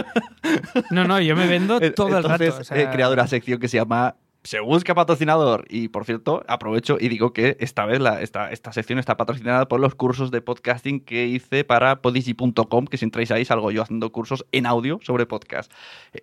No, 0.91 1.05
no, 1.05 1.19
yo 1.19 1.35
me 1.35 1.47
vendo 1.47 1.79
todo 1.91 2.17
el 2.17 2.23
rato. 2.23 2.43
Entonces, 2.43 2.59
o 2.59 2.63
sea, 2.63 2.81
he 2.81 2.89
creado 2.89 3.13
una 3.13 3.27
sección 3.27 3.59
que 3.59 3.67
se 3.67 3.77
llama 3.77 4.15
Se 4.43 4.59
busca 4.59 4.93
patrocinador. 4.93 5.65
Y 5.69 5.87
por 5.87 6.03
cierto, 6.05 6.43
aprovecho 6.47 6.97
y 6.99 7.07
digo 7.07 7.31
que 7.31 7.55
esta 7.61 7.85
vez 7.85 7.99
la, 8.01 8.21
esta, 8.21 8.51
esta 8.51 8.73
sección 8.73 8.99
está 8.99 9.15
patrocinada 9.15 9.67
por 9.67 9.79
los 9.79 9.95
cursos 9.95 10.31
de 10.31 10.41
podcasting 10.41 10.99
que 10.99 11.27
hice 11.27 11.63
para 11.63 12.01
podigy.com, 12.01 12.85
que 12.87 12.97
si 12.97 13.05
entráis 13.05 13.31
ahí 13.31 13.45
salgo 13.45 13.71
yo 13.71 13.81
haciendo 13.81 14.11
cursos 14.11 14.45
en 14.51 14.65
audio 14.65 14.99
sobre 15.01 15.25
podcast. 15.25 15.71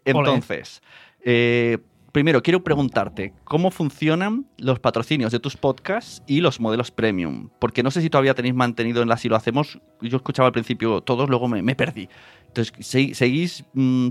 Entonces, 0.05 0.83
eh, 1.25 1.79
primero 2.13 2.43
quiero 2.43 2.63
preguntarte, 2.63 3.33
¿cómo 3.45 3.71
funcionan 3.71 4.47
los 4.59 4.81
patrocinios 4.81 5.33
de 5.33 5.41
tus 5.41 5.57
podcasts 5.57 6.23
y 6.27 6.41
los 6.41 6.61
modelos 6.61 6.91
premium? 6.91 7.49
Porque 7.59 7.83
no 7.83 7.91
sé 7.91 8.03
si 8.03 8.11
todavía 8.11 8.35
tenéis 8.35 8.55
mantenido 8.55 9.01
en 9.03 9.09
la 9.09 9.17
Si 9.17 9.29
lo 9.29 9.37
hacemos. 9.37 9.79
Yo 10.01 10.17
escuchaba 10.19 10.47
al 10.49 10.53
principio 10.53 11.01
todos, 11.01 11.29
luego 11.31 11.49
me, 11.49 11.63
me 11.63 11.75
perdí. 11.75 12.09
Entonces, 12.49 12.75
¿se- 12.87 13.15
¿seguís 13.15 13.65
mm, 13.75 14.09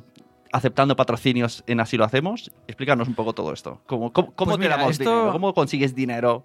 aceptando 0.52 0.96
patrocinios 0.96 1.64
en 1.68 1.80
Así 1.80 1.98
lo 1.98 2.06
hacemos? 2.06 2.52
Explícanos 2.68 3.08
un 3.08 3.16
poco 3.16 3.34
todo 3.34 3.54
esto. 3.54 3.82
¿Cómo, 3.86 4.12
cómo, 4.14 4.32
cómo 4.36 4.52
Pues 4.52 4.58
te 4.58 4.66
mira, 4.66 4.78
damos 4.78 4.92
esto- 5.00 5.04
dinero? 5.10 5.32
¿Cómo 5.32 5.54
consigues 5.54 5.94
dinero? 5.96 6.44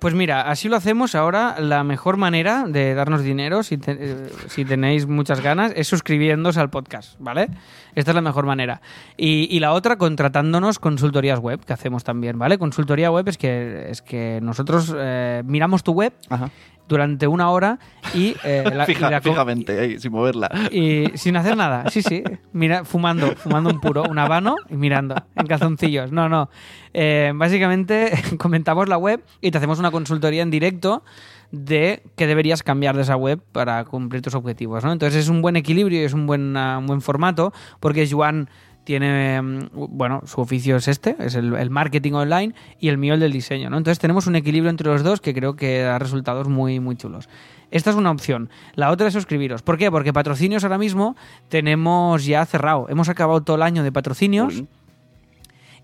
Pues 0.00 0.12
mira, 0.12 0.42
así 0.42 0.68
lo 0.68 0.76
hacemos 0.76 1.14
ahora. 1.14 1.56
La 1.60 1.82
mejor 1.82 2.18
manera 2.18 2.64
de 2.68 2.92
darnos 2.92 3.22
dinero, 3.22 3.62
si, 3.62 3.78
te- 3.78 3.96
eh, 3.98 4.28
si 4.48 4.66
tenéis 4.66 5.06
muchas 5.06 5.40
ganas, 5.40 5.72
es 5.74 5.88
suscribiéndose 5.88 6.60
al 6.60 6.68
podcast, 6.68 7.16
¿vale? 7.18 7.48
Esta 7.94 8.10
es 8.10 8.14
la 8.14 8.20
mejor 8.20 8.44
manera. 8.44 8.82
Y, 9.16 9.48
y 9.50 9.60
la 9.60 9.72
otra, 9.72 9.96
contratándonos 9.96 10.78
consultorías 10.78 11.38
web, 11.38 11.64
que 11.64 11.72
hacemos 11.72 12.04
también, 12.04 12.38
¿vale? 12.38 12.58
Consultoría 12.58 13.10
web 13.10 13.26
es 13.28 13.38
que, 13.38 13.86
es 13.88 14.02
que 14.02 14.40
nosotros 14.42 14.94
eh, 14.94 15.42
miramos 15.46 15.82
tu 15.82 15.92
web 15.92 16.12
Ajá. 16.28 16.50
Durante 16.88 17.26
una 17.26 17.50
hora 17.50 17.78
y, 18.14 18.34
eh, 18.44 18.64
la, 18.74 18.84
y 18.84 18.86
Fija- 18.86 19.10
la 19.10 19.20
co- 19.20 19.30
fijamente, 19.30 19.78
ahí, 19.78 19.98
sin 20.00 20.10
moverla. 20.12 20.50
y 20.72 21.04
sin 21.14 21.36
hacer 21.36 21.56
nada, 21.56 21.88
sí, 21.90 22.02
sí, 22.02 22.22
mira, 22.52 22.84
fumando, 22.84 23.34
fumando 23.36 23.70
un 23.70 23.80
puro, 23.80 24.04
un 24.08 24.18
habano 24.18 24.56
y 24.70 24.74
mirando 24.76 25.14
en 25.36 25.46
calzoncillos. 25.46 26.10
No, 26.12 26.28
no. 26.28 26.48
Eh, 26.94 27.32
básicamente 27.34 28.10
comentamos 28.38 28.88
la 28.88 28.96
web 28.98 29.22
y 29.40 29.50
te 29.50 29.58
hacemos 29.58 29.78
una 29.78 29.90
consultoría 29.90 30.42
en 30.42 30.50
directo 30.50 31.04
de 31.50 32.02
qué 32.16 32.26
deberías 32.26 32.62
cambiar 32.62 32.94
de 32.96 33.02
esa 33.02 33.16
web 33.16 33.40
para 33.52 33.82
cumplir 33.84 34.20
tus 34.22 34.34
objetivos. 34.34 34.84
¿no? 34.84 34.92
Entonces 34.92 35.22
es 35.24 35.28
un 35.30 35.40
buen 35.40 35.56
equilibrio 35.56 36.00
y 36.00 36.04
es 36.04 36.12
un 36.12 36.26
buen, 36.26 36.56
ah, 36.56 36.78
un 36.78 36.86
buen 36.86 37.00
formato 37.00 37.52
porque 37.80 38.06
Joan 38.10 38.50
tiene, 38.88 39.42
mm, 39.42 39.68
bueno, 39.74 40.22
su 40.24 40.40
oficio 40.40 40.76
es 40.76 40.88
este, 40.88 41.14
es 41.20 41.34
el, 41.34 41.68
marketing 41.68 42.12
online 42.12 42.54
y 42.80 42.88
el 42.88 42.96
mío 42.96 43.12
el 43.12 43.20
del 43.20 43.32
diseño, 43.32 43.68
¿no? 43.68 43.76
Entonces 43.76 43.98
tenemos 43.98 44.26
un 44.26 44.34
equilibrio 44.34 44.70
entre 44.70 44.88
los 44.88 45.02
dos 45.02 45.20
que 45.20 45.34
creo 45.34 45.56
que 45.56 45.80
da 45.80 45.98
resultados 45.98 46.48
muy, 46.48 46.80
muy 46.80 46.96
chulos. 46.96 47.28
Esta 47.70 47.90
es 47.90 47.96
una 47.96 48.10
opción. 48.10 48.48
La 48.76 48.90
otra 48.90 49.08
es 49.08 49.12
suscribiros. 49.12 49.60
¿Por 49.60 49.76
qué? 49.76 49.90
Porque 49.90 50.14
patrocinios 50.14 50.64
ahora 50.64 50.78
mismo 50.78 51.16
tenemos 51.50 52.24
ya 52.24 52.46
cerrado. 52.46 52.86
Hemos 52.88 53.10
acabado 53.10 53.42
todo 53.42 53.56
el 53.56 53.62
año 53.62 53.82
de 53.82 53.92
patrocinios. 53.92 54.64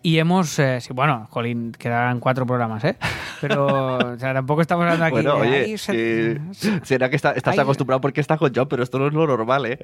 Y 0.07 0.19
hemos, 0.19 0.59
eh, 0.59 0.83
sí, 0.83 0.93
bueno, 0.93 1.27
Jolín, 1.31 1.73
quedarán 1.73 2.21
cuatro 2.21 2.45
programas, 2.45 2.85
¿eh? 2.85 2.95
Pero, 3.41 3.97
o 3.97 4.19
sea, 4.19 4.35
tampoco 4.35 4.61
estamos 4.61 4.83
hablando 4.85 5.07
aquí 5.07 5.15
Bueno, 5.15 5.37
de, 5.37 5.41
oye, 5.41 5.57
"Ay, 5.65 5.79
se- 5.79 5.93
que- 5.93 6.41
será 6.85 7.09
que 7.09 7.17
está- 7.17 7.33
estás 7.33 7.55
Ay, 7.55 7.61
acostumbrado 7.61 8.03
porque 8.03 8.21
estás 8.21 8.39
con 8.39 8.53
John, 8.55 8.69
pero 8.69 8.83
esto 8.83 8.99
no 8.99 9.07
es 9.07 9.15
lo 9.15 9.27
normal, 9.27 9.65
¿eh? 9.65 9.79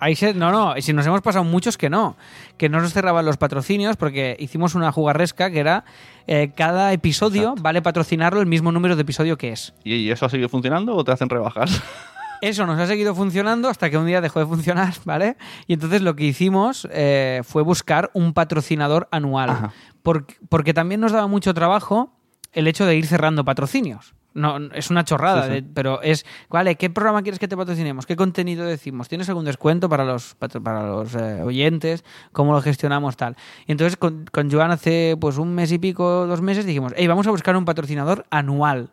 Ahí 0.00 0.16
se- 0.16 0.34
no, 0.34 0.50
no, 0.50 0.76
y 0.76 0.82
si 0.82 0.92
nos 0.92 1.06
hemos 1.06 1.22
pasado 1.22 1.44
muchos 1.44 1.78
que 1.78 1.88
no, 1.88 2.16
que 2.56 2.68
no 2.68 2.80
nos 2.80 2.92
cerraban 2.92 3.24
los 3.24 3.36
patrocinios 3.36 3.96
porque 3.96 4.36
hicimos 4.40 4.74
una 4.74 4.90
jugarresca 4.90 5.50
que 5.52 5.60
era 5.60 5.84
eh, 6.26 6.50
cada 6.56 6.92
episodio 6.92 7.54
vale 7.60 7.80
patrocinarlo 7.80 8.40
el 8.40 8.46
mismo 8.46 8.72
número 8.72 8.96
de 8.96 9.02
episodio 9.02 9.38
que 9.38 9.52
es. 9.52 9.72
¿Y 9.84 9.94
y 9.94 10.10
eso 10.10 10.26
ha 10.26 10.30
seguido 10.30 10.48
funcionando 10.48 10.96
o 10.96 11.04
te 11.04 11.12
hacen 11.12 11.28
rebajas? 11.28 11.70
Eso 12.48 12.66
nos 12.66 12.78
ha 12.78 12.86
seguido 12.86 13.14
funcionando 13.14 13.68
hasta 13.68 13.88
que 13.90 13.96
un 13.98 14.06
día 14.06 14.20
dejó 14.20 14.40
de 14.40 14.46
funcionar, 14.46 14.92
¿vale? 15.04 15.36
Y 15.66 15.74
entonces 15.74 16.02
lo 16.02 16.14
que 16.14 16.24
hicimos 16.24 16.86
eh, 16.92 17.40
fue 17.44 17.62
buscar 17.62 18.10
un 18.14 18.32
patrocinador 18.34 19.08
anual. 19.10 19.70
Porque, 20.02 20.34
porque 20.48 20.74
también 20.74 21.00
nos 21.00 21.12
daba 21.12 21.26
mucho 21.26 21.54
trabajo 21.54 22.12
el 22.52 22.66
hecho 22.66 22.84
de 22.86 22.96
ir 22.96 23.06
cerrando 23.06 23.44
patrocinios. 23.44 24.14
No, 24.34 24.56
es 24.74 24.90
una 24.90 25.04
chorrada, 25.04 25.42
Sí, 25.44 25.48
sí. 25.48 25.54
de- 25.54 25.62
pero 25.62 26.02
es, 26.02 26.26
vale, 26.50 26.74
¿qué 26.74 26.90
programa 26.90 27.22
quieres 27.22 27.38
que 27.38 27.46
te 27.46 27.56
patrocinemos? 27.56 28.04
¿Qué 28.04 28.16
contenido 28.16 28.64
decimos? 28.66 29.08
¿Tienes 29.08 29.28
algún 29.28 29.44
descuento 29.44 29.88
para 29.88 30.04
los, 30.04 30.34
para 30.34 30.86
los 30.86 31.14
eh, 31.14 31.40
oyentes? 31.44 32.04
¿Cómo 32.32 32.52
lo 32.52 32.60
gestionamos 32.60 33.16
tal? 33.16 33.36
Y 33.66 33.72
entonces 33.72 33.96
con, 33.96 34.24
con 34.32 34.50
Joan 34.50 34.72
hace 34.72 35.16
pues 35.20 35.38
un 35.38 35.54
mes 35.54 35.70
y 35.70 35.78
pico, 35.78 36.26
dos 36.26 36.42
meses, 36.42 36.66
dijimos, 36.66 36.92
hey, 36.96 37.06
vamos 37.06 37.26
a 37.28 37.30
buscar 37.30 37.56
un 37.56 37.64
patrocinador 37.64 38.26
anual 38.30 38.90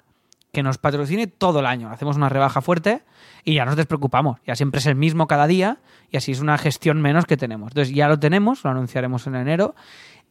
que 0.52 0.64
nos 0.64 0.78
patrocine 0.78 1.28
todo 1.28 1.60
el 1.62 1.66
año. 1.66 1.90
Hacemos 1.92 2.18
una 2.18 2.30
rebaja 2.30 2.62
fuerte 2.62 3.04
y 3.44 3.56
ya 3.56 3.66
nos 3.66 3.76
despreocupamos. 3.76 4.40
Ya 4.46 4.56
siempre 4.56 4.80
es 4.80 4.86
el 4.86 4.96
mismo 4.96 5.28
cada 5.28 5.48
día 5.48 5.78
y 6.12 6.18
así 6.18 6.32
es 6.34 6.42
una 6.42 6.58
gestión 6.58 7.02
menos 7.02 7.26
que 7.26 7.38
tenemos. 7.38 7.72
Entonces 7.72 7.94
ya 7.96 8.08
lo 8.08 8.20
tenemos, 8.20 8.64
lo 8.64 8.70
anunciaremos 8.72 9.26
en 9.28 9.36
enero 9.36 9.76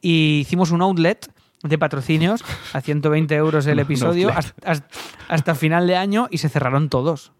y 0.02 0.40
hicimos 0.40 0.70
un 0.72 0.82
outlet 0.82 1.32
de 1.62 1.78
patrocinios 1.78 2.42
a 2.72 2.80
120 2.80 3.34
euros 3.34 3.66
el 3.66 3.78
episodio 3.80 4.30
hasta, 4.30 4.70
hasta- 4.70 4.88
hasta 5.28 5.54
final 5.54 5.86
de 5.86 5.96
año 5.96 6.28
y 6.30 6.38
se 6.38 6.48
cerraron 6.48 6.88
todos. 6.88 7.32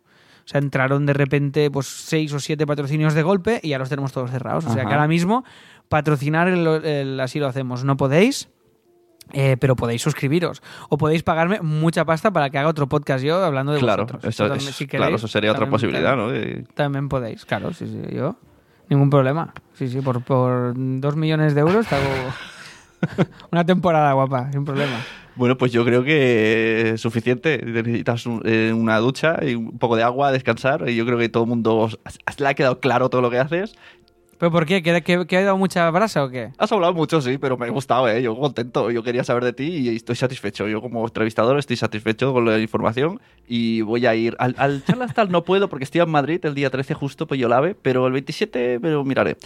O 0.45 0.49
sea, 0.51 0.59
entraron 0.59 1.07
de 1.07 1.13
repente 1.13 1.71
pues 1.71 1.87
seis 1.87 2.33
o 2.33 2.41
siete 2.41 2.67
patrocinios 2.67 3.15
de 3.15 3.23
golpe 3.23 3.61
y 3.63 3.69
ya 3.69 3.79
los 3.79 3.89
tenemos 3.91 4.13
todos 4.13 4.31
cerrados. 4.31 4.65
O 4.65 4.73
sea, 4.73 4.83
Ajá. 4.83 4.89
que 4.89 4.95
ahora 4.95 5.07
mismo 5.09 5.45
patrocinar 5.89 6.49
el, 6.49 6.67
el- 6.85 7.21
así 7.21 7.39
lo 7.39 7.47
hacemos. 7.47 7.85
No 7.85 7.97
podéis, 7.97 8.49
eh, 9.33 9.57
pero 9.59 9.77
podéis 9.77 10.03
suscribiros. 10.03 10.63
O 10.89 10.99
podéis 10.99 11.23
pagarme 11.23 11.61
mucha 11.61 12.05
pasta 12.05 12.31
para 12.33 12.51
que 12.51 12.59
haga 12.59 12.69
otro 12.69 12.89
podcast 12.89 13.25
yo 13.25 13.43
hablando 13.45 13.73
de 13.73 13.81
claro, 13.81 14.05
vosotros. 14.05 14.25
eso, 14.33 14.49
también, 14.49 14.69
es- 14.69 14.75
si 14.77 14.87
claro, 14.87 15.17
eso 15.17 15.29
sería 15.29 15.53
otra 15.53 15.69
posibilidad, 15.69 16.17
también- 16.17 16.63
¿no? 16.69 16.75
También 16.75 17.09
podéis, 17.09 17.45
claro, 17.45 17.73
sí, 17.73 17.87
sí, 17.87 18.15
yo. 18.15 18.37
Ningún 18.89 19.09
problema. 19.11 19.53
Sí, 19.75 19.89
sí, 19.89 20.01
por, 20.01 20.23
por 20.23 20.73
dos 20.75 21.15
millones 21.17 21.55
de 21.55 21.61
euros 21.61 21.87
te 21.87 21.95
hago 21.95 22.05
una 23.53 23.65
temporada 23.65 24.13
guapa, 24.13 24.51
sin 24.53 24.65
problema. 24.65 24.99
Bueno, 25.37 25.57
pues 25.57 25.73
yo 25.73 25.85
creo 25.85 26.03
que 26.03 26.91
es 26.95 27.01
suficiente. 27.01 27.63
Necesitas 27.65 28.27
un- 28.27 28.43
eh, 28.45 28.73
una 28.75 28.99
ducha 28.99 29.37
y 29.43 29.55
un 29.55 29.79
poco 29.79 29.97
de 29.97 30.03
agua, 30.03 30.33
descansar. 30.33 30.89
Y 30.89 30.97
yo 30.97 31.07
creo 31.07 31.17
que 31.19 31.29
todo 31.29 31.45
el 31.45 31.49
mundo 31.49 31.77
os- 31.77 31.99
le 32.39 32.49
ha 32.49 32.55
quedado 32.55 32.81
claro 32.81 33.09
todo 33.09 33.23
lo 33.23 33.31
que 33.31 33.39
haces. 33.39 33.75
¿Pero 34.41 34.51
por 34.51 34.65
qué? 34.65 34.83
¿Que, 34.83 35.03
que, 35.03 35.27
que 35.27 35.37
ha 35.37 35.45
dado 35.45 35.59
mucha 35.59 35.91
brasa 35.91 36.25
o 36.25 36.31
qué? 36.31 36.51
Has 36.57 36.73
hablado 36.73 36.95
mucho, 36.95 37.21
sí, 37.21 37.37
pero 37.37 37.59
me 37.59 37.67
ha 37.67 37.69
gustado, 37.69 38.09
¿eh? 38.09 38.23
Yo 38.23 38.35
contento. 38.35 38.91
Yo 38.91 39.03
quería 39.03 39.23
saber 39.23 39.45
de 39.45 39.53
ti 39.53 39.65
y 39.65 39.95
estoy 39.95 40.17
satisfecho. 40.17 40.67
Yo 40.67 40.81
como 40.81 41.05
entrevistador 41.05 41.59
estoy 41.59 41.77
satisfecho 41.77 42.33
con 42.33 42.47
la 42.47 42.59
información 42.59 43.21
y 43.47 43.83
voy 43.83 44.07
a 44.07 44.15
ir 44.15 44.37
al, 44.39 44.55
al 44.57 44.83
charlas 44.83 45.13
tal 45.13 45.31
no 45.31 45.45
puedo 45.45 45.69
porque 45.69 45.85
estoy 45.85 46.01
en 46.01 46.09
Madrid 46.09 46.41
el 46.47 46.55
día 46.55 46.71
13 46.71 46.95
justo, 46.95 47.27
pues 47.27 47.39
yo 47.39 47.51
la 47.51 47.61
ve, 47.61 47.75
pero 47.75 48.07
el 48.07 48.15
27 48.15 48.79
me 48.79 48.89
lo 48.89 49.05
miraré. 49.05 49.37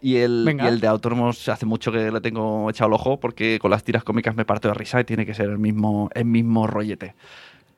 Y 0.00 0.18
el, 0.18 0.56
y 0.56 0.66
el 0.66 0.78
de 0.78 0.86
autónomos 0.86 1.48
hace 1.48 1.66
mucho 1.66 1.90
que 1.90 2.12
le 2.12 2.20
tengo 2.20 2.70
echado 2.70 2.86
el 2.86 2.94
ojo 2.94 3.18
porque 3.18 3.58
con 3.58 3.72
las 3.72 3.82
tiras 3.82 4.04
cómicas 4.04 4.36
me 4.36 4.44
parto 4.44 4.68
de 4.68 4.74
risa 4.74 5.00
y 5.00 5.04
tiene 5.04 5.26
que 5.26 5.34
ser 5.34 5.50
el 5.50 5.58
mismo, 5.58 6.10
el 6.14 6.26
mismo 6.26 6.68
rollete. 6.68 7.16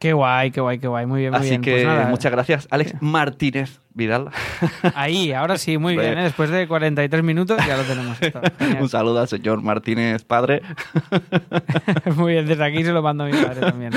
Qué 0.01 0.15
guay, 0.15 0.51
qué 0.51 0.63
guay, 0.63 0.79
qué 0.79 0.89
guay. 0.89 1.05
Muy 1.05 1.21
bien, 1.21 1.31
muy 1.33 1.41
Así 1.41 1.51
bien. 1.51 1.61
que 1.61 1.73
Pues 1.73 1.85
nada, 1.85 2.07
muchas 2.09 2.33
gracias, 2.33 2.67
Alex 2.71 2.95
Martínez 3.03 3.81
Vidal. 3.93 4.31
Ahí, 4.95 5.33
ahora 5.35 5.59
sí, 5.59 5.77
muy 5.77 5.95
bien. 5.95 6.17
¿eh? 6.17 6.23
Después 6.23 6.49
de 6.49 6.67
43 6.67 7.23
minutos 7.23 7.59
ya 7.67 7.77
lo 7.77 7.83
tenemos. 7.83 8.17
esto. 8.23 8.41
Un 8.81 8.89
saludo 8.89 9.21
al 9.21 9.29
señor 9.29 9.61
Martínez, 9.61 10.25
padre. 10.25 10.63
muy 12.17 12.33
bien, 12.33 12.47
desde 12.47 12.65
aquí 12.65 12.83
se 12.83 12.93
lo 12.93 13.03
mando 13.03 13.25
a 13.25 13.27
mi 13.27 13.35
padre 13.35 13.61
también. 13.61 13.93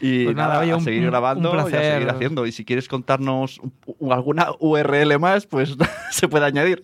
Y 0.00 0.26
Pues 0.26 0.36
nada, 0.36 0.48
nada, 0.50 0.60
oye, 0.60 0.70
a 0.70 0.76
un- 0.76 0.84
seguir 0.84 1.04
grabando 1.06 1.50
un 1.50 1.56
y 1.58 1.60
a 1.60 1.64
seguir 1.94 2.08
haciendo. 2.10 2.46
Y 2.46 2.52
si 2.52 2.64
quieres 2.64 2.86
contarnos 2.86 3.58
un- 3.58 3.72
un- 3.98 4.12
alguna 4.12 4.48
URL 4.60 5.18
más, 5.18 5.46
pues 5.46 5.76
se 6.12 6.28
puede 6.28 6.46
añadir. 6.46 6.80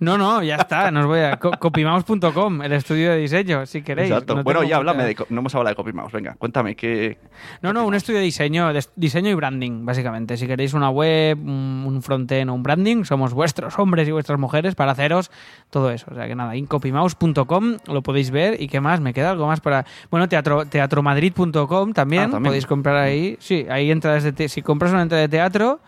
No, 0.00 0.18
no, 0.18 0.42
ya 0.42 0.56
está. 0.56 0.90
Nos 0.90 1.06
voy 1.06 1.20
a 1.20 1.36
co- 1.38 1.52
copymouse.com, 1.52 2.62
el 2.62 2.72
estudio 2.72 3.10
de 3.12 3.18
diseño, 3.18 3.66
si 3.66 3.82
queréis. 3.82 4.10
Exacto. 4.10 4.34
No 4.36 4.42
bueno, 4.42 4.62
ya 4.62 4.76
háblame 4.76 5.04
de... 5.04 5.16
No 5.30 5.40
hemos 5.40 5.54
hablado 5.54 5.70
de 5.72 5.76
CopyMouse. 5.76 6.12
Venga, 6.12 6.34
cuéntame 6.38 6.74
qué... 6.76 7.18
No, 7.62 7.72
no, 7.72 7.84
un 7.86 7.94
estudio 7.94 8.18
de 8.18 8.24
diseño, 8.24 8.72
de 8.72 8.84
diseño 8.96 9.30
y 9.30 9.34
branding, 9.34 9.84
básicamente. 9.84 10.36
Si 10.36 10.46
queréis 10.46 10.74
una 10.74 10.90
web, 10.90 11.38
un, 11.38 12.00
frontend 12.02 12.50
o 12.50 12.54
un 12.54 12.62
branding, 12.62 13.04
somos 13.04 13.32
vuestros 13.34 13.78
hombres 13.78 14.06
y 14.08 14.12
vuestras 14.12 14.38
mujeres 14.38 14.74
para 14.74 14.92
haceros 14.92 15.30
todo 15.70 15.90
eso. 15.90 16.06
O 16.10 16.14
sea 16.14 16.26
que 16.26 16.34
nada, 16.34 16.56
incopymouse.com 16.56 17.76
lo 17.86 18.02
podéis 18.02 18.30
ver. 18.30 18.60
¿Y 18.60 18.68
qué 18.68 18.80
más? 18.80 19.00
¿Me 19.00 19.14
queda 19.14 19.30
algo 19.30 19.46
más 19.46 19.60
para...? 19.60 19.84
Bueno, 20.10 20.28
teatro, 20.28 20.64
teatromadrid.com 20.66 21.92
también, 21.92 22.22
Ah, 22.24 22.30
también. 22.30 22.50
podéis 22.50 22.66
comprar 22.66 22.96
ahí. 22.96 23.36
Sí, 23.40 23.66
hay 23.70 23.90
entradas 23.90 24.22
de... 24.24 24.32
te- 24.32 24.48
si 24.48 24.62
compras 24.62 24.92
una 24.92 25.02
entrada 25.02 25.22
de 25.22 25.28
teatro, 25.28 25.80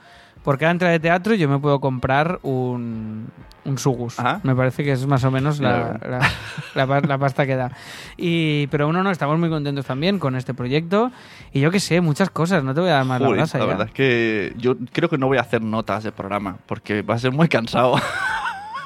por 0.46 0.58
cada 0.58 0.70
entrada 0.70 0.92
de 0.92 1.00
teatro 1.00 1.34
yo 1.34 1.48
me 1.48 1.58
puedo 1.58 1.80
comprar 1.80 2.38
un, 2.42 3.26
un 3.64 3.78
sugus. 3.78 4.18
Ajá. 4.20 4.38
Me 4.44 4.54
parece 4.54 4.84
que 4.84 4.92
es 4.92 5.04
más 5.06 5.24
o 5.24 5.30
menos 5.32 5.58
la, 5.58 5.98
la, 6.08 6.86
la 6.86 7.00
la 7.00 7.18
pasta 7.18 7.44
que 7.46 7.56
da. 7.56 7.72
Y, 8.16 8.68
pero 8.68 8.86
uno 8.86 9.02
no, 9.02 9.10
estamos 9.10 9.38
muy 9.40 9.48
contentos 9.50 9.84
también 9.86 10.20
con 10.20 10.36
este 10.36 10.54
proyecto. 10.54 11.10
Y 11.52 11.60
yo 11.60 11.72
que 11.72 11.80
sé, 11.80 12.00
muchas 12.00 12.30
cosas, 12.30 12.62
no 12.62 12.72
te 12.74 12.80
voy 12.80 12.90
a 12.90 12.94
dar 12.94 13.04
más 13.04 13.20
la 13.20 13.26
Joder, 13.26 13.38
brasa 13.40 13.58
la 13.58 13.64
ya. 13.64 13.68
verdad 13.70 13.86
es 13.88 13.92
que 13.92 14.52
yo 14.56 14.76
creo 14.92 15.08
que 15.10 15.18
no 15.18 15.26
voy 15.26 15.38
a 15.38 15.40
hacer 15.40 15.62
notas 15.62 16.04
de 16.04 16.12
programa 16.12 16.58
porque 16.66 17.02
va 17.02 17.16
a 17.16 17.18
ser 17.18 17.32
muy 17.32 17.48
cansado. 17.48 17.96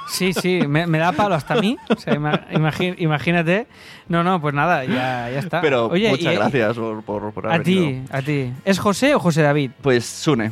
Sí, 0.09 0.33
sí, 0.33 0.63
me, 0.67 0.87
me 0.89 0.99
da 0.99 1.13
palo 1.13 1.35
hasta 1.37 1.55
a 1.55 1.61
mí. 1.61 1.77
O 1.89 1.97
sea, 1.97 2.15
imagi- 2.17 2.97
imagínate. 2.99 3.69
No, 4.09 4.25
no, 4.25 4.41
pues 4.41 4.55
nada, 4.55 4.85
ya, 4.85 5.31
ya 5.31 5.39
está. 5.39 5.61
Pero 5.61 5.87
Oye, 5.87 6.09
muchas 6.11 6.33
y- 6.33 6.37
gracias 6.37 6.77
por, 6.77 7.03
por, 7.05 7.33
por 7.33 7.47
A 7.47 7.51
haber 7.51 7.63
ti, 7.65 7.75
venido. 7.79 8.05
a 8.11 8.23
ti. 8.23 8.53
¿Es 8.65 8.79
José 8.81 9.15
o 9.15 9.21
José 9.21 9.43
David? 9.43 9.71
Pues 9.83 10.05
Sune. 10.07 10.51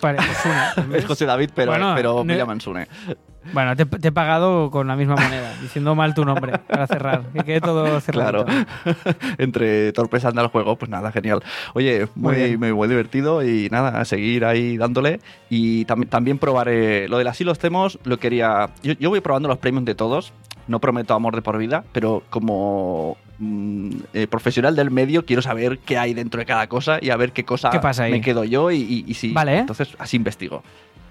Vale. 0.00 0.18
Es 0.94 1.04
José 1.04 1.26
David, 1.26 1.50
pero, 1.54 1.72
Bueno, 1.72 1.92
pero 1.94 2.24
me 2.24 2.36
llaman 2.36 2.60
Sune. 2.60 2.86
Bueno, 3.52 3.74
te, 3.74 3.86
te 3.86 4.08
he 4.08 4.12
pagado 4.12 4.70
con 4.70 4.86
la 4.86 4.96
misma 4.96 5.16
moneda, 5.16 5.54
diciendo 5.62 5.94
mal 5.94 6.14
tu 6.14 6.24
nombre 6.24 6.58
para 6.58 6.86
cerrar. 6.86 7.22
Que 7.32 7.42
quede 7.42 7.60
todo 7.60 7.98
cerrado. 8.00 8.44
Claro. 8.44 8.66
Entre 9.38 9.92
torpes 9.92 10.24
anda 10.24 10.42
el 10.42 10.48
juego, 10.48 10.76
pues 10.76 10.90
nada, 10.90 11.10
genial. 11.10 11.42
Oye, 11.74 12.06
Muy 12.14 12.56
muy, 12.58 12.88
divertido 12.88 13.42
y 13.42 13.68
nada, 13.70 14.00
a 14.00 14.04
seguir 14.04 14.44
ahí 14.44 14.76
dándole. 14.76 15.20
Y 15.48 15.86
tam- 15.86 16.08
también 16.08 16.38
probaré 16.38 17.08
lo 17.08 17.18
del 17.18 17.28
así 17.28 17.44
los 17.44 17.58
temos, 17.58 17.98
lo 18.04 18.18
quería. 18.18 18.70
Yo, 18.82 18.92
yo 18.94 19.08
voy 19.10 19.20
probando 19.20 19.48
los 19.48 19.58
premios 19.58 19.84
de 19.84 19.94
todos. 19.94 20.32
No 20.68 20.78
prometo 20.78 21.14
amor 21.14 21.34
de 21.34 21.42
por 21.42 21.56
vida, 21.58 21.82
pero 21.92 22.22
como 22.30 23.16
mm, 23.40 23.90
eh, 24.14 24.26
profesional 24.28 24.76
del 24.76 24.90
medio 24.92 25.24
quiero 25.26 25.42
saber 25.42 25.78
qué 25.80 25.98
hay 25.98 26.14
dentro 26.14 26.38
de 26.38 26.46
cada 26.46 26.68
cosa 26.68 26.98
y 27.02 27.10
a 27.10 27.16
ver 27.16 27.32
qué 27.32 27.44
cosa 27.44 27.70
¿Qué 27.70 27.80
pasa 27.80 28.04
ahí? 28.04 28.12
me 28.12 28.20
quedo 28.20 28.44
yo 28.44 28.70
y, 28.70 28.76
y, 28.76 29.04
y 29.08 29.14
si. 29.14 29.32
Vale. 29.32 29.58
Entonces 29.58 29.88
así 29.98 30.16
investigo. 30.16 30.62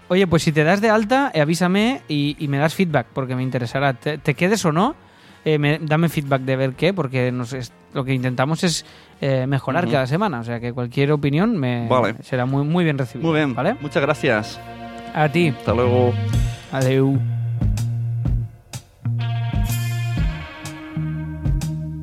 Oye, 0.08 0.26
pues 0.26 0.42
si 0.44 0.52
te 0.52 0.64
das 0.64 0.80
de 0.82 0.90
alta, 0.90 1.30
eh, 1.36 1.42
avísame 1.42 2.02
y, 2.08 2.36
y 2.40 2.48
me 2.48 2.58
das 2.58 2.74
feedback, 2.74 3.08
porque 3.14 3.36
me 3.36 3.44
interesará. 3.44 3.94
Te, 3.94 4.18
te 4.18 4.34
quedes 4.34 4.66
o 4.66 4.72
no, 4.72 4.96
eh, 5.46 5.60
me- 5.60 5.78
dame 5.80 6.10
feedback 6.10 6.42
de 6.42 6.56
ver 6.56 6.74
qué, 6.74 6.94
porque 6.96 7.32
nos 7.32 7.54
es- 7.54 7.72
lo 7.94 8.04
que 8.06 8.14
intentamos 8.14 8.64
es 8.64 8.86
eh, 9.22 9.46
mejorar 9.48 9.88
cada 9.90 10.08
semana. 10.08 10.40
O 10.40 10.44
sea 10.44 10.60
que 10.60 10.74
cualquier 10.74 11.12
opinión 11.12 11.58
me 11.58 11.88
Vale. 11.88 12.16
será 12.24 12.46
muy, 12.48 12.64
muy 12.64 12.84
bien 12.86 12.98
recibida. 12.98 13.28
Muy 13.30 13.36
bien, 13.38 13.54
¿Vale? 13.54 13.76
muchas 13.82 14.02
gracias. 14.02 14.60
A 15.14 15.30
ti. 15.30 15.50
Hasta 15.50 15.74
luego. 15.74 16.12
Adeu. 16.72 17.39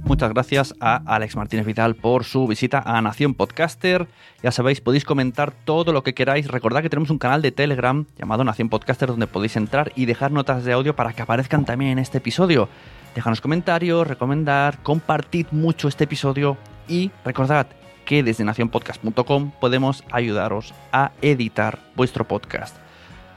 Muchas 0.06 0.32
gracias 0.32 0.72
a 0.78 1.02
Alex 1.04 1.34
Martínez 1.34 1.66
Vidal 1.66 1.96
por 1.96 2.22
su 2.22 2.46
visita 2.46 2.78
a 2.78 3.02
Nación 3.02 3.34
Podcaster. 3.34 4.06
Ya 4.40 4.52
sabéis, 4.52 4.80
podéis 4.80 5.04
comentar 5.04 5.50
todo 5.50 5.92
lo 5.92 6.04
que 6.04 6.14
queráis. 6.14 6.46
Recordad 6.46 6.80
que 6.80 6.88
tenemos 6.88 7.10
un 7.10 7.18
canal 7.18 7.42
de 7.42 7.50
Telegram 7.50 8.06
llamado 8.16 8.44
Nación 8.44 8.68
Podcaster 8.68 9.08
donde 9.08 9.26
podéis 9.26 9.56
entrar 9.56 9.90
y 9.96 10.06
dejar 10.06 10.30
notas 10.30 10.64
de 10.64 10.72
audio 10.72 10.94
para 10.94 11.12
que 11.12 11.22
aparezcan 11.22 11.64
también 11.64 11.90
en 11.90 11.98
este 11.98 12.18
episodio. 12.18 12.68
Déjanos 13.16 13.40
comentarios, 13.40 14.06
recomendar, 14.06 14.80
compartid 14.84 15.48
mucho 15.50 15.88
este 15.88 16.04
episodio 16.04 16.56
y 16.86 17.10
recordad 17.24 17.66
que 18.04 18.22
desde 18.22 18.44
nacionpodcast.com 18.44 19.50
podemos 19.60 20.04
ayudaros 20.12 20.72
a 20.92 21.10
editar 21.20 21.80
vuestro 21.96 22.28
podcast. 22.28 22.76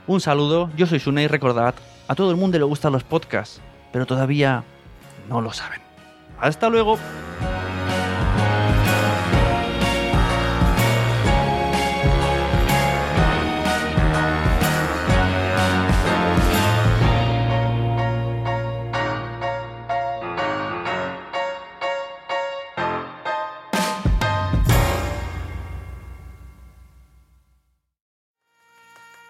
Un 0.06 0.22
saludo, 0.22 0.70
yo 0.78 0.86
soy 0.86 1.00
Sune 1.00 1.24
y 1.24 1.28
recordad 1.28 1.74
A 2.08 2.14
todo 2.14 2.30
el 2.30 2.38
mundo 2.38 2.60
le 2.60 2.64
gustan 2.64 2.94
los 2.94 3.04
podcasts, 3.04 3.60
pero 3.92 4.06
todavía 4.06 4.64
no 5.28 5.42
lo 5.42 5.52
saben. 5.52 5.89
Hasta 6.40 6.70
luego. 6.70 6.98